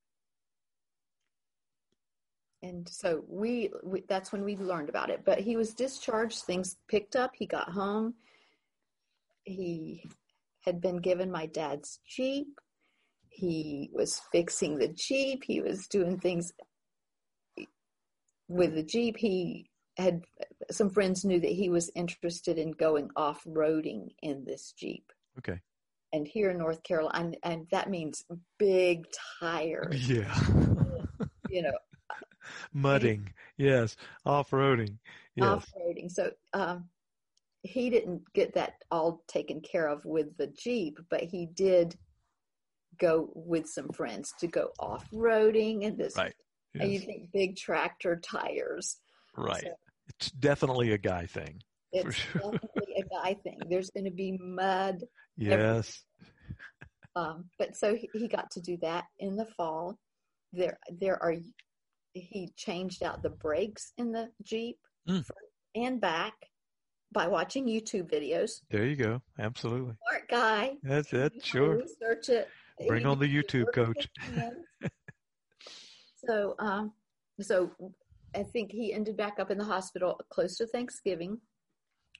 and 2.61 2.87
so 2.89 3.23
we, 3.27 3.71
we, 3.83 4.03
that's 4.07 4.31
when 4.31 4.43
we 4.43 4.57
learned 4.57 4.89
about 4.89 5.09
it 5.09 5.23
but 5.23 5.39
he 5.39 5.55
was 5.55 5.73
discharged 5.73 6.43
things 6.43 6.77
picked 6.87 7.15
up 7.15 7.31
he 7.33 7.45
got 7.45 7.69
home 7.69 8.13
he 9.43 10.09
had 10.61 10.81
been 10.81 10.97
given 10.97 11.31
my 11.31 11.45
dad's 11.47 11.99
jeep. 12.07 12.59
He 13.29 13.89
was 13.93 14.21
fixing 14.31 14.77
the 14.77 14.89
jeep. 14.89 15.43
He 15.45 15.61
was 15.61 15.87
doing 15.87 16.19
things 16.19 16.51
with 18.47 18.75
the 18.75 18.83
jeep. 18.83 19.15
He 19.17 19.69
had 19.97 20.21
some 20.71 20.89
friends 20.89 21.25
knew 21.25 21.39
that 21.39 21.51
he 21.51 21.69
was 21.69 21.91
interested 21.95 22.57
in 22.57 22.71
going 22.71 23.09
off-roading 23.15 24.07
in 24.21 24.43
this 24.45 24.73
jeep. 24.77 25.05
Okay. 25.37 25.59
And 26.11 26.27
here 26.27 26.49
in 26.49 26.57
north 26.57 26.81
carolina 26.83 27.13
and, 27.13 27.37
and 27.43 27.67
that 27.71 27.89
means 27.89 28.25
big 28.57 29.05
tires. 29.39 30.09
Yeah. 30.09 30.39
You 31.51 31.63
know. 31.63 31.77
Mudding. 32.73 33.33
Yes. 33.57 33.97
Off-roading. 34.23 34.99
Yes. 35.35 35.47
off-roading. 35.47 36.11
So 36.11 36.29
um, 36.53 36.87
he 37.63 37.89
didn't 37.89 38.21
get 38.33 38.53
that 38.53 38.73
all 38.89 39.23
taken 39.27 39.61
care 39.61 39.87
of 39.87 40.03
with 40.05 40.35
the 40.37 40.47
jeep 40.47 40.97
but 41.09 41.21
he 41.21 41.45
did 41.45 41.95
go 42.99 43.29
with 43.33 43.67
some 43.67 43.89
friends 43.89 44.33
to 44.39 44.47
go 44.47 44.69
off-roading 44.79 45.85
and 45.85 45.97
this 45.97 46.15
right. 46.17 46.33
yes. 46.73 46.83
and 46.83 46.93
you 46.93 46.99
think 46.99 47.31
big 47.31 47.55
tractor 47.55 48.19
tires. 48.19 48.97
Right. 49.37 49.61
So, 49.61 49.69
it's 50.09 50.31
definitely 50.31 50.91
a 50.91 50.97
guy 50.97 51.25
thing 51.25 51.61
it's 51.91 52.15
sure. 52.15 52.51
definitely 52.51 52.95
a 52.97 53.03
guy 53.03 53.33
thing. 53.43 53.59
There's 53.69 53.89
going 53.89 54.05
to 54.05 54.11
be 54.11 54.37
mud 54.41 55.03
yes. 55.37 56.03
Um, 57.15 57.45
but 57.57 57.75
so 57.75 57.95
he, 57.95 58.09
he 58.13 58.27
got 58.27 58.51
to 58.51 58.61
do 58.61 58.77
that 58.81 59.05
in 59.17 59.35
the 59.35 59.47
fall. 59.57 59.97
There 60.53 60.79
there 60.99 61.21
are 61.21 61.35
he 62.13 62.51
changed 62.55 63.03
out 63.03 63.23
the 63.23 63.29
brakes 63.29 63.93
in 63.97 64.11
the 64.11 64.29
Jeep 64.43 64.77
mm. 65.07 65.23
and 65.75 65.99
back 65.99 66.33
by 67.11 67.27
watching 67.27 67.65
YouTube 67.65 68.11
videos. 68.11 68.61
There 68.69 68.85
you 68.85 68.95
go. 68.95 69.21
Absolutely. 69.39 69.95
Smart 70.07 70.29
guy. 70.29 70.77
That's 70.83 71.13
it. 71.13 71.33
Sure. 71.43 71.77
Research 71.77 72.29
it. 72.29 72.47
Bring 72.87 73.05
on 73.05 73.19
the 73.19 73.27
YouTube 73.27 73.73
coach. 73.73 74.07
so, 76.27 76.55
um, 76.59 76.93
so 77.41 77.71
I 78.35 78.43
think 78.43 78.71
he 78.71 78.93
ended 78.93 79.17
back 79.17 79.39
up 79.39 79.51
in 79.51 79.57
the 79.57 79.65
hospital 79.65 80.19
close 80.29 80.57
to 80.57 80.67
Thanksgiving, 80.67 81.39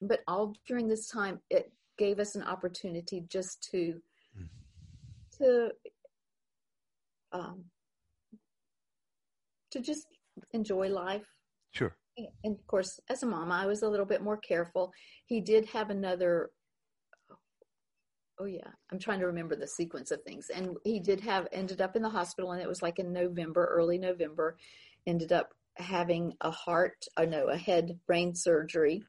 but 0.02 0.20
all 0.28 0.56
during 0.68 0.88
this 0.88 1.08
time, 1.08 1.40
it 1.50 1.72
gave 1.98 2.20
us 2.20 2.36
an 2.36 2.44
opportunity 2.44 3.24
just 3.30 3.68
to, 3.72 4.02
mm. 4.38 4.48
to, 5.38 5.72
um, 7.32 7.66
to 9.72 9.80
just 9.80 10.08
enjoy 10.54 10.90
life. 10.90 11.26
Sure. 11.72 11.96
And 12.44 12.56
of 12.56 12.68
course, 12.68 13.00
as 13.10 13.24
a 13.24 13.26
mom, 13.26 13.52
I 13.52 13.66
was 13.66 13.82
a 13.82 13.90
little 13.90 14.06
bit 14.06 14.22
more 14.22 14.38
careful. 14.38 14.92
He 15.26 15.42
did 15.42 15.66
have 15.66 15.90
another 15.90 16.52
oh 18.40 18.46
yeah, 18.46 18.68
I'm 18.92 19.00
trying 19.00 19.20
to 19.20 19.28
remember 19.28 19.56
the 19.56 19.68
sequence 19.68 20.12
of 20.12 20.24
things. 20.24 20.50
And 20.54 20.78
he 20.84 21.00
did 21.00 21.20
have 21.22 21.48
ended 21.52 21.82
up 21.82 21.96
in 21.96 22.02
the 22.02 22.10
hospital, 22.10 22.52
and 22.54 22.62
it 22.62 22.68
was 22.68 22.82
like 22.82 23.00
in 23.00 23.12
November, 23.12 23.66
early 23.66 23.98
November. 23.98 24.58
Ended 25.06 25.32
up 25.32 25.54
having 25.76 26.34
a 26.42 26.52
heart, 26.52 27.06
oh 27.18 27.26
no, 27.26 27.48
a 27.48 27.58
head 27.58 28.00
brain 28.08 28.36
surgery. 28.36 29.04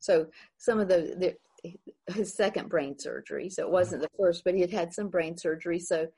So 0.00 0.26
some 0.58 0.80
of 0.80 0.88
the, 0.88 1.14
the 1.62 1.74
his 2.12 2.34
second 2.34 2.68
brain 2.68 2.98
surgery. 2.98 3.48
So 3.48 3.62
it 3.62 3.70
wasn't 3.70 4.02
the 4.02 4.08
first, 4.18 4.42
but 4.44 4.54
he 4.54 4.60
had 4.60 4.72
had 4.72 4.92
some 4.92 5.08
brain 5.08 5.36
surgery. 5.36 5.78
So 5.78 6.08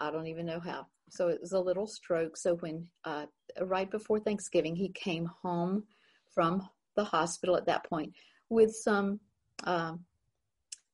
I 0.00 0.10
don't 0.10 0.26
even 0.26 0.46
know 0.46 0.60
how. 0.60 0.86
So 1.12 1.28
it 1.28 1.42
was 1.42 1.52
a 1.52 1.60
little 1.60 1.86
stroke. 1.86 2.38
So 2.38 2.54
when 2.56 2.86
uh, 3.04 3.26
right 3.60 3.90
before 3.90 4.18
Thanksgiving, 4.18 4.74
he 4.74 4.88
came 4.88 5.28
home 5.42 5.84
from 6.34 6.66
the 6.96 7.04
hospital 7.04 7.54
at 7.54 7.66
that 7.66 7.84
point 7.84 8.14
with 8.48 8.74
some. 8.74 9.20
Um, 9.64 10.06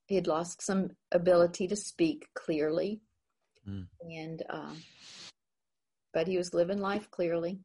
he 0.07 0.17
had 0.17 0.27
lost 0.27 0.61
some 0.61 0.89
ability 1.13 1.69
to 1.69 1.77
speak 1.77 2.27
clearly, 2.35 3.01
mm. 3.69 3.87
and 4.01 4.43
um, 4.51 4.77
but 6.13 6.27
he 6.27 6.37
was 6.37 6.53
living 6.53 6.81
life 6.81 7.09
clearly, 7.11 7.61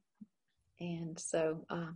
and 0.80 1.18
so. 1.20 1.66
Uh, 1.70 1.91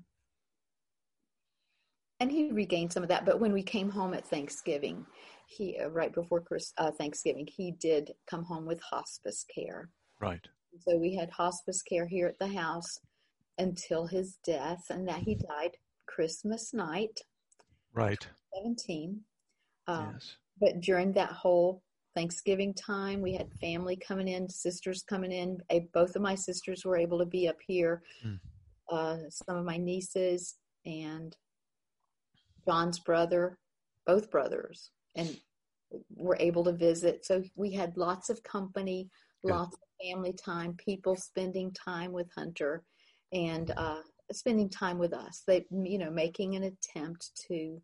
and 2.20 2.32
he 2.32 2.52
regained 2.52 2.92
some 2.92 3.04
of 3.04 3.10
that. 3.10 3.28
But 3.28 3.40
when 3.40 3.54
we 3.54 3.62
came 3.62 3.92
home 3.92 4.16
at 4.16 4.26
Thanksgiving, 4.26 5.06
he 5.46 5.78
uh, 5.78 5.90
right 5.90 6.12
before 6.12 6.42
Chris, 6.42 6.74
uh, 6.80 6.90
Thanksgiving, 6.90 7.48
he 7.48 7.74
did 7.74 8.14
come 8.26 8.44
home 8.44 8.66
with 8.66 8.82
hospice 8.82 9.46
care. 9.54 9.92
Right. 10.20 10.46
So 10.88 10.98
we 10.98 11.16
had 11.16 11.30
hospice 11.30 11.82
care 11.82 12.06
here 12.08 12.28
at 12.28 12.40
the 12.40 12.48
house 12.48 13.00
until 13.58 14.06
his 14.06 14.38
death, 14.46 14.84
and 14.90 15.08
that 15.08 15.20
he 15.20 15.36
died 15.36 15.72
Christmas 16.08 16.74
night. 16.74 17.20
Right. 17.94 18.28
Seventeen. 18.56 19.22
Um, 19.88 20.12
yes. 20.14 20.36
But 20.60 20.82
during 20.82 21.14
that 21.14 21.32
whole 21.32 21.82
Thanksgiving 22.16 22.74
time, 22.74 23.22
we 23.22 23.34
had 23.34 23.52
family 23.62 23.96
coming 23.96 24.28
in, 24.28 24.50
sisters 24.50 25.04
coming 25.08 25.32
in. 25.32 25.60
Both 25.94 26.16
of 26.16 26.22
my 26.22 26.36
sisters 26.36 26.84
were 26.84 26.98
able 26.98 27.20
to 27.20 27.26
be 27.26 27.48
up 27.48 27.58
here. 27.66 28.02
Mm. 28.26 28.40
Uh, 28.92 29.18
some 29.30 29.58
of 29.58 29.66
my 29.66 29.78
nieces 29.78 30.56
and 30.86 31.36
John's 32.66 33.00
brother, 33.00 33.58
both 34.06 34.32
brothers 34.32 34.92
and 35.16 35.38
were 36.16 36.38
able 36.40 36.64
to 36.64 36.72
visit. 36.72 37.26
So 37.26 37.44
we 37.56 37.72
had 37.72 37.98
lots 37.98 38.30
of 38.30 38.42
company, 38.44 39.10
lots 39.44 39.76
of 39.76 40.06
family 40.06 40.34
time, 40.34 40.74
people 40.74 41.16
spending 41.16 41.72
time 41.72 42.12
with 42.12 42.28
Hunter 42.36 42.84
and 43.34 43.72
uh, 43.76 44.02
spending 44.32 44.70
time 44.70 44.98
with 44.98 45.14
us. 45.14 45.44
They, 45.48 45.66
you 45.72 45.98
know, 45.98 46.12
making 46.12 46.56
an 46.56 46.64
attempt 46.64 47.32
to 47.48 47.82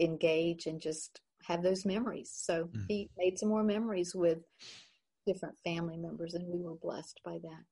engage 0.00 0.66
and 0.66 0.80
just 0.80 1.20
have 1.44 1.62
those 1.62 1.84
memories. 1.84 2.30
So 2.34 2.64
mm. 2.64 2.84
he 2.88 3.10
made 3.16 3.38
some 3.38 3.48
more 3.48 3.64
memories 3.64 4.14
with 4.14 4.38
different 5.26 5.56
family 5.64 5.96
members, 5.96 6.34
and 6.34 6.46
we 6.48 6.60
were 6.60 6.76
blessed 6.76 7.20
by 7.24 7.38
that. 7.42 7.64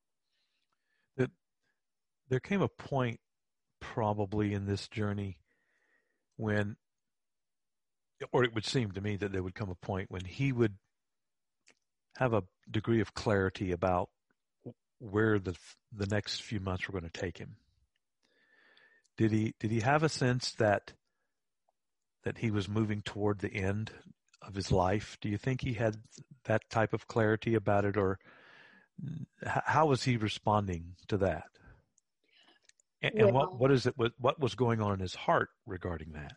That 1.16 1.30
there 2.28 2.40
came 2.40 2.62
a 2.62 2.68
point, 2.68 3.20
probably 3.80 4.52
in 4.52 4.66
this 4.66 4.88
journey, 4.88 5.38
when 6.36 6.76
or 8.32 8.44
it 8.44 8.54
would 8.54 8.66
seem 8.66 8.92
to 8.92 9.00
me 9.00 9.16
that 9.16 9.32
there 9.32 9.42
would 9.42 9.54
come 9.54 9.70
a 9.70 9.86
point 9.86 10.10
when 10.10 10.24
he 10.24 10.52
would 10.52 10.74
have 12.18 12.34
a 12.34 12.42
degree 12.70 13.00
of 13.00 13.14
clarity 13.14 13.72
about 13.72 14.10
where 14.98 15.38
the 15.38 15.56
the 15.92 16.06
next 16.06 16.42
few 16.42 16.60
months 16.60 16.86
were 16.86 16.98
going 16.98 17.10
to 17.10 17.20
take 17.20 17.38
him. 17.38 17.56
Did 19.16 19.32
he 19.32 19.54
did 19.58 19.70
he 19.70 19.80
have 19.80 20.02
a 20.02 20.08
sense 20.08 20.52
that 20.52 20.92
that 22.24 22.38
he 22.38 22.50
was 22.50 22.68
moving 22.68 23.00
toward 23.02 23.38
the 23.38 23.52
end 23.52 23.90
of 24.42 24.54
his 24.54 24.70
life? 24.70 25.16
Do 25.20 25.28
you 25.28 25.38
think 25.38 25.60
he 25.60 25.72
had 25.72 25.96
that 26.44 26.68
type 26.70 26.92
of 26.92 27.06
clarity 27.06 27.54
about 27.54 27.84
it, 27.84 27.96
or 27.96 28.18
how 29.42 29.86
was 29.86 30.02
he 30.02 30.16
responding 30.16 30.96
to 31.08 31.18
that? 31.18 31.44
And, 33.02 33.14
well, 33.14 33.26
and 33.26 33.34
what 33.34 33.58
what 33.58 33.70
is 33.70 33.86
it? 33.86 33.94
What, 33.96 34.12
what 34.18 34.38
was 34.38 34.54
going 34.54 34.80
on 34.80 34.94
in 34.94 35.00
his 35.00 35.14
heart 35.14 35.48
regarding 35.66 36.12
that? 36.12 36.34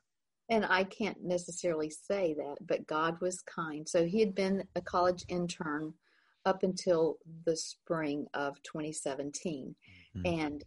and 0.49 0.65
I 0.65 0.83
can't 0.83 1.23
necessarily 1.23 1.89
say 1.89 2.35
that, 2.37 2.57
but 2.61 2.85
God 2.85 3.19
was 3.21 3.41
kind. 3.41 3.87
So 3.87 4.05
he 4.05 4.19
had 4.19 4.35
been 4.35 4.65
a 4.75 4.81
college 4.81 5.25
intern 5.27 5.93
up 6.45 6.63
until 6.63 7.17
the 7.45 7.55
spring 7.55 8.27
of 8.33 8.61
2017, 8.63 9.75
mm-hmm. 10.17 10.41
and 10.41 10.63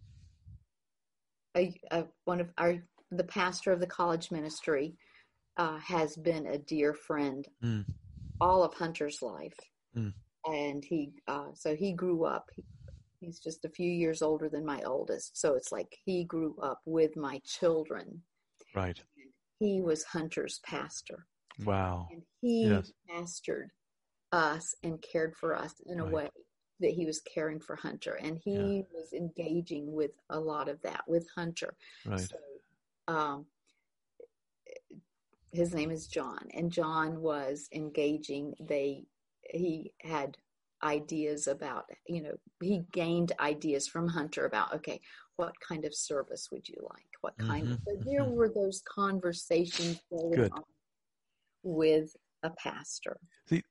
a, 1.56 1.74
a, 1.90 2.04
one 2.24 2.40
of 2.40 2.48
our 2.58 2.76
the 3.12 3.24
pastor 3.24 3.72
of 3.72 3.80
the 3.80 3.86
college 3.86 4.30
ministry 4.30 4.96
uh, 5.58 5.78
has 5.78 6.16
been 6.16 6.46
a 6.46 6.58
dear 6.58 6.92
friend 6.92 7.46
mm. 7.64 7.84
all 8.40 8.62
of 8.64 8.74
Hunter's 8.74 9.22
life, 9.22 9.58
mm. 9.96 10.12
and 10.44 10.84
he 10.84 11.12
uh, 11.28 11.48
so 11.54 11.74
he 11.74 11.92
grew 11.92 12.24
up. 12.24 12.48
He, 12.54 12.64
he's 13.20 13.38
just 13.38 13.64
a 13.64 13.70
few 13.70 13.90
years 13.90 14.22
older 14.22 14.48
than 14.48 14.64
my 14.64 14.82
oldest, 14.82 15.38
so 15.38 15.54
it's 15.54 15.72
like 15.72 15.96
he 16.04 16.24
grew 16.24 16.56
up 16.62 16.80
with 16.84 17.16
my 17.16 17.40
children. 17.44 18.22
Right 18.74 19.00
he 19.58 19.80
was 19.80 20.04
Hunter's 20.04 20.60
pastor. 20.64 21.26
Wow. 21.64 22.08
And 22.10 22.22
he 22.40 22.66
yes. 22.66 22.92
pastored 23.10 23.68
us 24.36 24.74
and 24.82 25.02
cared 25.02 25.34
for 25.34 25.56
us 25.56 25.74
in 25.86 25.98
right. 25.98 26.08
a 26.08 26.14
way 26.14 26.30
that 26.80 26.90
he 26.90 27.06
was 27.06 27.20
caring 27.20 27.58
for 27.58 27.74
Hunter. 27.74 28.18
And 28.22 28.38
he 28.44 28.52
yeah. 28.52 28.82
was 28.92 29.12
engaging 29.14 29.92
with 29.92 30.10
a 30.30 30.38
lot 30.38 30.68
of 30.68 30.80
that 30.82 31.02
with 31.08 31.26
Hunter. 31.34 31.74
Right. 32.04 32.20
So, 32.20 32.36
um, 33.08 33.46
his 35.52 35.74
name 35.74 35.90
is 35.90 36.06
John, 36.06 36.48
and 36.52 36.70
John 36.70 37.20
was 37.20 37.68
engaging. 37.72 38.52
They 38.60 39.06
he 39.42 39.92
had 40.02 40.36
ideas 40.82 41.46
about 41.46 41.86
you 42.06 42.22
know 42.22 42.34
he 42.60 42.82
gained 42.92 43.32
ideas 43.40 43.88
from 43.88 44.06
hunter 44.06 44.44
about 44.44 44.74
okay 44.74 45.00
what 45.36 45.54
kind 45.66 45.86
of 45.86 45.94
service 45.94 46.48
would 46.52 46.68
you 46.68 46.76
like 46.90 47.08
what 47.22 47.36
kind 47.38 47.64
mm-hmm. 47.64 47.72
of 47.72 47.80
so 47.86 47.96
there 48.04 48.22
mm-hmm. 48.22 48.34
were 48.34 48.52
those 48.54 48.82
conversations 48.86 49.98
going 50.10 50.50
on 50.52 50.62
with 51.62 52.14
a 52.42 52.50
pastor 52.50 53.16
See, 53.48 53.62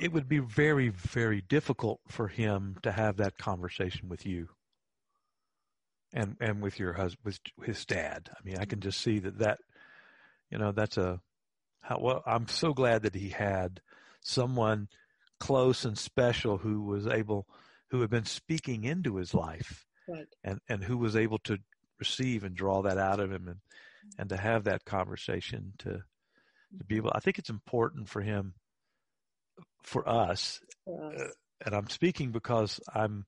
it 0.00 0.12
would 0.12 0.28
be 0.28 0.38
very 0.38 0.88
very 0.88 1.42
difficult 1.42 2.00
for 2.08 2.28
him 2.28 2.76
to 2.82 2.92
have 2.92 3.16
that 3.16 3.38
conversation 3.38 4.08
with 4.08 4.26
you 4.26 4.48
and 6.12 6.36
and 6.40 6.60
with 6.60 6.78
your 6.78 6.94
husband 6.94 7.38
with 7.56 7.66
his 7.66 7.84
dad 7.84 8.30
i 8.32 8.44
mean 8.44 8.58
i 8.58 8.64
can 8.64 8.80
just 8.80 9.00
see 9.00 9.18
that 9.18 9.38
that 9.38 9.58
you 10.50 10.58
know 10.58 10.72
that's 10.72 10.96
a 10.96 11.20
how 11.80 11.98
well 12.00 12.22
i'm 12.26 12.48
so 12.48 12.72
glad 12.72 13.02
that 13.02 13.14
he 13.14 13.28
had 13.28 13.80
someone 14.22 14.88
close 15.40 15.84
and 15.84 15.98
special 15.98 16.58
who 16.58 16.82
was 16.82 17.06
able, 17.06 17.46
who 17.90 18.00
had 18.02 18.10
been 18.10 18.26
speaking 18.26 18.84
into 18.84 19.16
his 19.16 19.34
life, 19.34 19.86
right. 20.06 20.28
and 20.44 20.60
and 20.68 20.84
who 20.84 20.98
was 20.98 21.16
able 21.16 21.38
to 21.38 21.58
receive 21.98 22.44
and 22.44 22.54
draw 22.54 22.82
that 22.82 22.98
out 22.98 23.18
of 23.18 23.32
him, 23.32 23.48
and 23.48 23.58
and 24.18 24.28
to 24.28 24.36
have 24.36 24.64
that 24.64 24.84
conversation 24.84 25.72
to 25.78 26.02
to 26.78 26.84
be 26.86 26.96
able. 26.96 27.10
I 27.14 27.20
think 27.20 27.38
it's 27.38 27.50
important 27.50 28.08
for 28.08 28.20
him, 28.20 28.54
for 29.82 30.08
us, 30.08 30.60
for 30.84 31.04
us. 31.04 31.20
Uh, 31.20 31.28
and 31.64 31.74
I'm 31.74 31.88
speaking 31.88 32.30
because 32.30 32.80
I'm. 32.94 33.26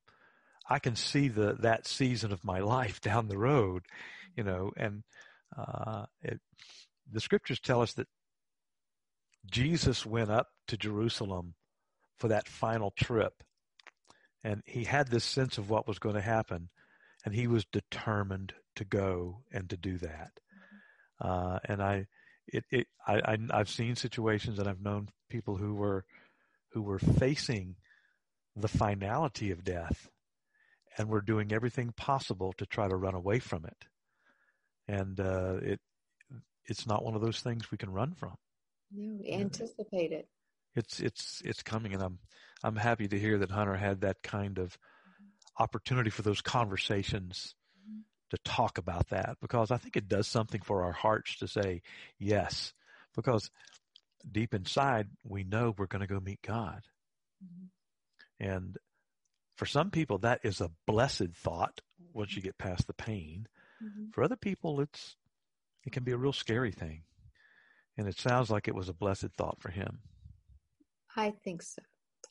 I 0.71 0.79
can 0.79 0.95
see 0.95 1.29
the 1.29 1.55
that 1.61 1.87
season 1.87 2.33
of 2.33 2.45
my 2.45 2.59
life 2.77 3.01
down 3.01 3.29
the 3.29 3.39
road, 3.39 3.83
you 4.37 4.45
know, 4.45 4.71
and 4.77 5.03
uh, 5.57 6.07
it, 6.23 6.41
the 7.11 7.21
scriptures 7.21 7.61
tell 7.61 7.83
us 7.83 7.93
that 7.95 8.09
Jesus 9.51 10.07
went 10.07 10.31
up 10.31 10.49
to 10.69 10.77
Jerusalem 10.77 11.55
for 12.19 12.29
that 12.29 12.49
final 12.49 12.93
trip. 12.93 13.43
And 14.45 14.63
he 14.67 14.85
had 14.85 15.09
this 15.09 15.25
sense 15.25 15.59
of 15.59 15.71
what 15.71 15.87
was 15.87 15.99
going 15.99 16.15
to 16.15 16.21
happen, 16.21 16.69
and 17.25 17.35
he 17.35 17.47
was 17.47 17.65
determined 17.67 18.55
to 18.77 18.85
go 18.85 19.43
and 19.53 19.69
to 19.71 19.77
do 19.77 19.99
that. 19.99 20.33
Uh, 21.21 21.59
and 21.67 21.83
I, 21.83 22.07
it, 22.49 22.65
it, 22.71 22.87
I, 23.07 23.37
I, 23.53 23.57
have 23.57 23.69
seen 23.69 23.95
situations, 23.95 24.59
and 24.59 24.69
I've 24.69 24.81
known 24.81 25.09
people 25.31 25.57
who 25.57 25.75
were, 25.75 26.05
who 26.73 26.83
were 26.83 26.99
facing 26.99 27.77
the 28.57 28.69
finality 28.69 29.51
of 29.51 29.65
death, 29.65 30.09
and 30.99 31.09
were 31.09 31.23
doing 31.23 31.53
everything 31.53 31.93
possible 31.97 32.53
to 32.59 32.67
try 32.67 32.89
to 32.89 32.97
run 32.97 33.15
away 33.15 33.39
from 33.39 33.65
it. 33.65 33.85
And 34.89 35.19
uh, 35.19 35.57
it, 35.63 35.81
it's 36.67 36.87
not 36.87 37.05
one 37.05 37.15
of 37.15 37.23
those 37.23 37.41
things 37.41 37.71
we 37.71 37.79
can 37.79 37.91
run 37.91 38.15
from. 38.15 38.35
No, 38.95 39.19
anticipate 39.27 40.13
it 40.13 40.29
it's 40.75 41.01
it's 41.01 41.43
it's 41.45 41.63
coming, 41.63 41.93
and 41.95 42.03
I'm 42.03 42.19
I'm 42.63 42.77
happy 42.77 43.09
to 43.09 43.19
hear 43.19 43.39
that 43.39 43.51
Hunter 43.51 43.77
had 43.77 44.03
that 44.03 44.23
kind 44.23 44.59
of 44.59 44.77
opportunity 45.59 46.11
for 46.11 46.23
those 46.23 46.41
conversations 46.41 47.55
to 48.31 48.39
talk 48.45 48.79
about 48.79 49.09
that 49.11 49.37
because 49.43 49.71
I 49.71 49.77
think 49.77 49.97
it 49.97 50.09
does 50.09 50.27
something 50.27 50.63
for 50.63 50.85
our 50.85 50.93
hearts 50.93 51.37
to 51.37 51.49
say 51.49 51.83
yes 52.19 52.73
because 53.15 53.51
deep 54.31 54.55
inside 54.55 55.09
we 55.25 55.45
know 55.45 55.75
we're 55.77 55.87
going 55.87 56.01
to 56.01 56.07
go 56.07 56.21
meet 56.21 56.41
God. 56.43 56.83
Mm-hmm. 57.45 58.47
And 58.47 58.77
for 59.57 59.67
some 59.67 59.91
people 59.91 60.19
that 60.19 60.41
is 60.43 60.61
a 60.61 60.71
blessed 60.87 61.35
thought 61.35 61.81
once 62.13 62.35
you 62.37 62.43
get 62.43 62.59
past 62.59 62.87
the 62.87 62.95
pain. 62.95 63.47
Mm-hmm. 63.83 64.11
For 64.13 64.23
other 64.25 64.37
people 64.37 64.81
it's 64.81 65.17
it 65.85 65.93
can 65.93 66.05
be 66.05 66.13
a 66.13 66.17
real 66.17 66.33
scary 66.33 66.73
thing. 66.73 67.03
And 67.99 68.07
it 68.09 68.19
sounds 68.19 68.51
like 68.51 68.69
it 68.69 68.75
was 68.75 68.89
a 68.89 68.95
blessed 68.95 69.29
thought 69.37 69.61
for 69.61 69.71
him. 69.71 69.99
I 71.17 71.33
think 71.45 71.63
so. 71.63 71.83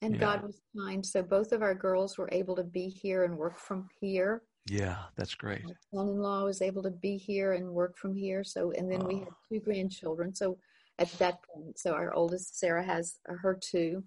And 0.02 0.16
Yeah. 0.16 0.22
God 0.22 0.44
was 0.44 0.60
kind. 0.76 1.06
So 1.06 1.22
both 1.22 1.52
of 1.52 1.62
our 1.62 1.76
girls 1.76 2.18
were 2.18 2.30
able 2.32 2.56
to 2.56 2.64
be 2.64 2.88
here 2.88 3.24
and 3.24 3.38
work 3.38 3.60
from 3.60 3.88
here. 4.00 4.42
Yeah, 4.68 4.98
that's 5.16 5.36
great. 5.36 5.64
My 5.64 5.74
son-in-law 5.94 6.46
was 6.46 6.62
able 6.62 6.84
to 6.84 6.92
be 6.92 7.18
here 7.18 7.54
and 7.54 7.70
work 7.70 7.98
from 7.98 8.16
here. 8.16 8.44
So, 8.44 8.72
and 8.72 8.92
then 8.92 9.06
we 9.06 9.20
had 9.20 9.28
Oh. 9.30 9.38
two 9.50 9.60
grandchildren. 9.60 10.34
So 10.34 10.58
at 11.00 11.12
that 11.20 11.42
point, 11.44 11.80
so 11.80 11.94
our 11.94 12.14
oldest 12.14 12.60
Sarah 12.60 12.84
has 12.86 13.18
her 13.26 13.58
two, 13.60 14.04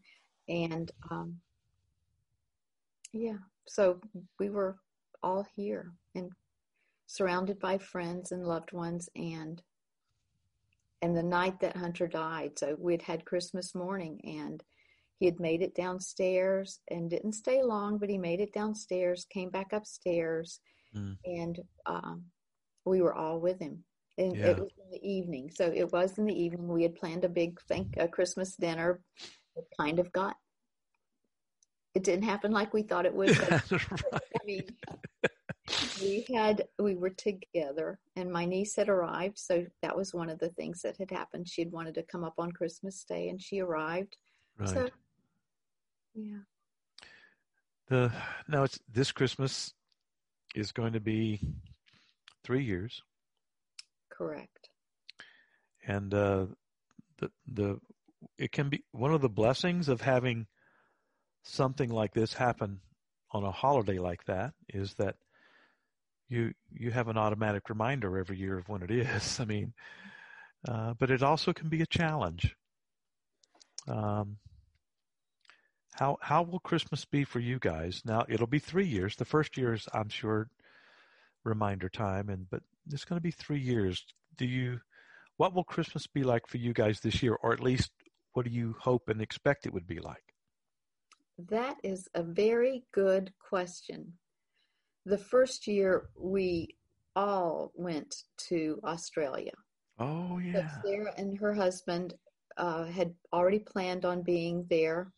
and 0.49 0.91
um, 1.11 1.37
yeah, 3.13 3.39
so 3.67 4.01
we 4.39 4.51
were 4.51 4.77
all 5.23 5.47
here 5.57 5.93
and 6.15 6.31
surrounded 7.07 7.59
by 7.59 7.79
friends 7.79 8.33
and 8.33 8.47
loved 8.47 8.73
ones, 8.73 9.09
and 9.17 9.63
and 11.03 11.17
the 11.17 11.23
night 11.23 11.61
that 11.61 11.77
Hunter 11.77 12.07
died, 12.07 12.59
so 12.59 12.77
we'd 12.79 13.03
had 13.03 13.25
Christmas 13.27 13.75
morning, 13.75 14.21
and 14.25 14.63
he 15.19 15.27
had 15.27 15.39
made 15.39 15.63
it 15.63 15.75
downstairs 15.75 16.81
and 16.91 17.11
didn't 17.11 17.35
stay 17.35 17.63
long, 17.63 17.99
but 17.99 18.09
he 18.09 18.19
made 18.19 18.41
it 18.41 18.53
downstairs, 18.53 19.27
came 19.31 19.51
back 19.51 19.73
upstairs, 19.73 20.61
Mm. 20.97 21.17
and 21.25 21.61
um, 21.87 22.25
we 22.85 23.03
were 23.03 23.15
all 23.15 23.41
with 23.41 23.59
him. 23.59 23.83
And 24.17 24.37
Yeah. 24.37 24.51
it 24.51 24.59
was 24.59 24.71
in 24.79 24.91
the 24.91 25.09
evening, 25.09 25.51
so 25.51 25.67
it 25.75 25.93
was 25.93 26.19
in 26.19 26.27
the 26.27 26.41
evening. 26.41 26.69
We 26.69 26.85
had 26.85 26.95
planned 26.95 27.25
a 27.25 27.29
big 27.29 27.61
thank 27.63 27.97
a 27.97 28.07
Christmas 28.07 28.55
dinner. 28.57 29.01
It 29.57 29.65
kind 29.77 29.99
of 29.99 30.13
got. 30.13 30.37
It 31.95 32.05
didn't 32.05 32.25
happen 32.25 32.53
like 32.53 32.73
we 32.73 32.83
thought 32.83 33.07
it 33.07 33.15
would. 33.15 33.37
But 33.37 33.51
right. 33.71 33.91
I 34.13 34.45
mean, 34.45 34.67
we 36.03 36.27
had 36.35 36.65
we 36.79 36.95
were 36.95 37.11
together, 37.11 37.99
and 38.17 38.31
my 38.31 38.45
niece 38.45 38.77
had 38.77 38.89
arrived, 38.89 39.39
so 39.39 39.65
that 39.83 39.97
was 39.97 40.15
one 40.15 40.31
of 40.31 40.39
the 40.39 40.51
things 40.51 40.83
that 40.83 40.97
had 40.99 41.11
happened. 41.11 41.49
She 41.49 41.63
had 41.63 41.73
wanted 41.73 41.95
to 41.95 42.03
come 42.05 42.25
up 42.25 42.35
on 42.39 42.53
Christmas 42.53 43.03
Day, 43.05 43.29
and 43.29 43.41
she 43.41 43.61
arrived. 43.61 44.17
Right. 44.59 44.69
So, 44.69 44.89
yeah, 46.15 46.39
The 47.89 48.13
now 48.49 48.63
it's 48.63 48.79
this 48.89 49.11
Christmas 49.13 49.75
is 50.55 50.71
going 50.73 50.93
to 50.93 51.01
be 51.01 51.41
three 52.45 52.63
years, 52.65 53.03
correct. 54.17 54.69
and 55.87 56.13
uh, 56.15 56.47
the 57.19 57.31
the 57.47 57.79
it 58.39 58.53
can 58.53 58.69
be 58.69 58.83
one 58.93 59.13
of 59.13 59.21
the 59.21 59.29
blessings 59.29 59.89
of 59.89 60.01
having 60.01 60.47
something 61.45 61.91
like 61.91 62.15
this 62.15 62.35
happen 62.35 62.81
on 63.33 63.45
a 63.45 63.51
holiday 63.51 63.99
like 63.99 64.25
that 64.25 64.55
is 64.69 64.95
that 64.95 65.17
you 66.29 66.53
you 66.73 66.91
have 66.91 67.09
an 67.09 67.19
automatic 67.19 67.69
reminder 67.69 68.19
every 68.19 68.39
year 68.39 68.59
of 68.59 68.69
when 68.69 68.83
it 68.83 68.91
is. 68.91 69.39
I 69.41 69.45
mean, 69.45 69.73
uh, 70.67 70.95
but 70.99 71.11
it 71.11 71.23
also 71.23 71.53
can 71.53 71.69
be 71.69 71.83
a 71.83 71.87
challenge. 71.87 72.57
Um, 73.87 74.39
how 75.95 76.17
how 76.21 76.43
will 76.43 76.61
Christmas 76.61 77.05
be 77.05 77.25
for 77.25 77.41
you 77.41 77.59
guys? 77.59 78.03
Now 78.05 78.25
it'll 78.29 78.47
be 78.47 78.59
three 78.59 78.87
years. 78.87 79.17
The 79.17 79.25
first 79.25 79.57
year 79.57 79.75
is, 79.75 79.87
I'm 79.93 80.09
sure, 80.09 80.49
reminder 81.45 81.89
time, 81.89 82.29
and 82.31 82.49
but 82.51 82.63
it's 82.91 83.05
going 83.05 83.19
to 83.19 83.23
be 83.23 83.31
three 83.31 83.61
years. 83.61 84.05
Do 84.37 84.47
you? 84.47 84.81
What 85.37 85.55
will 85.55 85.65
Christmas 85.65 86.07
be 86.07 86.23
like 86.23 86.47
for 86.47 86.59
you 86.59 86.73
guys 86.73 87.01
this 87.01 87.23
year, 87.23 87.37
or 87.43 87.53
at 87.53 87.61
least 87.61 87.91
what 88.35 88.45
do 88.45 88.53
you 88.53 88.75
hope 88.81 89.09
and 89.09 89.21
expect 89.21 89.67
it 89.67 89.73
would 89.73 89.87
be 89.87 89.99
like? 89.99 90.35
That 91.49 91.77
is 91.83 92.09
a 92.15 92.23
very 92.23 92.85
good 92.93 93.33
question. 93.39 94.13
The 95.07 95.19
first 95.19 95.67
year 95.67 96.09
we 96.17 96.77
all 97.17 97.73
went 97.75 98.15
to 98.49 98.81
Australia. 98.85 99.53
Oh 99.99 100.39
So 100.39 100.45
yeah, 100.45 100.83
Sarah 100.85 101.15
and 101.17 101.39
her 101.39 101.55
husband 101.55 102.15
uh, 102.57 102.85
had 102.85 103.15
already 103.33 103.59
planned 103.59 104.05
on 104.05 104.23
being 104.23 104.67
there 104.71 105.13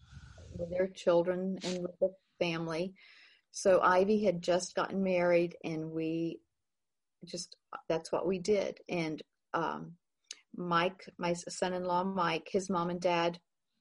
with 0.56 0.70
their 0.70 0.88
children 0.88 1.58
and 1.62 1.82
with 1.82 1.98
the 2.00 2.10
family. 2.38 2.94
So 3.50 3.80
Ivy 3.80 4.22
had 4.22 4.42
just 4.42 4.74
gotten 4.74 5.02
married, 5.02 5.56
and 5.64 5.90
we 5.90 6.40
just 7.26 7.56
that's 7.88 8.12
what 8.12 8.26
we 8.26 8.38
did. 8.38 8.78
And 8.88 9.22
um, 9.54 9.92
Mike, 10.56 11.04
my 11.18 11.32
son-in-law, 11.32 12.04
Mike, 12.04 12.48
his 12.50 12.70
mom 12.70 12.90
and 12.90 13.00
dad 13.00 13.38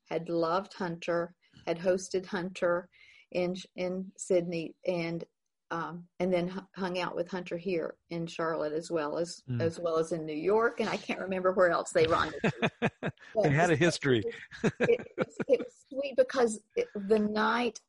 had 0.10 0.30
loved 0.30 0.74
Hunter, 0.74 1.34
had 1.66 1.80
hosted 1.80 2.26
Hunter 2.26 2.90
in 3.32 3.56
in 3.76 4.12
Sydney, 4.18 4.76
and 4.88 5.24
um, 5.72 6.04
and 6.20 6.32
then 6.32 6.62
hung 6.76 7.00
out 7.00 7.16
with 7.16 7.30
Hunter 7.30 7.58
here 7.58 7.96
in 8.12 8.28
Charlotte 8.28 8.74
as 8.74 8.92
well 8.92 9.18
as 9.18 9.42
Mm. 9.50 9.62
as 9.62 9.80
well 9.80 9.98
as 9.98 10.12
in 10.12 10.26
New 10.26 10.36
York, 10.36 10.80
and 10.80 10.90
I 10.90 10.98
can't 10.98 11.20
remember 11.20 11.52
where 11.54 11.70
else 11.72 11.92
they 11.92 12.06
rendezvoused. 12.06 12.54
they 13.44 13.50
had 13.50 13.72
a 13.72 13.76
history. 13.76 14.24
it, 14.64 14.74
it, 14.80 15.08
was, 15.18 15.36
it 15.48 15.60
was 15.60 15.74
sweet 15.90 16.16
because 16.18 16.60
it, 16.76 16.88
the 17.08 17.20
night 17.20 17.80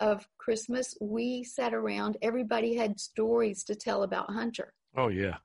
of 0.00 0.26
Christmas, 0.38 0.96
we 1.00 1.44
sat 1.44 1.74
around. 1.74 2.16
Everybody 2.22 2.74
had 2.76 2.98
stories 2.98 3.62
to 3.64 3.74
tell 3.74 4.04
about 4.04 4.30
Hunter. 4.30 4.72
Oh 4.98 5.08
yeah, 5.08 5.36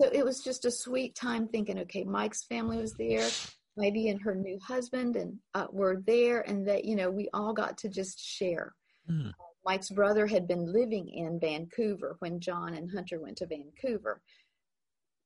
So 0.00 0.08
it 0.12 0.24
was 0.24 0.38
just 0.40 0.64
a 0.64 0.70
sweet 0.70 1.16
time 1.16 1.48
thinking, 1.48 1.80
okay, 1.80 2.04
Mike's 2.04 2.44
family 2.44 2.76
was 2.76 2.94
there, 2.94 3.28
maybe 3.76 4.08
and 4.08 4.22
her 4.22 4.36
new 4.36 4.56
husband 4.60 5.16
and 5.16 5.36
uh, 5.54 5.66
were 5.72 6.00
there, 6.06 6.42
and 6.48 6.68
that, 6.68 6.84
you 6.84 6.94
know, 6.94 7.10
we 7.10 7.28
all 7.34 7.52
got 7.52 7.76
to 7.78 7.88
just 7.88 8.20
share. 8.20 8.72
Mm. 9.10 9.32
Mike's 9.66 9.90
brother 9.90 10.28
had 10.28 10.46
been 10.46 10.72
living 10.72 11.08
in 11.08 11.40
Vancouver 11.40 12.14
when 12.20 12.38
John 12.38 12.74
and 12.74 12.88
Hunter 12.88 13.20
went 13.20 13.38
to 13.38 13.46
Vancouver. 13.46 14.22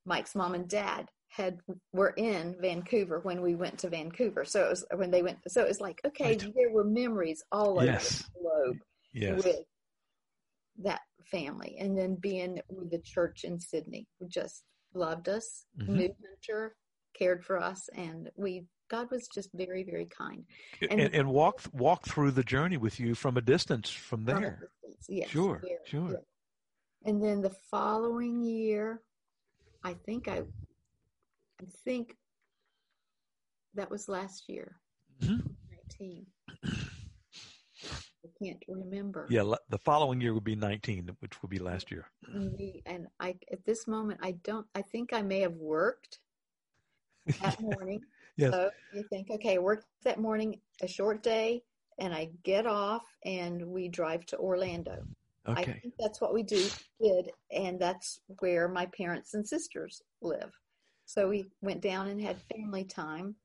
Mike's 0.07 0.35
mom 0.35 0.55
and 0.55 0.67
dad 0.67 1.11
had 1.29 1.59
were 1.93 2.15
in 2.17 2.57
Vancouver 2.61 3.21
when 3.21 3.43
we 3.43 3.55
went 3.55 3.79
to 3.81 3.91
Vancouver. 3.91 4.47
So 4.47 4.65
it 4.65 4.71
was 4.71 4.85
when 4.95 5.11
they 5.11 5.23
went. 5.23 5.39
So 5.49 5.63
it 5.63 5.69
was 5.69 5.81
like 5.81 6.01
okay, 6.07 6.31
Right. 6.31 6.53
there 6.55 6.71
were 6.71 6.85
memories 6.85 7.43
all 7.53 7.77
over 7.77 7.85
Yes. 7.85 8.19
the 8.19 8.41
globe 8.41 8.79
yes, 9.13 9.45
with 9.45 9.57
that 10.85 11.01
family, 11.31 11.77
and 11.79 11.97
then 11.97 12.17
being 12.17 12.61
with 12.69 12.91
the 12.91 12.99
church 13.01 13.45
in 13.45 13.59
Sydney, 13.59 14.07
who 14.19 14.29
just 14.29 14.65
loved 14.95 15.29
us, 15.29 15.67
Mhm. 15.79 15.89
knew 15.89 16.17
Hunter, 16.27 16.77
cared 17.15 17.45
for 17.45 17.59
us, 17.59 17.89
and 17.95 18.31
we. 18.37 18.67
God 18.91 19.11
was 19.11 19.27
just 19.29 19.49
very, 19.55 19.83
very 19.83 20.05
kind. 20.07 20.45
and, 20.91 21.01
and, 21.01 21.29
walk 21.29 21.63
walk 21.73 22.05
through 22.07 22.33
the 22.33 22.45
journey 22.45 22.77
with 22.77 23.01
you 23.01 23.15
from 23.15 23.39
a 23.39 23.41
distance 23.41 23.89
from 23.91 24.25
From 24.27 24.43
there. 24.43 24.61
distance, 24.61 25.07
Yes, 25.09 25.31
Sure, 25.31 25.63
sure. 25.87 26.21
And 27.07 27.23
then 27.23 27.41
the 27.41 27.55
following 27.71 28.43
year, 28.43 29.03
I 29.83 29.95
think 29.95 30.29
I, 30.29 30.43
I 31.61 31.65
think 31.85 32.17
that 33.75 33.91
was 33.91 34.07
last 34.09 34.49
year, 34.49 34.81
Mhm. 35.23 35.57
19. 35.99 36.27
I 38.25 38.45
can't 38.45 38.63
remember. 38.69 39.27
Yeah, 39.29 39.55
the 39.69 39.79
following 39.79 40.21
year 40.21 40.33
would 40.35 40.45
be 40.45 40.57
19, 40.57 41.11
which 41.21 41.43
would 41.43 41.51
be 41.51 41.59
last 41.59 41.91
year. 41.91 42.07
And 42.33 43.07
I, 43.21 43.37
at 43.53 43.65
this 43.65 43.87
moment, 43.87 44.21
I 44.23 44.33
don't, 44.43 44.67
I 44.75 44.83
think 44.83 45.13
I 45.13 45.23
may 45.23 45.41
have 45.41 45.57
worked 45.57 46.21
that 47.41 47.61
morning. 47.61 48.01
Yes. 48.37 48.53
So 48.53 48.69
you 48.93 49.05
think, 49.11 49.31
okay, 49.31 49.55
I 49.55 49.59
worked 49.59 49.87
that 50.03 50.19
morning, 50.19 50.59
a 50.83 50.89
short 50.89 51.23
day, 51.23 51.63
and 52.01 52.13
I 52.13 52.31
get 52.43 52.67
off 52.67 53.05
and 53.25 53.65
we 53.65 53.87
drive 53.87 54.27
to 54.27 54.39
Orlando. 54.39 55.05
Okay. 55.47 55.61
I 55.61 55.65
think 55.65 55.95
that's 56.01 56.21
what 56.21 56.35
we 56.35 56.43
do 56.43 56.69
did, 57.01 57.31
and 57.53 57.79
that's 57.79 58.19
where 58.41 58.67
my 58.67 58.87
parents 58.87 59.35
and 59.35 59.47
sisters 59.47 60.03
live. 60.21 60.51
So 61.05 61.29
we 61.29 61.45
went 61.61 61.81
down 61.81 62.09
and 62.09 62.21
had 62.21 62.39
family 62.53 62.83
time. 62.83 63.37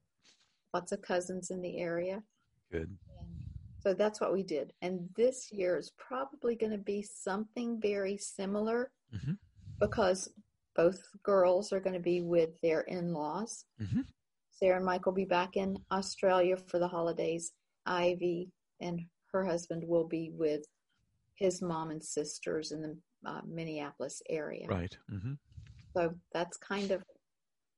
Lots 0.73 0.91
of 0.91 1.03
cousins 1.03 1.51
in 1.51 1.61
the 1.61 1.77
area. 1.77 2.23
Good. 2.71 2.97
And 3.85 3.91
so 3.91 3.93
that's 3.93 4.19
what 4.19 4.33
we 4.33 4.43
did. 4.43 4.73
And 4.81 5.09
this 5.15 5.51
year 5.51 5.77
is 5.77 5.91
probably 5.97 6.55
going 6.55 6.71
to 6.71 6.77
be 6.77 7.01
something 7.01 7.79
very 7.79 8.17
similar 8.17 8.91
Mhm. 9.13 9.37
because 9.79 10.29
both 10.75 11.01
girls 11.23 11.71
are 11.73 11.79
going 11.79 11.93
to 11.93 11.99
be 11.99 12.21
with 12.21 12.59
their 12.61 12.81
in-laws. 12.81 13.65
Mhm. 13.79 14.05
Sarah 14.51 14.77
and 14.77 14.85
Mike 14.85 15.05
will 15.05 15.13
be 15.13 15.25
back 15.25 15.55
in 15.55 15.77
Australia 15.91 16.57
for 16.57 16.79
the 16.79 16.87
holidays. 16.87 17.53
Ivy 17.85 18.51
and 18.79 19.09
her 19.31 19.45
husband 19.45 19.83
will 19.87 20.07
be 20.07 20.31
with 20.31 20.65
his 21.35 21.61
mom 21.61 21.89
and 21.91 22.03
sisters 22.03 22.71
in 22.71 22.81
the 22.81 22.97
uh, 23.25 23.41
Minneapolis 23.45 24.21
area. 24.29 24.67
Right. 24.67 24.97
hmm 25.09 25.33
So 25.93 26.17
that's 26.31 26.57
kind 26.57 26.91
of 26.91 27.03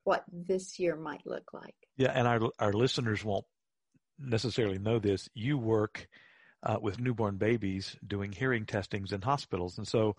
what 0.04 0.24
this 0.32 0.78
year 0.80 0.96
might 0.96 1.26
look 1.26 1.54
like. 1.54 1.76
Yeah, 1.96 2.12
and 2.12 2.28
our 2.28 2.52
our 2.60 2.74
listeners 2.74 3.24
won't 3.24 3.46
necessarily 4.24 4.78
know 4.80 5.00
this. 5.00 5.30
You 5.34 5.58
work 5.58 6.08
uh, 6.64 6.78
with 6.82 7.00
newborn 7.00 7.38
babies 7.38 7.96
doing 8.06 8.32
hearing 8.32 8.66
testings 8.66 9.12
in 9.12 9.22
hospitals, 9.22 9.78
and 9.78 9.88
so 9.88 10.16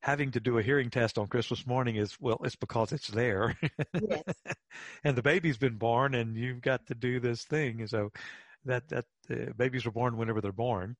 having 0.00 0.30
to 0.30 0.40
do 0.40 0.58
a 0.58 0.62
hearing 0.62 0.90
test 0.90 1.18
on 1.18 1.26
Christmas 1.26 1.66
morning 1.66 1.96
is 1.96 2.16
well, 2.20 2.40
it's 2.44 2.56
because 2.56 2.92
it's 2.92 3.08
there, 3.08 3.56
Yes. 4.00 4.22
and 5.04 5.16
the 5.16 5.22
baby's 5.22 5.58
been 5.58 5.76
born, 5.76 6.14
and 6.14 6.36
you've 6.36 6.60
got 6.62 6.86
to 6.86 6.94
do 6.94 7.20
this 7.20 7.44
thing. 7.44 7.80
And 7.80 7.90
so 7.90 8.10
that 8.64 8.88
that 8.88 9.04
uh, 9.30 9.52
babies 9.56 9.86
are 9.86 9.90
born 9.92 10.16
whenever 10.16 10.40
they're 10.40 10.52
born. 10.52 10.96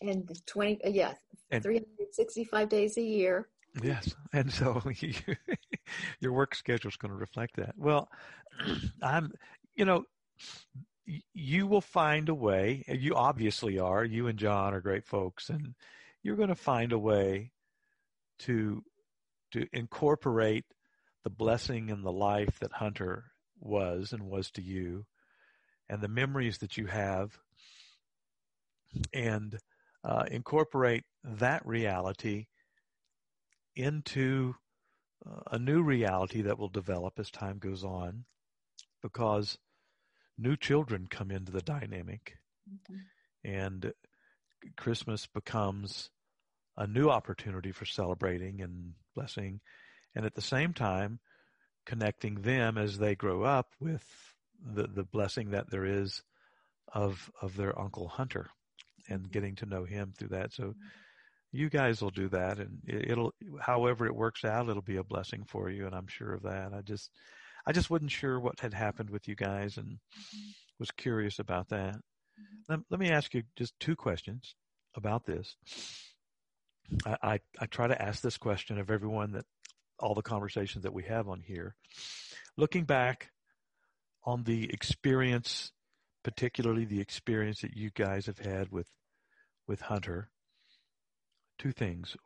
and 0.00 0.30
20, 0.46 0.84
uh, 0.84 0.88
yeah, 0.88 1.14
And- 1.50 1.62
365 1.62 2.68
days 2.68 2.96
a 2.96 3.02
year. 3.02 3.48
Yes, 3.82 4.14
and 4.32 4.50
so 4.50 4.80
you 5.00 5.12
your 6.20 6.32
work 6.32 6.54
schedule 6.54 6.88
is 6.88 6.96
going 6.96 7.10
to 7.12 7.18
reflect 7.18 7.56
that. 7.56 7.74
Well, 7.76 8.08
I'm, 9.02 9.32
you 9.74 9.84
know, 9.84 10.04
you 11.32 11.66
will 11.66 11.80
find 11.80 12.28
a 12.28 12.34
way. 12.34 12.84
You 12.88 13.14
obviously 13.14 13.78
are. 13.78 14.04
You 14.04 14.26
and 14.26 14.38
John 14.38 14.74
are 14.74 14.80
great 14.80 15.06
folks, 15.06 15.48
and 15.48 15.74
you're 16.22 16.36
going 16.36 16.48
to 16.48 16.54
find 16.54 16.92
a 16.92 16.98
way 16.98 17.52
to 18.40 18.82
to 19.52 19.66
incorporate 19.72 20.64
the 21.22 21.30
blessing 21.30 21.90
and 21.90 22.04
the 22.04 22.12
life 22.12 22.58
that 22.58 22.72
Hunter 22.72 23.24
was 23.60 24.12
and 24.12 24.24
was 24.24 24.50
to 24.52 24.62
you, 24.62 25.06
and 25.88 26.00
the 26.00 26.08
memories 26.08 26.58
that 26.58 26.76
you 26.76 26.86
have, 26.86 27.38
and 29.12 29.58
uh, 30.04 30.24
incorporate 30.30 31.04
that 31.24 31.64
reality 31.64 32.46
into 33.74 34.54
uh, 35.28 35.40
a 35.52 35.58
new 35.58 35.82
reality 35.82 36.42
that 36.42 36.58
will 36.58 36.68
develop 36.68 37.18
as 37.18 37.30
time 37.30 37.58
goes 37.58 37.84
on 37.84 38.24
because 39.02 39.58
new 40.38 40.56
children 40.56 41.06
come 41.08 41.30
into 41.30 41.52
the 41.52 41.62
dynamic 41.62 42.34
mm-hmm. 42.68 42.96
and 43.44 43.92
Christmas 44.76 45.26
becomes 45.26 46.10
a 46.76 46.86
new 46.86 47.08
opportunity 47.08 47.72
for 47.72 47.84
celebrating 47.84 48.60
and 48.60 48.92
blessing 49.14 49.60
and 50.14 50.24
at 50.24 50.34
the 50.34 50.42
same 50.42 50.72
time 50.72 51.20
connecting 51.86 52.42
them 52.42 52.76
as 52.76 52.98
they 52.98 53.14
grow 53.14 53.44
up 53.44 53.68
with 53.80 54.04
the, 54.74 54.86
the 54.86 55.04
blessing 55.04 55.50
that 55.50 55.70
there 55.70 55.84
is 55.84 56.22
of 56.92 57.30
of 57.40 57.56
their 57.56 57.78
uncle 57.78 58.08
Hunter 58.08 58.48
and 59.08 59.30
getting 59.30 59.54
to 59.56 59.66
know 59.66 59.84
him 59.84 60.12
through 60.16 60.28
that. 60.28 60.52
So 60.52 60.64
mm-hmm 60.64 60.86
you 61.56 61.70
guys 61.70 62.02
will 62.02 62.10
do 62.10 62.28
that 62.28 62.58
and 62.58 62.78
it'll 62.86 63.32
however 63.60 64.06
it 64.06 64.14
works 64.14 64.44
out 64.44 64.68
it'll 64.68 64.82
be 64.82 64.96
a 64.96 65.04
blessing 65.04 65.44
for 65.48 65.70
you 65.70 65.86
and 65.86 65.94
i'm 65.94 66.06
sure 66.06 66.34
of 66.34 66.42
that 66.42 66.72
i 66.74 66.80
just 66.82 67.10
i 67.66 67.72
just 67.72 67.90
wasn't 67.90 68.10
sure 68.10 68.38
what 68.38 68.60
had 68.60 68.74
happened 68.74 69.10
with 69.10 69.28
you 69.28 69.34
guys 69.34 69.76
and 69.76 69.86
mm-hmm. 69.86 70.50
was 70.78 70.90
curious 70.90 71.38
about 71.38 71.68
that 71.68 71.94
mm-hmm. 71.94 72.56
let, 72.68 72.80
let, 72.90 73.00
me 73.00 73.10
ask 73.10 73.34
you 73.34 73.42
just 73.56 73.78
two 73.80 73.96
questions 73.96 74.54
about 74.94 75.24
this 75.26 75.56
I, 77.04 77.16
I 77.22 77.40
i 77.60 77.66
try 77.66 77.86
to 77.86 78.00
ask 78.00 78.22
this 78.22 78.38
question 78.38 78.78
of 78.78 78.90
everyone 78.90 79.32
that 79.32 79.44
all 79.98 80.14
the 80.14 80.22
conversations 80.22 80.84
that 80.84 80.92
we 80.92 81.04
have 81.04 81.28
on 81.28 81.40
here 81.40 81.74
looking 82.56 82.84
back 82.84 83.30
on 84.24 84.44
the 84.44 84.70
experience 84.72 85.72
particularly 86.22 86.84
the 86.84 87.00
experience 87.00 87.60
that 87.60 87.76
you 87.76 87.90
guys 87.94 88.26
have 88.26 88.38
had 88.38 88.70
with 88.70 88.88
with 89.66 89.80
hunter 89.80 90.30
two 91.58 91.72
things. 91.72 92.16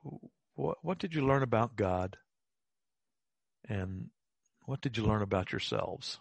What, 0.54 0.78
what 0.82 0.98
did 0.98 1.14
you 1.14 1.26
learn 1.26 1.42
about 1.42 1.76
God? 1.76 2.16
And 3.68 4.08
what 4.70 4.80
did 4.80 4.96
you 4.96 5.02
learn 5.02 5.20
about 5.20 5.50
yourselves? 5.50 6.20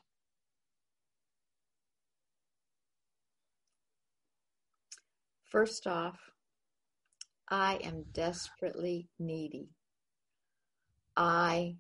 First 5.46 5.86
off, 5.86 6.18
I 7.48 7.76
am 7.84 8.06
desperately 8.12 9.08
needy. 9.20 9.70
I 11.16 11.76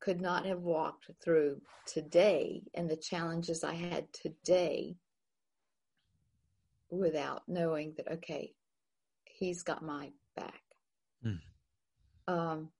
could 0.00 0.22
not 0.22 0.46
have 0.46 0.60
walked 0.60 1.10
through 1.22 1.60
today 1.86 2.62
and 2.72 2.88
the 2.88 2.96
challenges 2.96 3.62
I 3.62 3.74
had 3.74 4.10
today 4.14 4.96
without 6.88 7.42
knowing 7.46 7.92
that, 7.98 8.10
okay, 8.10 8.54
he's 9.26 9.62
got 9.62 9.82
my 9.82 10.12
back. 10.34 10.62
Mm. 11.22 11.40
Um, 12.26 12.70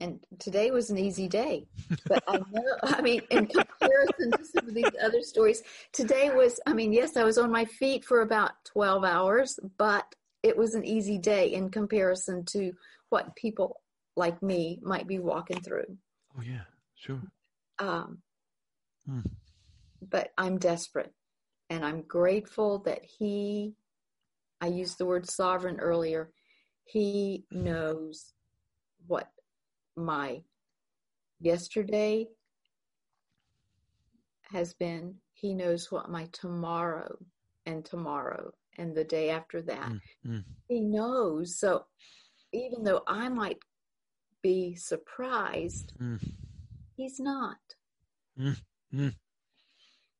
and 0.00 0.18
today 0.38 0.70
was 0.70 0.90
an 0.90 0.98
easy 0.98 1.28
day, 1.28 1.66
but 2.06 2.22
I 2.26 2.38
know, 2.50 2.62
I 2.82 3.00
mean, 3.02 3.22
in 3.30 3.46
comparison 3.46 4.32
to 4.32 4.44
some 4.44 4.68
of 4.68 4.74
these 4.74 4.90
other 5.02 5.22
stories, 5.22 5.62
today 5.92 6.30
was, 6.30 6.58
I 6.66 6.72
mean, 6.72 6.92
yes, 6.92 7.16
I 7.16 7.24
was 7.24 7.38
on 7.38 7.50
my 7.50 7.64
feet 7.64 8.04
for 8.04 8.22
about 8.22 8.52
12 8.64 9.04
hours, 9.04 9.60
but 9.78 10.14
it 10.42 10.56
was 10.56 10.74
an 10.74 10.84
easy 10.84 11.18
day 11.18 11.52
in 11.52 11.70
comparison 11.70 12.44
to 12.46 12.72
what 13.10 13.36
people 13.36 13.80
like 14.16 14.42
me 14.42 14.80
might 14.82 15.06
be 15.06 15.18
walking 15.18 15.60
through. 15.60 15.96
Oh, 16.36 16.42
yeah, 16.42 16.64
sure. 16.96 17.20
Um, 17.78 18.18
mm. 19.08 19.24
But 20.00 20.32
I'm 20.36 20.58
desperate 20.58 21.12
and 21.70 21.84
I'm 21.84 22.02
grateful 22.02 22.80
that 22.80 23.04
he 23.04 23.74
I 24.60 24.66
used 24.66 24.98
the 24.98 25.06
word 25.06 25.28
sovereign 25.28 25.80
earlier. 25.80 26.30
He 26.84 27.44
knows 27.50 28.32
what 29.08 29.28
my 29.96 30.42
yesterday 31.40 32.28
has 34.50 34.74
been. 34.74 35.16
He 35.34 35.54
knows 35.54 35.90
what 35.90 36.10
my 36.10 36.28
tomorrow 36.32 37.16
and 37.66 37.84
tomorrow 37.84 38.52
and 38.78 38.94
the 38.94 39.04
day 39.04 39.30
after 39.30 39.60
that. 39.62 39.90
Mm-hmm. 39.90 40.38
He 40.68 40.80
knows. 40.80 41.58
So 41.58 41.84
even 42.52 42.84
though 42.84 43.02
I 43.06 43.28
might 43.28 43.58
be 44.42 44.74
surprised, 44.74 45.92
mm. 46.00 46.22
he's 46.96 47.18
not. 47.18 47.58
Mm-hmm. 48.38 49.08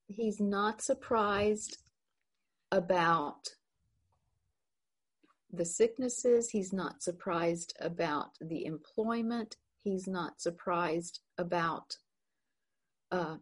He's 0.08 0.40
not 0.40 0.82
surprised 0.82 1.78
about 2.70 3.48
the 5.52 5.64
sicknesses. 5.64 6.50
He's 6.50 6.72
not 6.72 7.02
surprised 7.02 7.74
about 7.80 8.30
the 8.40 8.64
employment. 8.64 9.56
He's 9.82 10.06
not 10.06 10.40
surprised 10.40 11.20
about 11.38 11.96
uh, 13.10 13.36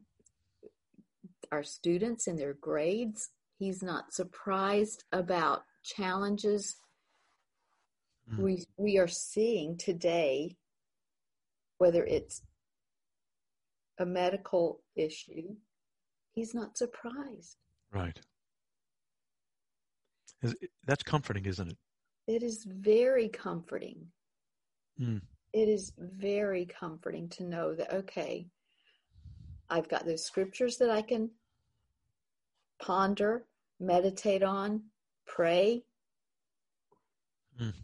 our 1.52 1.62
students 1.62 2.26
and 2.26 2.38
their 2.38 2.54
grades. 2.54 3.30
He's 3.58 3.82
not 3.82 4.12
surprised 4.12 5.04
about 5.12 5.64
challenges 5.82 6.76
mm. 8.32 8.38
we 8.38 8.64
we 8.76 8.98
are 8.98 9.08
seeing 9.08 9.76
today, 9.76 10.56
whether 11.78 12.04
it's 12.04 12.42
a 13.98 14.06
medical 14.06 14.82
issue. 14.96 15.56
He's 16.32 16.54
not 16.54 16.76
surprised. 16.76 17.56
Right. 17.92 18.18
That's 20.86 21.02
comforting, 21.02 21.44
isn't 21.44 21.72
it? 21.72 21.76
It 22.26 22.42
is 22.42 22.64
very 22.64 23.28
comforting. 23.28 24.06
Mm. 24.98 25.20
It 25.52 25.68
is 25.68 25.92
very 25.98 26.66
comforting 26.66 27.28
to 27.30 27.44
know 27.44 27.74
that, 27.74 27.92
okay, 27.92 28.46
I've 29.68 29.88
got 29.88 30.06
those 30.06 30.24
scriptures 30.24 30.76
that 30.78 30.90
I 30.90 31.02
can 31.02 31.30
ponder, 32.80 33.44
meditate 33.78 34.42
on, 34.42 34.82
pray. 35.26 35.82
Mm. 37.60 37.74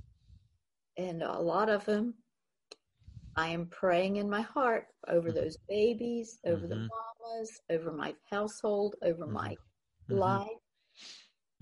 And 0.96 1.22
a 1.22 1.40
lot 1.40 1.68
of 1.68 1.84
them, 1.84 2.14
I 3.36 3.48
am 3.48 3.66
praying 3.66 4.16
in 4.16 4.30
my 4.30 4.40
heart 4.40 4.86
over 5.08 5.28
mm-hmm. 5.28 5.38
those 5.38 5.58
babies, 5.68 6.38
over 6.46 6.66
mm-hmm. 6.66 6.68
the 6.68 6.76
mamas, 6.76 7.60
over 7.70 7.92
my 7.92 8.14
household, 8.30 8.96
over 9.02 9.24
mm-hmm. 9.24 9.34
my 9.34 9.56
mm-hmm. 10.10 10.14
life. 10.14 10.48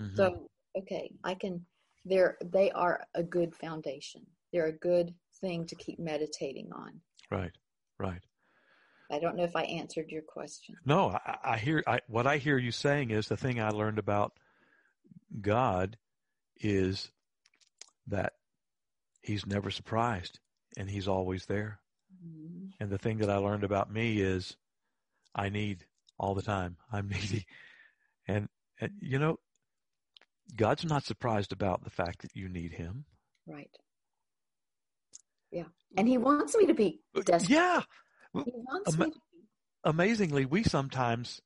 Mm-hmm. 0.01 0.17
So, 0.17 0.49
okay, 0.79 1.11
I 1.25 1.35
can 1.35 1.65
they're 2.05 2.37
they 2.45 2.71
are 2.73 3.05
a 3.15 3.23
good 3.23 3.55
foundation. 3.55 4.23
They're 4.53 4.67
a 4.67 4.73
good 4.73 5.15
thing 5.41 5.67
to 5.67 5.75
keep 5.75 5.99
meditating 5.99 6.71
on. 6.73 7.01
Right, 7.31 7.53
right. 7.99 8.23
I 9.11 9.19
don't 9.19 9.37
know 9.37 9.45
if 9.45 9.55
I 9.55 9.63
answered 9.65 10.11
your 10.11 10.23
question. 10.23 10.77
No, 10.85 11.11
I, 11.11 11.37
I 11.45 11.59
hear 11.59 11.83
I, 11.87 12.01
what 12.09 12.27
I 12.27 12.39
hear 12.39 12.59
you 12.59 12.73
saying 12.73 13.11
is 13.11 13.29
the 13.29 13.37
thing 13.37 13.61
I 13.61 13.69
learned 13.69 13.99
about 13.99 14.33
God 15.41 15.97
is 16.57 17.11
that 18.09 18.33
He's 19.23 19.47
never 19.47 19.71
surprised 19.71 20.41
and 20.77 20.89
He's 20.89 21.09
always 21.09 21.47
there. 21.47 21.81
Mm-hmm. 22.25 22.67
And 22.81 22.91
the 22.91 22.99
thing 22.99 23.19
that 23.19 23.31
I 23.31 23.37
learned 23.37 23.65
about 23.65 23.93
me 23.93 24.21
is 24.21 24.57
I 25.35 25.49
need 25.49 25.85
all 26.19 26.35
the 26.35 26.43
time. 26.43 26.77
I'm 26.93 27.09
needy. 27.09 27.47
And, 28.27 28.49
and 28.81 28.93
you 29.01 29.19
know, 29.19 29.39
God's 30.57 30.85
not 30.85 31.05
surprised 31.05 31.53
about 31.53 31.85
the 31.85 31.91
fact 31.91 32.23
that 32.23 32.35
you 32.35 32.49
need 32.49 32.73
Him. 32.73 33.05
Right. 33.47 33.71
Yeah. 35.55 35.65
And 35.97 36.09
He 36.09 36.19
wants 36.19 36.57
me 36.57 36.67
to 36.67 36.75
be 36.75 37.01
uh, 37.17 37.23
desperate. 37.23 37.57
Yeah. 37.57 37.83
He 38.33 38.53
wants 38.55 38.95
Ama- 38.95 39.07
me. 39.07 39.13
Amazingly, 39.85 40.45
we 40.45 40.65
sometimes 40.65 41.41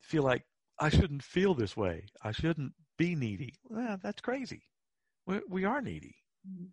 feel 0.00 0.22
like 0.22 0.44
I 0.78 0.88
shouldn't 0.88 1.22
feel 1.22 1.54
this 1.54 1.76
way. 1.76 2.06
I 2.22 2.32
shouldn't 2.32 2.72
be 2.96 3.14
needy. 3.14 3.54
Well, 3.68 3.98
that's 4.02 4.20
crazy. 4.20 4.62
We, 5.26 5.40
we 5.48 5.64
are 5.64 5.82
needy. 5.82 6.16
Mm-hmm. 6.48 6.66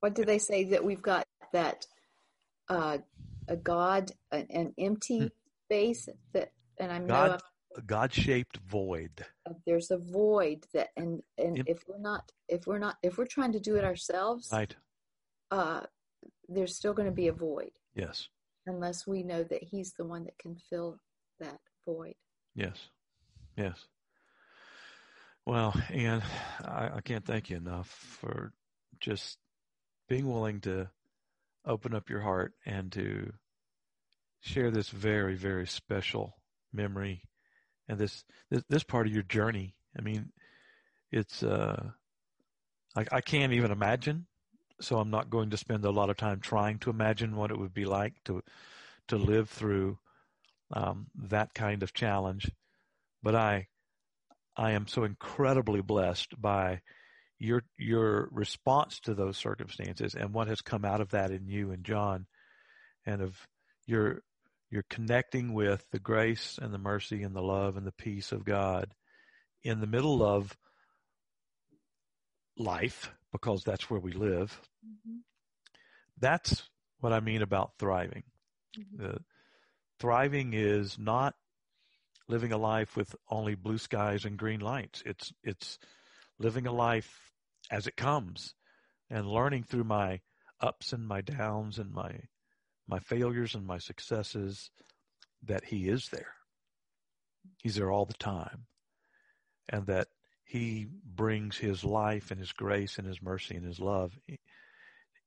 What 0.00 0.14
do 0.14 0.24
they 0.24 0.38
say 0.38 0.64
that 0.64 0.84
we've 0.84 1.02
got 1.02 1.26
that 1.52 1.84
uh, 2.68 2.98
a 3.48 3.56
God, 3.56 4.12
an, 4.30 4.46
an 4.50 4.74
empty 4.78 5.18
hmm. 5.18 5.26
space 5.66 6.08
that, 6.32 6.52
and 6.78 6.90
I'm 6.90 7.06
God, 7.06 7.42
a 7.76 7.82
God-shaped 7.82 8.58
void. 8.68 9.26
There's 9.66 9.90
a 9.90 9.98
void 9.98 10.66
that, 10.72 10.88
and 10.96 11.22
and 11.36 11.62
if 11.66 11.82
we're 11.86 11.98
not, 11.98 12.30
if 12.48 12.66
we're 12.66 12.78
not, 12.78 12.96
if 13.02 13.18
we're 13.18 13.26
trying 13.26 13.52
to 13.52 13.60
do 13.60 13.76
it 13.76 13.84
ourselves, 13.84 14.48
right? 14.52 14.74
Uh, 15.50 15.80
there's 16.48 16.76
still 16.76 16.92
going 16.94 17.08
to 17.08 17.14
be 17.14 17.28
a 17.28 17.32
void 17.32 17.70
Yes. 17.94 18.28
unless 18.66 19.06
we 19.06 19.22
know 19.22 19.42
that 19.44 19.62
He's 19.62 19.92
the 19.92 20.04
one 20.04 20.24
that 20.24 20.38
can 20.38 20.56
fill 20.68 20.98
that 21.38 21.58
void. 21.86 22.14
Yes. 22.54 22.76
Yes. 23.56 23.84
Well, 25.46 25.74
and 25.90 26.22
I, 26.64 26.90
I 26.96 27.00
can't 27.00 27.24
thank 27.24 27.50
you 27.50 27.56
enough 27.56 27.88
for 27.88 28.52
just 29.00 29.38
being 30.08 30.28
willing 30.28 30.60
to 30.62 30.90
open 31.64 31.94
up 31.94 32.10
your 32.10 32.20
heart 32.20 32.52
and 32.66 32.92
to 32.92 33.32
share 34.40 34.70
this 34.70 34.88
very, 34.88 35.34
very 35.34 35.66
special 35.66 36.36
memory 36.72 37.22
and 37.88 37.98
this 37.98 38.24
this, 38.50 38.62
this 38.68 38.82
part 38.84 39.06
of 39.06 39.12
your 39.12 39.22
journey. 39.22 39.74
I 39.98 40.02
mean, 40.02 40.30
it's 41.10 41.42
uh, 41.42 41.90
I, 42.96 43.06
I 43.10 43.20
can't 43.20 43.52
even 43.52 43.70
imagine, 43.70 44.26
so 44.80 44.98
I'm 44.98 45.10
not 45.10 45.30
going 45.30 45.50
to 45.50 45.56
spend 45.56 45.84
a 45.84 45.90
lot 45.90 46.10
of 46.10 46.16
time 46.16 46.40
trying 46.40 46.78
to 46.80 46.90
imagine 46.90 47.36
what 47.36 47.50
it 47.50 47.58
would 47.58 47.74
be 47.74 47.84
like 47.84 48.14
to 48.24 48.42
to 49.08 49.16
live 49.16 49.48
through 49.48 49.98
um, 50.72 51.06
that 51.28 51.52
kind 51.54 51.82
of 51.82 51.92
challenge. 51.92 52.50
But 53.22 53.34
I 53.34 53.68
I 54.56 54.72
am 54.72 54.86
so 54.86 55.04
incredibly 55.04 55.80
blessed 55.80 56.40
by 56.40 56.80
your 57.38 57.62
your 57.78 58.28
response 58.32 59.00
to 59.00 59.14
those 59.14 59.36
circumstances 59.36 60.14
and 60.14 60.32
what 60.32 60.48
has 60.48 60.60
come 60.60 60.84
out 60.84 61.00
of 61.00 61.10
that 61.10 61.30
in 61.30 61.46
you 61.46 61.70
and 61.70 61.84
John, 61.84 62.26
and 63.06 63.22
of 63.22 63.46
your 63.86 64.22
you're 64.70 64.84
connecting 64.88 65.52
with 65.52 65.84
the 65.90 65.98
grace 65.98 66.58
and 66.60 66.72
the 66.72 66.78
mercy 66.78 67.22
and 67.22 67.34
the 67.34 67.42
love 67.42 67.76
and 67.76 67.86
the 67.86 67.92
peace 67.92 68.30
of 68.32 68.44
God 68.44 68.94
in 69.62 69.80
the 69.80 69.86
middle 69.86 70.22
of 70.22 70.56
life 72.56 73.12
because 73.32 73.64
that's 73.64 73.90
where 73.90 74.00
we 74.00 74.12
live. 74.12 74.60
Mm-hmm. 74.86 75.18
That's 76.18 76.62
what 77.00 77.12
I 77.12 77.20
mean 77.20 77.42
about 77.42 77.72
thriving. 77.78 78.24
Mm-hmm. 78.78 79.06
Uh, 79.06 79.18
thriving 79.98 80.52
is 80.54 80.98
not 80.98 81.34
living 82.28 82.52
a 82.52 82.58
life 82.58 82.96
with 82.96 83.14
only 83.28 83.54
blue 83.54 83.78
skies 83.78 84.24
and 84.24 84.38
green 84.38 84.60
lights. 84.60 85.02
It's 85.04 85.32
it's 85.42 85.78
living 86.38 86.66
a 86.66 86.72
life 86.72 87.32
as 87.70 87.86
it 87.86 87.96
comes 87.96 88.54
and 89.10 89.26
learning 89.26 89.64
through 89.64 89.84
my 89.84 90.20
ups 90.60 90.92
and 90.92 91.06
my 91.06 91.20
downs 91.20 91.78
and 91.78 91.92
my 91.92 92.20
my 92.86 92.98
failures 92.98 93.54
and 93.54 93.66
my 93.66 93.78
successes 93.78 94.70
that 95.44 95.64
he 95.64 95.88
is 95.88 96.08
there. 96.08 96.34
He's 97.62 97.76
there 97.76 97.90
all 97.90 98.04
the 98.04 98.14
time. 98.14 98.66
And 99.68 99.86
that 99.86 100.08
he 100.44 100.88
brings 101.04 101.56
his 101.56 101.84
life 101.84 102.30
and 102.30 102.40
his 102.40 102.52
grace 102.52 102.98
and 102.98 103.06
his 103.06 103.22
mercy 103.22 103.54
and 103.54 103.64
his 103.64 103.78
love 103.78 104.18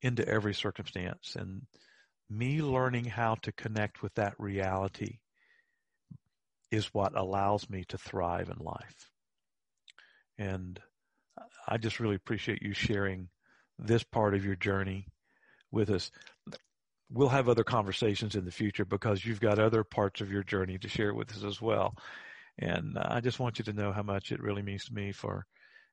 into 0.03 0.27
every 0.27 0.53
circumstance. 0.53 1.35
And 1.35 1.63
me 2.29 2.61
learning 2.61 3.05
how 3.05 3.35
to 3.41 3.51
connect 3.51 4.03
with 4.03 4.13
that 4.15 4.35
reality 4.37 5.19
is 6.71 6.93
what 6.93 7.17
allows 7.17 7.69
me 7.69 7.85
to 7.87 7.97
thrive 7.97 8.49
in 8.49 8.63
life. 8.63 9.09
And 10.37 10.79
I 11.67 11.77
just 11.77 11.99
really 11.99 12.15
appreciate 12.15 12.61
you 12.61 12.73
sharing 12.73 13.29
this 13.79 14.03
part 14.03 14.35
of 14.35 14.45
your 14.45 14.55
journey 14.55 15.07
with 15.71 15.89
us. 15.89 16.11
We'll 17.09 17.29
have 17.29 17.47
other 17.47 17.63
conversations 17.63 18.35
in 18.35 18.45
the 18.45 18.51
future 18.51 18.85
because 18.85 19.23
you've 19.23 19.39
got 19.39 19.59
other 19.59 19.83
parts 19.83 20.21
of 20.21 20.31
your 20.31 20.43
journey 20.43 20.77
to 20.79 20.89
share 20.89 21.13
with 21.13 21.31
us 21.31 21.43
as 21.43 21.61
well. 21.61 21.95
And 22.57 22.97
I 22.97 23.19
just 23.21 23.39
want 23.39 23.59
you 23.59 23.65
to 23.65 23.73
know 23.73 23.91
how 23.91 24.03
much 24.03 24.31
it 24.31 24.41
really 24.41 24.61
means 24.61 24.85
to 24.85 24.93
me 24.93 25.11
for 25.11 25.45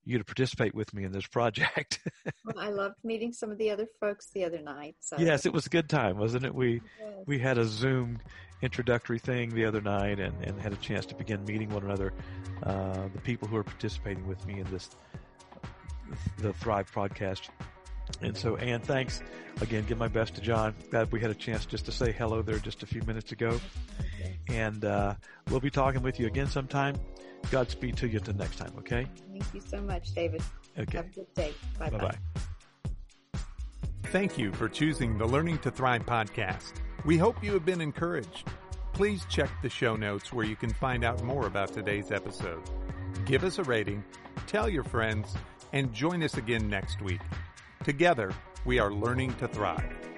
you 0.05 0.19
to 0.19 0.25
participate 0.25 0.75
with 0.75 0.93
me 0.95 1.05
in 1.05 1.13
this 1.13 1.27
project. 1.27 2.01
well, 2.45 2.59
I 2.59 2.71
loved 2.71 2.97
meeting 3.05 3.33
some 3.33 3.51
of 3.51 3.59
the 3.59 3.71
other 3.71 3.87
folks 4.01 4.29
the 4.33 4.45
other 4.45 4.61
night. 4.61 4.97
So. 5.01 5.17
Yes, 5.19 5.47
it 5.47 5.53
was 5.53 5.67
a 5.67 5.69
good 5.71 5.89
time, 5.89 6.19
wasn't 6.19 6.45
it? 6.45 6.55
We 6.55 6.81
Yes. 6.99 7.25
we 7.27 7.39
had 7.39 7.59
a 7.59 7.65
Zoom 7.65 8.19
introductory 8.63 9.19
thing 9.19 9.55
the 9.55 9.65
other 9.65 9.81
night 9.81 10.21
and, 10.21 10.35
and 10.45 10.61
had 10.61 10.73
a 10.73 10.77
chance 10.77 11.07
to 11.07 11.15
begin 11.15 11.45
meeting 11.45 11.71
one 11.71 11.83
another, 11.83 12.13
uh, 12.63 13.09
the 13.13 13.21
people 13.21 13.49
who 13.49 13.57
are 13.57 13.65
participating 13.65 14.27
with 14.27 14.45
me 14.47 14.61
in 14.61 14.71
this, 14.71 14.91
the 16.39 16.53
Thrive 16.55 16.91
podcast. 16.93 17.49
And 18.21 18.37
so, 18.37 18.57
Ann, 18.57 18.81
thanks 18.81 19.23
again. 19.61 19.85
Give 19.87 19.97
my 19.97 20.09
best 20.09 20.35
to 20.35 20.41
John. 20.41 20.75
Glad 20.91 21.13
we 21.13 21.21
had 21.21 21.31
a 21.31 21.35
chance 21.35 21.65
just 21.65 21.85
to 21.87 21.93
say 21.93 22.13
hello 22.13 22.43
there 22.43 22.59
just 22.59 22.83
a 22.83 22.87
few 22.87 23.03
minutes 23.03 23.33
ago. 23.33 23.61
And 24.49 24.85
uh, 24.85 25.15
we'll 25.49 25.61
be 25.61 25.71
talking 25.71 26.03
with 26.03 26.19
you 26.19 26.27
again 26.27 26.49
sometime. 26.49 26.97
Godspeed 27.51 27.97
to 27.99 28.09
you 28.09 28.19
until 28.19 28.35
next 28.35 28.57
time, 28.57 28.73
okay? 28.79 29.07
Thank 29.33 29.55
you 29.55 29.61
so 29.61 29.81
much, 29.81 30.15
David. 30.15 30.43
Okay. 30.79 30.99
Have 30.99 31.07
a 31.07 31.11
good 31.11 31.35
day. 31.35 31.53
Bye 31.79 31.91
Bye 31.91 31.99
bye. 31.99 32.19
Thank 34.05 34.39
you 34.39 34.53
for 34.53 34.69
choosing 34.69 35.19
the 35.19 35.27
Learning 35.27 35.59
to 35.59 35.71
Thrive 35.71 36.05
podcast. 36.05 36.73
We 37.05 37.17
hope 37.17 37.43
you 37.43 37.53
have 37.53 37.65
been 37.65 37.81
encouraged. 37.81 38.49
Please 38.93 39.25
check 39.29 39.51
the 39.63 39.69
show 39.69 39.97
notes 39.97 40.33
where 40.33 40.45
you 40.45 40.57
can 40.57 40.71
find 40.71 41.05
out 41.05 41.23
more 41.23 41.47
about 41.47 41.73
today's 41.73 42.11
episode. 42.11 42.63
Give 43.25 43.45
us 43.45 43.59
a 43.59 43.63
rating, 43.65 44.05
tell 44.47 44.69
your 44.69 44.85
friends, 44.85 45.35
and 45.73 45.93
join 45.93 46.23
us 46.23 46.35
again 46.37 46.69
next 46.69 47.01
week. 47.01 47.21
Together, 47.85 48.33
we 48.65 48.79
are 48.79 48.93
learning 48.93 49.35
to 49.37 49.49
thrive. 49.49 50.10